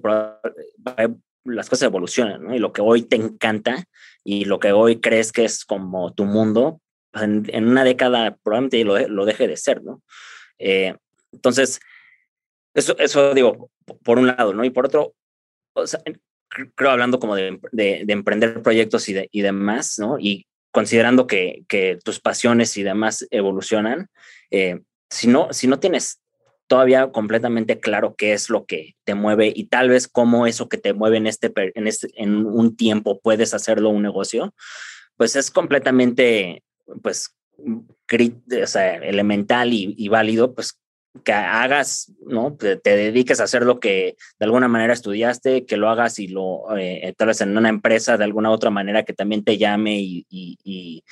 las 1.45 1.69
cosas 1.69 1.87
evolucionan, 1.87 2.43
¿no? 2.43 2.55
Y 2.55 2.59
lo 2.59 2.73
que 2.73 2.83
hoy 2.83 3.03
te 3.03 3.17
encanta 3.17 3.85
y 4.25 4.45
lo 4.45 4.59
que 4.59 4.73
hoy 4.73 5.01
crees 5.01 5.33
que 5.33 5.45
es 5.45 5.64
como 5.64 6.12
tu 6.12 6.25
mundo, 6.25 6.81
pues, 7.12 7.25
en, 7.25 7.68
una 7.68 7.85
década 7.85 8.37
probablemente 8.43 8.85
lo, 8.85 8.99
lo 9.09 9.25
deje 9.25 9.49
de 9.49 9.57
ser, 9.57 9.83
¿no? 9.83 10.03
Eh, 10.59 10.95
entonces, 11.33 11.81
eso, 12.75 12.97
eso 12.99 13.35
digo, 13.35 13.71
por 14.05 14.18
un 14.18 14.29
lado, 14.29 14.53
¿no? 14.55 14.64
Y 14.64 14.71
por 14.71 14.87
otro, 14.87 15.14
creo 16.75 16.91
hablando 16.91 17.18
como 17.18 17.35
de, 17.35 17.59
de, 17.73 18.05
emprender 18.09 18.62
proyectos 18.62 19.09
y, 19.09 19.12
de, 19.12 19.29
y 19.33 19.43
demás, 19.43 19.99
¿no? 19.99 20.18
Y 20.18 20.47
considerando 20.73 21.27
que, 21.27 21.64
que 21.68 21.99
tus 22.05 22.21
pasiones 22.21 22.77
y 22.77 22.83
demás 22.83 23.27
evolucionan, 23.31 24.09
eh, 24.51 24.81
si, 25.11 25.27
no, 25.27 25.53
si 25.53 25.66
no 25.66 25.81
tienes 25.81 26.20
todavía 26.71 27.11
completamente 27.11 27.81
claro 27.81 28.14
qué 28.14 28.33
es 28.33 28.49
lo 28.49 28.64
que 28.64 28.95
te 29.03 29.16
mueve 29.16 29.53
y 29.53 29.64
tal 29.64 29.89
vez 29.89 30.07
cómo 30.07 30.47
eso 30.47 30.68
que 30.68 30.79
te 30.79 30.93
mueve 30.93 31.16
en 31.16 31.27
este, 31.27 31.53
en 31.57 31.89
este 31.89 32.11
en 32.14 32.47
un 32.47 32.77
tiempo 32.77 33.18
puedes 33.18 33.55
hacerlo 33.55 33.89
un 33.89 34.03
negocio, 34.03 34.55
pues 35.16 35.35
es 35.35 35.51
completamente, 35.51 36.62
pues, 37.03 37.35
o 37.66 38.79
elemental 38.79 39.73
y, 39.73 40.09
válido, 40.09 40.55
pues 40.55 40.79
que 41.25 41.33
hagas, 41.33 42.12
¿no? 42.25 42.57
Te, 42.57 42.77
dediques 42.77 43.41
a 43.41 43.45
hacer 43.45 43.64
lo 43.64 43.81
que 43.81 44.16
de 44.39 44.45
alguna 44.45 44.68
manera 44.68 44.93
estudiaste, 44.93 45.66
que 45.66 45.77
lo 45.77 45.91
hagas 45.91 46.21
y 46.21 46.29
lo, 46.29 46.66
eh, 46.79 47.12
tal 47.16 47.27
vez 47.29 47.41
en 47.41 47.59
una 47.59 47.68
empresa 47.68 48.16
de 48.16 48.23
alguna 48.23 48.53
otra 48.53 48.71
manera 48.71 49.03
que 49.03 49.12
también 49.12 49.43
te 49.43 49.59
llame 49.59 49.99
y, 49.99 50.25
y, 50.31 51.03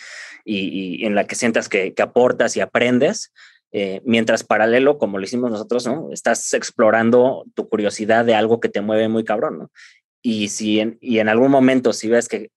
y, 0.44 1.04
en 1.04 1.16
la 1.16 1.26
que 1.26 1.34
sientas 1.34 1.68
que 1.68 1.92
aportas 1.98 2.56
y 2.56 2.60
aprendes. 2.60 3.32
Eh, 3.72 4.00
mientras 4.04 4.44
paralelo, 4.44 4.96
como 4.98 5.18
lo 5.18 5.24
hicimos 5.24 5.50
nosotros, 5.50 5.86
¿no? 5.86 6.08
Estás 6.10 6.54
explorando 6.54 7.44
tu 7.54 7.68
curiosidad 7.68 8.24
de 8.24 8.34
algo 8.34 8.60
que 8.60 8.68
te 8.68 8.80
mueve 8.80 9.08
muy 9.08 9.24
cabrón, 9.24 9.58
¿no? 9.58 9.70
Y 10.22 10.48
si 10.48 10.80
en, 10.80 10.98
y 11.00 11.18
en 11.18 11.28
algún 11.28 11.50
momento, 11.50 11.92
si 11.92 12.08
ves 12.08 12.28
que 12.28 12.50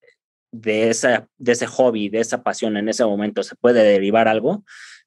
de, 0.52 0.90
esa, 0.90 1.28
de 1.38 1.52
ese 1.52 1.68
hobby, 1.68 2.10
de 2.10 2.20
esa 2.20 2.44
pasión 2.44 2.78
en 2.78 2.90
ese 2.90 3.06
momento 3.06 3.44
se 3.44 3.56
puede 3.56 3.84
derivar 3.84 4.28
algo, 4.28 4.64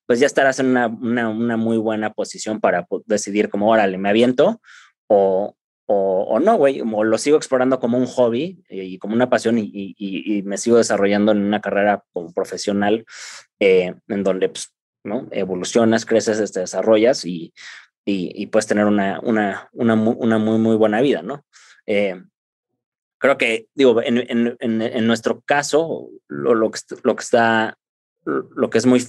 pues 0.06 0.20
ya 0.20 0.26
estarás 0.26 0.58
en 0.60 0.66
una, 0.66 0.88
una, 0.88 1.56
muy 1.56 1.78
buena 1.78 2.12
posición 2.12 2.60
para 2.60 2.86
decidir 3.06 3.48
como, 3.48 3.70
órale, 3.70 3.96
me 3.98 4.10
aviento 4.10 4.60
o, 5.06 5.56
o, 5.86 6.22
o 6.28 6.40
no, 6.40 6.56
güey, 6.56 6.80
o 6.80 7.04
lo 7.04 7.18
sigo 7.18 7.36
explorando 7.36 7.80
como 7.80 7.98
un 7.98 8.06
hobby 8.06 8.62
y, 8.68 8.98
como 8.98 9.14
una 9.14 9.30
pasión 9.30 9.56
y, 9.58 10.42
me 10.44 10.58
sigo 10.58 10.76
desarrollando 10.76 11.32
en 11.32 11.38
una 11.42 11.60
carrera 11.60 12.04
como 12.12 12.32
profesional 12.32 13.04
eh, 13.60 13.94
en 14.08 14.22
donde, 14.22 14.50
pues, 14.50 14.74
¿no? 15.04 15.28
Evolucionas, 15.30 16.06
creces, 16.06 16.52
te 16.52 16.60
desarrollas 16.60 17.24
y, 17.24 17.52
y, 18.04 18.46
puedes 18.46 18.66
tener 18.66 18.86
una, 18.86 19.20
una, 19.20 19.68
una, 19.72 19.94
una, 19.94 20.38
muy, 20.38 20.58
muy 20.58 20.76
buena 20.76 21.00
vida, 21.00 21.22
¿no? 21.22 21.44
Eh, 21.86 22.22
creo 23.18 23.38
que, 23.38 23.68
digo, 23.74 24.02
en, 24.02 24.18
en, 24.18 24.82
en, 24.82 25.06
nuestro 25.06 25.40
caso, 25.42 26.10
lo, 26.28 26.54
lo, 26.54 26.70
que, 26.70 26.80
lo 27.02 27.16
que 27.16 27.22
está, 27.22 27.78
lo 28.24 28.70
que 28.70 28.78
es 28.78 28.86
muy 28.86 29.06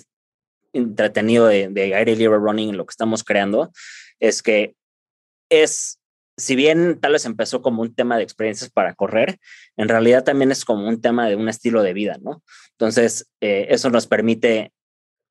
entretenido 0.74 1.48
de, 1.48 1.70
de 1.70 1.96
Aire 1.96 2.16
Libre 2.16 2.38
Running 2.38 2.76
lo 2.76 2.86
que 2.86 2.92
estamos 2.92 3.24
creando 3.24 3.72
es 4.20 4.44
que 4.44 4.76
es, 5.50 6.00
si 6.38 6.56
bien 6.56 7.00
tal 7.00 7.14
vez 7.14 7.26
empezó 7.26 7.62
como 7.62 7.82
un 7.82 7.96
tema 7.96 8.18
de 8.18 8.24
experiencias 8.24 8.70
para 8.70 8.94
correr, 8.94 9.38
en 9.78 9.90
realidad 9.90 10.24
también 10.24 10.52
es 10.52 10.66
como 10.66 10.88
un 10.88 11.02
tema 11.02 11.28
de 11.28 11.36
un 11.36 11.48
estilo 11.48 11.82
de 11.82 11.94
vida, 11.94 12.18
¿no? 12.22 12.44
Entonces, 12.72 13.30
eh, 13.42 13.68
eso 13.70 13.90
nos 13.90 14.08
permite 14.08 14.74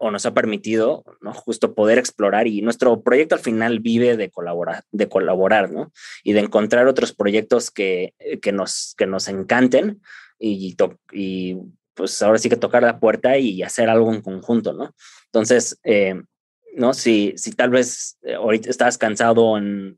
o 0.05 0.11
nos 0.11 0.27
ha 0.27 0.35
permitido, 0.35 1.03
¿no? 1.23 1.33
Justo 1.33 1.75
poder 1.75 1.97
explorar 1.97 2.47
y 2.47 2.61
nuestro 2.61 3.01
proyecto 3.01 3.37
al 3.37 3.41
final 3.41 3.81
vive 3.81 4.19
de 4.19 4.31
colaborar, 4.31 4.85
de 4.93 5.09
colaborar, 5.09 5.73
¿no? 5.73 5.93
Y 6.23 6.35
de 6.35 6.41
encontrar 6.41 6.87
otros 6.89 7.15
proyectos 7.15 7.71
que, 7.71 8.13
que, 8.43 8.53
nos, 8.53 8.95
que 8.99 9.07
nos 9.07 9.29
encanten 9.29 10.03
y, 10.39 10.77
y 11.13 11.57
pues 11.95 12.21
ahora 12.21 12.37
sí 12.37 12.51
que 12.51 12.57
tocar 12.57 12.83
la 12.83 13.01
puerta 13.01 13.39
y 13.39 13.63
hacer 13.63 13.89
algo 13.89 14.13
en 14.13 14.21
conjunto, 14.21 14.75
¿no? 14.75 14.95
Entonces, 15.25 15.81
eh, 15.85 16.21
¿no? 16.77 16.93
Si, 16.93 17.33
si 17.37 17.53
tal 17.53 17.71
vez 17.71 18.19
eh, 18.25 18.35
ahorita 18.35 18.69
estás 18.69 18.99
cansado 18.99 19.55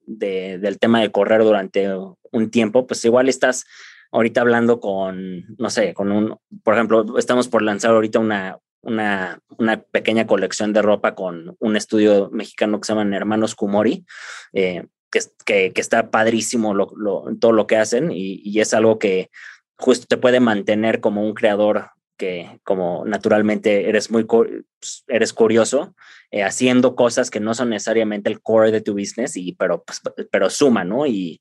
de, 0.07 0.59
del 0.59 0.79
tema 0.79 1.01
de 1.01 1.11
correr 1.11 1.43
durante 1.43 1.89
un 2.31 2.51
tiempo, 2.53 2.87
pues 2.87 3.05
igual 3.05 3.29
estás 3.29 3.65
ahorita 4.13 4.41
hablando 4.41 4.79
con, 4.79 5.57
no 5.59 5.69
sé, 5.69 5.95
con 5.95 6.13
un, 6.13 6.39
por 6.63 6.75
ejemplo, 6.75 7.19
estamos 7.19 7.49
por 7.49 7.63
lanzar 7.63 7.91
ahorita 7.91 8.21
una, 8.21 8.61
una, 8.87 9.41
una 9.59 9.83
pequeña 9.83 10.27
colección 10.27 10.73
de 10.73 10.83
ropa 10.83 11.15
con 11.15 11.57
un 11.59 11.77
estudio 11.77 12.31
mexicano 12.31 12.81
que 12.81 12.87
se 12.87 12.95
llama 12.95 13.17
Hermanos 13.17 13.55
Kumori, 13.55 14.07
eh, 14.53 14.87
que, 15.11 15.73
que, 15.73 15.81
está 15.81 16.11
padrísimo 16.11 16.75
lo, 16.75 16.93
todo 17.41 17.53
lo 17.53 17.67
que 17.67 17.77
hacen 17.77 18.11
y, 18.13 18.41
y 18.45 18.61
es 18.61 18.75
algo 18.75 18.99
que 18.99 19.31
justo 19.77 20.07
te 20.09 20.17
puede 20.17 20.41
mantener 20.41 21.01
como 21.01 21.23
un 21.23 21.35
creador 21.35 21.91
que 22.17 22.61
como 22.65 23.05
naturalmente 23.05 23.89
eres 23.89 24.11
muy 24.11 24.25
pues, 24.25 25.05
eres 25.07 25.33
curioso 25.33 25.95
eh, 26.31 26.43
haciendo 26.43 26.97
cosas 26.97 27.31
que 27.31 27.41
no 27.41 27.55
son 27.55 27.71
necesariamente 27.71 28.31
el 28.31 28.41
core 28.41 28.73
de 28.73 28.81
tu 28.81 28.95
business 28.95 29.37
y 29.37 29.53
pero 29.53 29.85
pues, 29.85 30.01
pero 30.31 30.51
suma 30.51 30.85
no 30.85 31.07
y, 31.07 31.41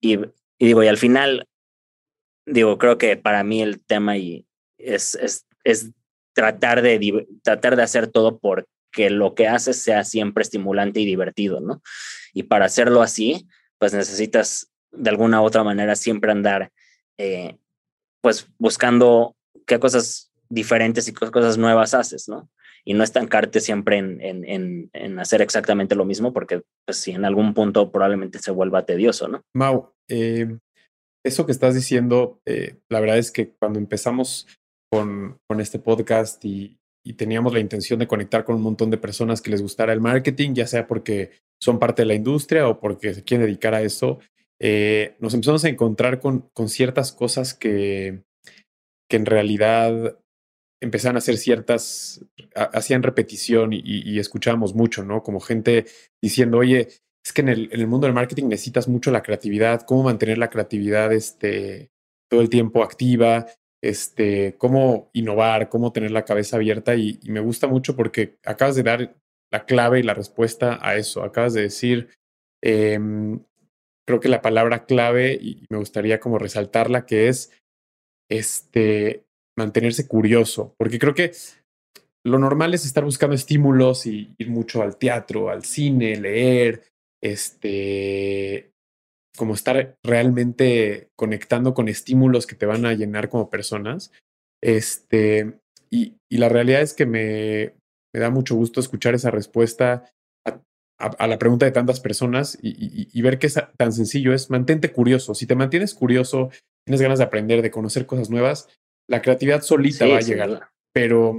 y, 0.00 0.18
digo 0.58 0.82
y 0.82 0.88
al 0.88 0.98
final 0.98 1.48
digo 2.46 2.78
creo 2.78 2.98
que 2.98 3.16
para 3.16 3.44
mí 3.44 3.62
el 3.62 3.84
tema 3.84 4.16
y 4.16 4.46
es, 4.78 5.14
es, 5.14 5.46
es 5.64 5.90
tratar 6.40 6.80
de 6.80 7.26
tratar 7.42 7.76
de 7.76 7.82
hacer 7.82 8.06
todo 8.06 8.38
porque 8.38 9.10
lo 9.10 9.34
que 9.34 9.46
haces 9.46 9.82
sea 9.82 10.04
siempre 10.04 10.40
estimulante 10.40 11.00
y 11.00 11.04
divertido 11.04 11.60
no 11.60 11.82
y 12.32 12.44
para 12.44 12.64
hacerlo 12.64 13.02
así 13.02 13.46
pues 13.76 13.92
necesitas 13.92 14.72
de 14.90 15.10
alguna 15.10 15.42
u 15.42 15.44
otra 15.44 15.64
manera 15.64 15.96
siempre 15.96 16.32
andar 16.32 16.72
eh, 17.18 17.58
pues 18.22 18.48
buscando 18.58 19.36
qué 19.66 19.78
cosas 19.78 20.32
diferentes 20.48 21.06
y 21.08 21.12
qué 21.12 21.30
cosas 21.30 21.58
nuevas 21.58 21.92
haces, 21.92 22.26
¿no? 22.26 22.48
Y 22.82 22.94
no 22.94 23.04
estancarte 23.04 23.60
siempre 23.60 23.98
en, 23.98 24.18
en, 24.22 24.90
en, 24.94 25.18
hacer 25.18 25.42
exactamente 25.42 25.94
lo 25.94 26.06
mismo, 26.06 26.32
porque 26.32 26.62
pues 26.86 26.96
si 26.96 27.10
en 27.10 27.26
algún 27.26 27.52
punto 27.52 27.92
probablemente 27.92 28.38
se 28.38 28.50
vuelva 28.50 28.86
tedioso, 28.86 29.28
¿no? 29.28 29.42
Mau, 29.54 29.92
eh, 30.08 30.56
eso 31.22 31.44
que 31.44 31.52
estás 31.52 31.74
diciendo, 31.74 32.40
eh, 32.46 32.76
la 32.88 33.00
verdad 33.00 33.18
es 33.18 33.30
que 33.30 33.50
cuando 33.50 33.78
empezamos 33.78 34.46
con, 34.90 35.38
con 35.48 35.60
este 35.60 35.78
podcast 35.78 36.44
y, 36.44 36.78
y, 37.04 37.14
teníamos 37.14 37.52
la 37.52 37.60
intención 37.60 37.98
de 37.98 38.08
conectar 38.08 38.44
con 38.44 38.56
un 38.56 38.62
montón 38.62 38.90
de 38.90 38.98
personas 38.98 39.40
que 39.40 39.50
les 39.50 39.62
gustara 39.62 39.92
el 39.92 40.00
marketing, 40.00 40.54
ya 40.54 40.66
sea 40.66 40.86
porque 40.86 41.30
son 41.60 41.78
parte 41.78 42.02
de 42.02 42.06
la 42.06 42.14
industria 42.14 42.68
o 42.68 42.80
porque 42.80 43.14
se 43.14 43.22
quieren 43.22 43.46
dedicar 43.46 43.74
a 43.74 43.82
eso, 43.82 44.18
eh, 44.60 45.16
nos 45.20 45.32
empezamos 45.32 45.64
a 45.64 45.68
encontrar 45.68 46.20
con, 46.20 46.50
con 46.52 46.68
ciertas 46.68 47.12
cosas 47.12 47.54
que, 47.54 48.24
que 49.08 49.16
en 49.16 49.26
realidad 49.26 50.18
empezaban 50.82 51.16
a 51.16 51.18
hacer 51.18 51.36
ciertas, 51.36 52.24
hacían 52.54 53.02
repetición 53.02 53.70
y, 53.72 54.18
escuchábamos 54.18 54.74
mucho, 54.74 55.04
¿no? 55.04 55.22
Como 55.22 55.40
gente 55.40 55.86
diciendo, 56.22 56.58
oye, 56.58 56.88
es 57.24 57.32
que 57.34 57.42
en 57.42 57.50
el, 57.50 57.68
en 57.72 57.80
el, 57.80 57.86
mundo 57.86 58.06
del 58.06 58.14
marketing 58.14 58.48
necesitas 58.48 58.88
mucho 58.88 59.10
la 59.10 59.22
creatividad, 59.22 59.82
cómo 59.82 60.04
mantener 60.04 60.38
la 60.38 60.48
creatividad 60.48 61.12
este, 61.12 61.90
todo 62.30 62.40
el 62.40 62.48
tiempo 62.48 62.82
activa, 62.82 63.46
este, 63.82 64.56
cómo 64.58 65.10
innovar, 65.12 65.68
cómo 65.68 65.92
tener 65.92 66.10
la 66.10 66.24
cabeza 66.24 66.56
abierta 66.56 66.94
y, 66.96 67.18
me 67.24 67.40
gusta 67.40 67.66
mucho 67.66 67.96
porque 67.96 68.38
acabas 68.44 68.76
de 68.76 68.82
dar 68.82 69.16
la 69.50 69.64
clave 69.64 70.00
y 70.00 70.02
la 70.02 70.14
respuesta 70.14 70.78
a 70.82 70.96
eso, 70.96 71.22
acabas 71.22 71.54
de 71.54 71.62
decir, 71.62 72.10
em, 72.62 73.40
creo 74.06 74.20
que 74.20 74.28
la 74.28 74.42
palabra 74.42 74.84
clave 74.84 75.38
y 75.40 75.64
me 75.70 75.78
gustaría 75.78 76.20
como 76.20 76.38
resaltarla 76.38 77.06
que 77.06 77.28
es 77.28 77.52
este, 78.30 79.24
mantenerse 79.58 80.06
curioso, 80.06 80.74
porque 80.78 80.98
creo 80.98 81.14
que 81.14 81.32
lo 82.24 82.38
normal 82.38 82.74
es 82.74 82.84
estar 82.84 83.04
buscando 83.04 83.34
estímulos 83.34 84.06
y 84.06 84.34
ir 84.38 84.50
mucho 84.50 84.82
al 84.82 84.98
teatro, 84.98 85.48
al 85.48 85.64
cine, 85.64 86.16
leer, 86.16 86.82
este, 87.22 88.70
como 89.36 89.54
estar 89.54 89.96
realmente 90.04 91.08
conectando 91.16 91.74
con 91.74 91.88
estímulos 91.88 92.46
que 92.46 92.56
te 92.56 92.66
van 92.66 92.86
a 92.86 92.94
llenar 92.94 93.28
como 93.28 93.50
personas. 93.50 94.12
Este, 94.62 95.58
y, 95.90 96.16
y 96.30 96.38
la 96.38 96.48
realidad 96.48 96.82
es 96.82 96.94
que 96.94 97.06
me, 97.06 97.74
me, 98.14 98.20
da 98.20 98.30
mucho 98.30 98.54
gusto 98.54 98.80
escuchar 98.80 99.14
esa 99.14 99.30
respuesta 99.30 100.04
a, 100.46 100.60
a, 100.98 101.26
la 101.26 101.38
pregunta 101.38 101.64
de 101.64 101.72
tantas 101.72 102.00
personas 102.00 102.58
y, 102.60 102.70
y, 102.70 103.08
y 103.12 103.22
ver 103.22 103.38
que 103.38 103.46
es 103.46 103.58
tan 103.76 103.92
sencillo 103.92 104.34
es 104.34 104.50
mantente 104.50 104.92
curioso. 104.92 105.34
Si 105.34 105.46
te 105.46 105.54
mantienes 105.54 105.94
curioso, 105.94 106.50
tienes 106.84 107.00
ganas 107.00 107.18
de 107.18 107.24
aprender, 107.24 107.62
de 107.62 107.70
conocer 107.70 108.06
cosas 108.06 108.30
nuevas, 108.30 108.68
la 109.08 109.22
creatividad 109.22 109.62
solita 109.62 110.06
va 110.06 110.18
a 110.18 110.20
llegar. 110.20 110.70
Pero 110.92 111.38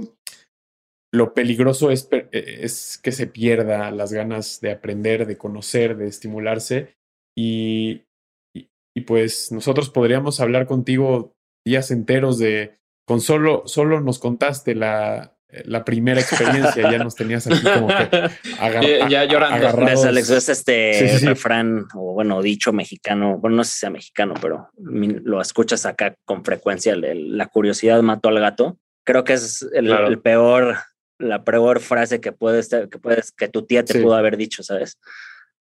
lo 1.12 1.34
peligroso 1.34 1.90
es, 1.90 2.08
e, 2.10 2.28
es, 2.32 2.98
que 3.02 3.12
se 3.12 3.26
pierda 3.26 3.90
las 3.90 4.12
ganas 4.12 4.60
de 4.60 4.72
aprender, 4.72 5.26
de 5.26 5.38
conocer, 5.38 5.96
de 5.96 6.06
estimularse. 6.06 6.94
Y, 7.36 8.04
y, 8.54 9.00
pues 9.06 9.50
nosotros 9.52 9.90
podríamos 9.90 10.40
hablar 10.40 10.66
contigo 10.66 11.34
días 11.64 11.90
enteros 11.90 12.38
de, 12.38 12.78
con 13.06 13.20
solo, 13.20 13.62
solo 13.66 14.00
nos 14.00 14.18
contaste 14.18 14.74
la, 14.74 15.36
la 15.64 15.84
primera 15.84 16.20
experiencia, 16.20 16.90
ya 16.90 16.98
nos 16.98 17.14
tenías 17.14 17.46
aquí 17.46 17.62
como 17.62 17.88
que 17.88 18.30
ya, 19.10 19.24
llorando. 19.24 19.68
Alex, 19.68 20.30
es 20.30 20.48
este 20.48 21.18
refrán, 21.22 21.86
o 21.94 22.14
bueno, 22.14 22.40
dicho 22.42 22.72
mexicano, 22.72 23.38
bueno, 23.38 23.56
no 23.56 23.64
sé 23.64 23.72
si 23.72 23.78
sea 23.80 23.90
mexicano, 23.90 24.34
pero 24.40 24.70
lo 24.76 25.40
escuchas 25.40 25.84
acá 25.84 26.14
con 26.24 26.44
frecuencia, 26.44 26.96
la 26.96 27.46
curiosidad 27.46 28.00
mató 28.02 28.30
al 28.30 28.40
gato. 28.40 28.78
Creo 29.04 29.24
que 29.24 29.32
es 29.34 29.66
el, 29.72 30.20
peor, 30.20 30.78
la 31.18 31.44
peor 31.44 31.80
frase 31.80 32.20
que 32.20 32.32
puedes, 32.32 32.68
que 32.68 32.98
puedes, 32.98 33.32
que 33.32 33.48
tu 33.48 33.66
tía 33.66 33.84
te 33.84 34.00
pudo 34.00 34.14
haber 34.14 34.36
dicho, 34.36 34.62
¿sabes? 34.62 34.98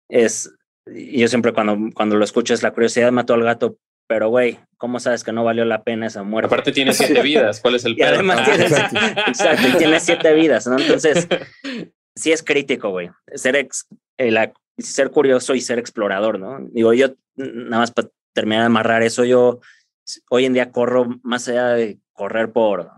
Es, 0.07 0.53
yo 0.85 1.27
siempre 1.27 1.53
cuando, 1.53 1.77
cuando 1.93 2.15
lo 2.15 2.23
escucho 2.23 2.53
es 2.53 2.63
la 2.63 2.71
curiosidad 2.71 3.11
mató 3.11 3.33
al 3.33 3.43
gato, 3.43 3.77
pero 4.07 4.29
güey, 4.29 4.59
¿cómo 4.77 4.99
sabes 4.99 5.23
que 5.23 5.31
no 5.31 5.43
valió 5.43 5.63
la 5.63 5.83
pena 5.83 6.07
esa 6.07 6.23
muerte? 6.23 6.47
Aparte 6.47 6.71
tiene 6.71 6.93
siete 6.93 7.21
vidas, 7.21 7.61
¿cuál 7.61 7.75
es 7.75 7.85
el 7.85 7.93
y 7.97 8.01
además 8.01 8.43
tiene, 8.43 8.65
exacto, 8.65 9.67
y 9.67 9.77
tiene 9.77 9.99
siete 9.99 10.33
vidas, 10.33 10.67
¿no? 10.67 10.77
Entonces, 10.77 11.27
sí 12.15 12.31
es 12.31 12.43
crítico, 12.43 12.89
güey. 12.89 13.09
Ser, 13.33 13.55
ex, 13.55 13.87
eh, 14.17 14.51
ser 14.77 15.11
curioso 15.11 15.55
y 15.55 15.61
ser 15.61 15.79
explorador, 15.79 16.39
¿no? 16.39 16.59
Digo, 16.71 16.93
yo, 16.93 17.13
nada 17.35 17.79
más 17.79 17.91
para 17.91 18.09
terminar 18.33 18.63
de 18.63 18.67
amarrar 18.67 19.03
eso, 19.03 19.23
yo 19.23 19.59
hoy 20.29 20.45
en 20.45 20.53
día 20.53 20.71
corro 20.71 21.19
más 21.23 21.47
allá 21.47 21.69
de 21.69 21.99
correr 22.13 22.51
por, 22.51 22.89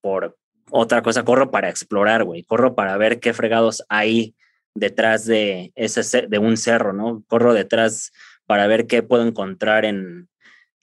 por 0.00 0.36
otra 0.70 1.02
cosa, 1.02 1.24
corro 1.24 1.50
para 1.50 1.70
explorar, 1.70 2.24
güey. 2.24 2.42
Corro 2.44 2.74
para 2.74 2.96
ver 2.96 3.20
qué 3.20 3.32
fregados 3.32 3.84
hay 3.88 4.34
detrás 4.78 5.26
de 5.26 5.72
ese 5.74 6.26
de 6.26 6.38
un 6.38 6.56
cerro, 6.56 6.92
¿no? 6.92 7.22
Corro 7.26 7.54
detrás 7.54 8.12
para 8.46 8.66
ver 8.66 8.86
qué 8.86 9.02
puedo 9.02 9.26
encontrar 9.26 9.84
en, 9.84 10.28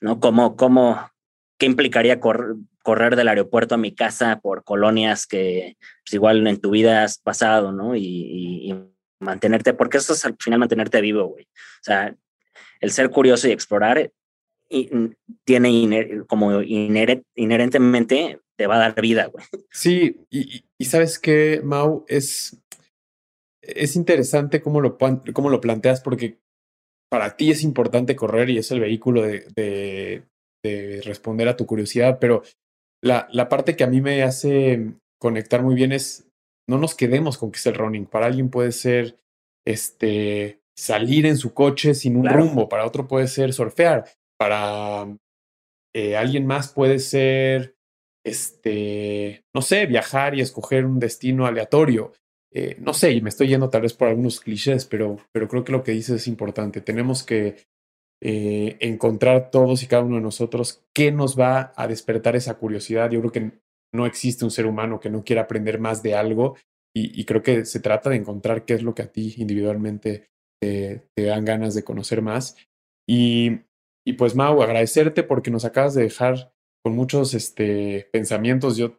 ¿no? 0.00 0.20
¿Cómo, 0.20 0.56
cómo, 0.56 1.10
qué 1.58 1.66
implicaría 1.66 2.20
correr 2.20 3.16
del 3.16 3.28
aeropuerto 3.28 3.74
a 3.74 3.78
mi 3.78 3.94
casa 3.94 4.40
por 4.40 4.64
colonias 4.64 5.26
que 5.26 5.76
pues, 6.04 6.14
igual 6.14 6.46
en 6.46 6.60
tu 6.60 6.70
vida 6.70 7.02
has 7.02 7.18
pasado, 7.18 7.72
¿no? 7.72 7.96
Y, 7.96 8.74
mantenerte, 9.18 9.72
porque 9.72 9.96
eso 9.96 10.12
es 10.12 10.24
al 10.26 10.36
final 10.38 10.60
mantenerte 10.60 11.00
vivo, 11.00 11.24
güey. 11.24 11.44
O 11.44 11.82
sea, 11.82 12.14
el 12.80 12.90
ser 12.90 13.08
curioso 13.08 13.48
y 13.48 13.52
explorar 13.52 14.12
y, 14.68 14.90
tiene 15.44 16.22
como 16.26 16.60
inherentemente 16.60 18.40
te 18.56 18.66
va 18.66 18.76
a 18.76 18.78
dar 18.78 19.00
vida, 19.00 19.26
güey. 19.26 19.44
Sí, 19.70 20.26
y, 20.30 20.64
y, 20.76 20.84
sabes 20.84 21.18
que, 21.18 21.60
Mau, 21.64 22.04
es, 22.08 22.58
es 23.68 23.96
interesante 23.96 24.60
cómo 24.60 24.80
lo, 24.80 24.98
cómo 25.32 25.50
lo 25.50 25.60
planteas, 25.60 26.00
porque 26.00 26.38
para 27.10 27.36
ti 27.36 27.50
es 27.50 27.62
importante 27.62 28.16
correr 28.16 28.50
y 28.50 28.58
es 28.58 28.70
el 28.70 28.80
vehículo 28.80 29.22
de, 29.22 30.24
responder 31.04 31.46
a 31.46 31.56
tu 31.56 31.64
curiosidad, 31.64 32.18
pero 32.20 32.42
la, 33.00 33.28
la, 33.30 33.48
parte 33.48 33.76
que 33.76 33.84
a 33.84 33.86
mí 33.86 34.00
me 34.00 34.24
hace 34.24 34.94
conectar 35.20 35.62
muy 35.62 35.76
bien 35.76 35.92
es 35.92 36.28
no 36.68 36.78
nos 36.78 36.96
quedemos 36.96 37.38
con 37.38 37.52
que 37.52 37.58
es 37.58 37.66
el 37.66 37.76
running. 37.76 38.06
Para 38.06 38.26
alguien 38.26 38.50
puede 38.50 38.72
ser 38.72 39.16
este 39.64 40.60
salir 40.76 41.24
en 41.24 41.36
su 41.36 41.54
coche 41.54 41.94
sin 41.94 42.16
un 42.16 42.28
rumbo, 42.28 42.68
para 42.68 42.84
otro 42.84 43.06
puede 43.06 43.28
ser 43.28 43.52
surfear, 43.52 44.06
para 44.36 45.06
eh, 45.94 46.16
alguien 46.16 46.46
más 46.46 46.72
puede 46.72 46.98
ser 46.98 47.76
este, 48.26 49.44
no 49.54 49.62
sé, 49.62 49.86
viajar 49.86 50.34
y 50.34 50.40
escoger 50.40 50.84
un 50.84 50.98
destino 50.98 51.46
aleatorio. 51.46 52.12
Eh, 52.58 52.74
no 52.78 52.94
sé, 52.94 53.12
y 53.12 53.20
me 53.20 53.28
estoy 53.28 53.48
yendo 53.48 53.68
tal 53.68 53.82
vez 53.82 53.92
por 53.92 54.08
algunos 54.08 54.40
clichés, 54.40 54.86
pero, 54.86 55.18
pero 55.30 55.46
creo 55.46 55.62
que 55.62 55.72
lo 55.72 55.82
que 55.82 55.92
dices 55.92 56.22
es 56.22 56.26
importante. 56.26 56.80
Tenemos 56.80 57.22
que 57.22 57.56
eh, 58.22 58.78
encontrar 58.80 59.50
todos 59.50 59.82
y 59.82 59.86
cada 59.86 60.02
uno 60.02 60.16
de 60.16 60.22
nosotros 60.22 60.82
qué 60.94 61.12
nos 61.12 61.38
va 61.38 61.74
a 61.76 61.86
despertar 61.86 62.34
esa 62.34 62.54
curiosidad. 62.54 63.10
Yo 63.10 63.20
creo 63.20 63.32
que 63.32 63.52
no 63.92 64.06
existe 64.06 64.46
un 64.46 64.50
ser 64.50 64.64
humano 64.64 65.00
que 65.00 65.10
no 65.10 65.22
quiera 65.22 65.42
aprender 65.42 65.78
más 65.78 66.02
de 66.02 66.14
algo 66.14 66.56
y, 66.94 67.26
creo 67.26 67.42
que 67.42 67.66
se 67.66 67.80
trata 67.80 68.08
de 68.08 68.16
encontrar 68.16 68.64
qué 68.64 68.72
es 68.72 68.82
lo 68.82 68.94
que 68.94 69.02
a 69.02 69.12
ti 69.12 69.34
individualmente 69.36 70.30
te, 70.58 71.10
dan 71.14 71.44
ganas 71.44 71.74
de 71.74 71.84
conocer 71.84 72.22
más. 72.22 72.56
Y, 73.06 73.64
pues 74.16 74.34
Mau, 74.34 74.62
agradecerte 74.62 75.24
porque 75.24 75.50
nos 75.50 75.66
acabas 75.66 75.92
de 75.92 76.04
dejar 76.04 76.54
con 76.82 76.96
muchos 76.96 77.34
este, 77.34 78.08
pensamientos. 78.12 78.78
Yo 78.78 78.98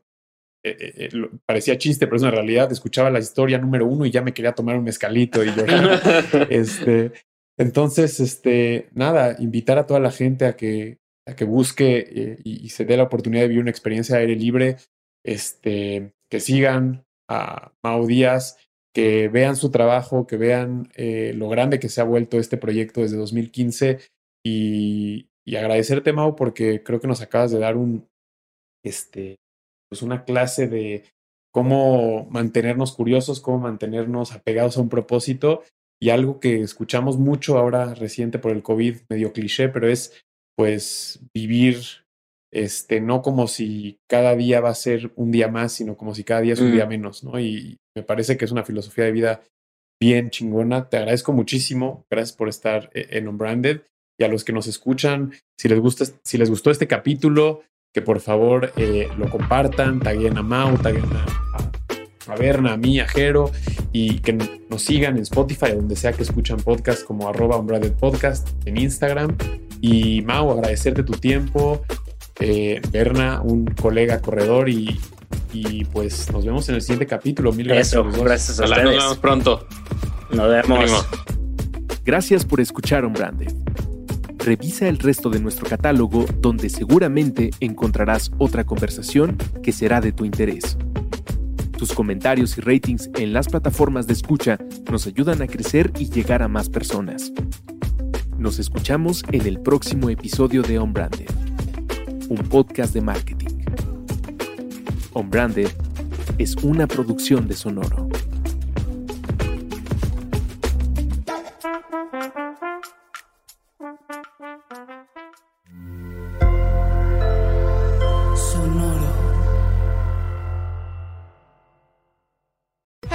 eh, 0.80 1.10
parecía 1.46 1.78
chiste, 1.78 2.06
pero 2.06 2.18
es 2.18 2.24
una 2.24 2.32
realidad. 2.32 2.72
Escuchaba 2.72 3.10
la 3.10 3.20
historia 3.20 3.58
número 3.58 3.86
uno 3.86 4.06
y 4.06 4.12
ya 4.12 4.22
me 4.22 4.34
quería 4.34 4.54
tomar 4.54 4.78
un 4.78 4.84
mezcalito 4.84 5.44
y 5.44 5.50
este, 6.50 7.12
entonces, 7.58 8.20
este, 8.20 8.90
nada, 8.94 9.36
invitar 9.40 9.78
a 9.78 9.86
toda 9.86 10.00
la 10.00 10.12
gente 10.12 10.46
a 10.46 10.56
que, 10.56 11.00
busque 11.46 12.40
y, 12.44 12.70
se 12.70 12.86
dé 12.86 12.98
la 12.98 13.04
oportunidad 13.04 13.44
de 13.44 13.48
vivir 13.50 13.62
una 13.62 13.72
experiencia 13.72 14.16
de 14.16 14.22
aire 14.22 14.36
libre, 14.36 14.78
este, 15.26 16.14
que 16.30 16.40
sigan 16.40 17.06
a 17.30 17.74
Mau 17.84 18.06
Díaz, 18.08 18.58
que 18.94 19.28
vean 19.28 19.56
su 19.56 19.70
trabajo, 19.70 20.26
que 20.26 20.38
vean 20.38 20.90
lo 21.36 21.50
grande 21.50 21.80
que 21.80 21.90
se 21.90 22.02
ha 22.02 22.06
vuelto 22.06 22.40
este 22.40 22.58
proyecto 22.58 23.02
desde 23.02 23.18
2015 23.18 24.00
y, 24.46 25.30
agradecerte, 25.56 26.14
Mau, 26.14 26.36
porque 26.36 26.84
creo 26.84 27.00
que 27.00 27.08
nos 27.08 27.22
acabas 27.22 27.52
de 27.52 27.60
dar 27.60 27.76
un, 27.76 28.08
este, 28.84 29.38
pues 29.90 30.02
una 30.02 30.26
clase 30.26 30.68
de 30.68 31.04
cómo 31.54 32.28
mantenernos 32.30 32.94
curiosos, 32.94 33.42
cómo 33.42 33.60
mantenernos 33.60 34.34
apegados 34.34 34.78
a 34.78 34.82
un 34.82 34.90
propósito 34.90 35.64
y 36.00 36.10
algo 36.10 36.40
que 36.40 36.62
escuchamos 36.62 37.18
mucho 37.18 37.58
ahora 37.58 37.94
reciente 37.96 38.40
por 38.40 38.52
el 38.52 38.64
COVID, 38.64 38.98
medio 39.10 39.34
cliché, 39.34 39.70
pero 39.70 39.88
es 39.88 40.24
pues 40.56 41.20
vivir 41.34 41.78
este, 42.54 43.02
no 43.02 43.22
como 43.22 43.48
si 43.48 44.00
cada 44.10 44.36
día 44.36 44.62
va 44.62 44.70
a 44.70 44.76
ser 44.76 45.12
un 45.16 45.32
día 45.32 45.48
más, 45.48 45.74
sino 45.74 45.98
como 45.98 46.16
si 46.16 46.24
cada 46.24 46.42
día 46.42 46.54
es 46.54 46.62
un 46.62 46.72
día 46.72 46.86
mm. 46.86 46.90
menos, 46.90 47.24
¿no? 47.24 47.40
Y 47.40 47.78
me 47.96 48.04
parece 48.04 48.38
que 48.38 48.46
es 48.46 48.52
una 48.52 48.64
filosofía 48.64 49.06
de 49.06 49.12
vida 49.12 49.42
bien 50.02 50.30
chingona. 50.30 50.90
Te 50.90 50.98
agradezco 50.98 51.34
muchísimo. 51.34 52.06
Gracias 52.10 52.36
por 52.36 52.50
estar 52.50 52.90
eh, 52.94 53.08
en 53.12 53.28
Unbranded 53.28 53.82
y 54.20 54.24
a 54.24 54.28
los 54.28 54.44
que 54.44 54.54
nos 54.54 54.68
escuchan, 54.68 55.34
si 55.60 55.70
les, 55.70 55.80
gusta, 55.80 56.06
si 56.24 56.38
les 56.38 56.50
gustó 56.50 56.72
este 56.72 56.88
capítulo, 56.88 57.62
que 57.98 58.04
por 58.04 58.20
favor 58.20 58.72
eh, 58.78 59.10
lo 59.18 59.28
compartan, 59.28 60.00
taguen 60.00 60.38
a 60.38 60.44
Mau, 60.44 60.78
taguen 60.78 61.06
a, 61.16 62.32
a, 62.32 62.36
Berna, 62.36 62.74
a 62.74 62.78
mí, 62.78 63.00
a 63.00 63.08
Jero, 63.08 63.50
y 63.92 64.20
que 64.20 64.34
nos 64.70 64.84
sigan 64.84 65.16
en 65.16 65.24
Spotify, 65.24 65.72
donde 65.72 65.96
sea 65.96 66.14
que 66.14 66.22
escuchan 66.22 66.58
podcast 66.58 67.04
como 67.04 67.28
arroba 67.28 67.60
podcast, 68.00 68.50
en 68.66 68.78
Instagram. 68.78 69.36
Y 69.82 70.22
Mau, 70.22 70.52
agradecerte 70.52 71.02
tu 71.02 71.14
tiempo. 71.14 71.82
Eh, 72.40 72.82
Berna, 72.92 73.42
un 73.42 73.66
colega 73.66 74.22
corredor 74.22 74.70
y, 74.70 75.00
y, 75.52 75.86
pues 75.86 76.32
nos 76.32 76.46
vemos 76.46 76.70
en 76.70 76.76
el 76.76 76.84
siguiente 76.84 77.08
capítulo. 77.08 77.52
Mil 77.52 77.68
gracias. 77.68 77.94
Eso, 77.94 78.04
gracias 78.24 78.60
a 78.60 78.66
ustedes. 78.66 78.84
Nos 78.84 78.94
vemos 78.94 79.18
pronto. 79.18 79.68
Nos 80.30 80.48
vemos. 80.48 81.08
Gracias 82.06 82.46
por 82.46 82.62
escuchar 82.62 83.06
un 83.06 83.14
Revisa 84.48 84.88
el 84.88 84.98
resto 84.98 85.30
de 85.30 85.42
nuestro 85.42 85.68
catálogo 85.68 86.26
donde 86.40 86.70
seguramente 86.70 87.50
encontrarás 87.60 88.32
otra 88.38 88.64
conversación 88.64 89.36
que 89.62 89.74
será 89.74 90.00
de 90.00 90.14
tu 90.14 90.24
interés. 90.24 90.78
Tus 91.78 91.92
comentarios 91.92 92.58
y 92.58 92.62
ratings 92.62 93.10
en 93.16 93.34
las 93.34 93.50
plataformas 93.50 94.08
de 94.08 94.14
escucha 94.14 94.58
nos 94.90 95.06
ayudan 95.06 95.42
a 95.42 95.48
crecer 95.48 95.92
y 96.00 96.10
llegar 96.10 96.42
a 96.44 96.48
más 96.48 96.70
personas. 96.70 97.34
Nos 98.38 98.58
escuchamos 98.58 99.26
en 99.34 99.46
el 99.48 99.60
próximo 99.60 100.10
episodio 100.10 100.62
de 100.62 100.80
On 100.80 100.94
Branded, 100.94 101.30
un 102.30 102.38
podcast 102.38 102.94
de 102.94 103.02
marketing. 103.02 103.66
On 105.12 105.30
Branded 105.30 105.72
es 106.38 106.56
una 106.64 106.88
producción 106.88 107.50
de 107.50 107.54
Sonoro. 107.54 108.08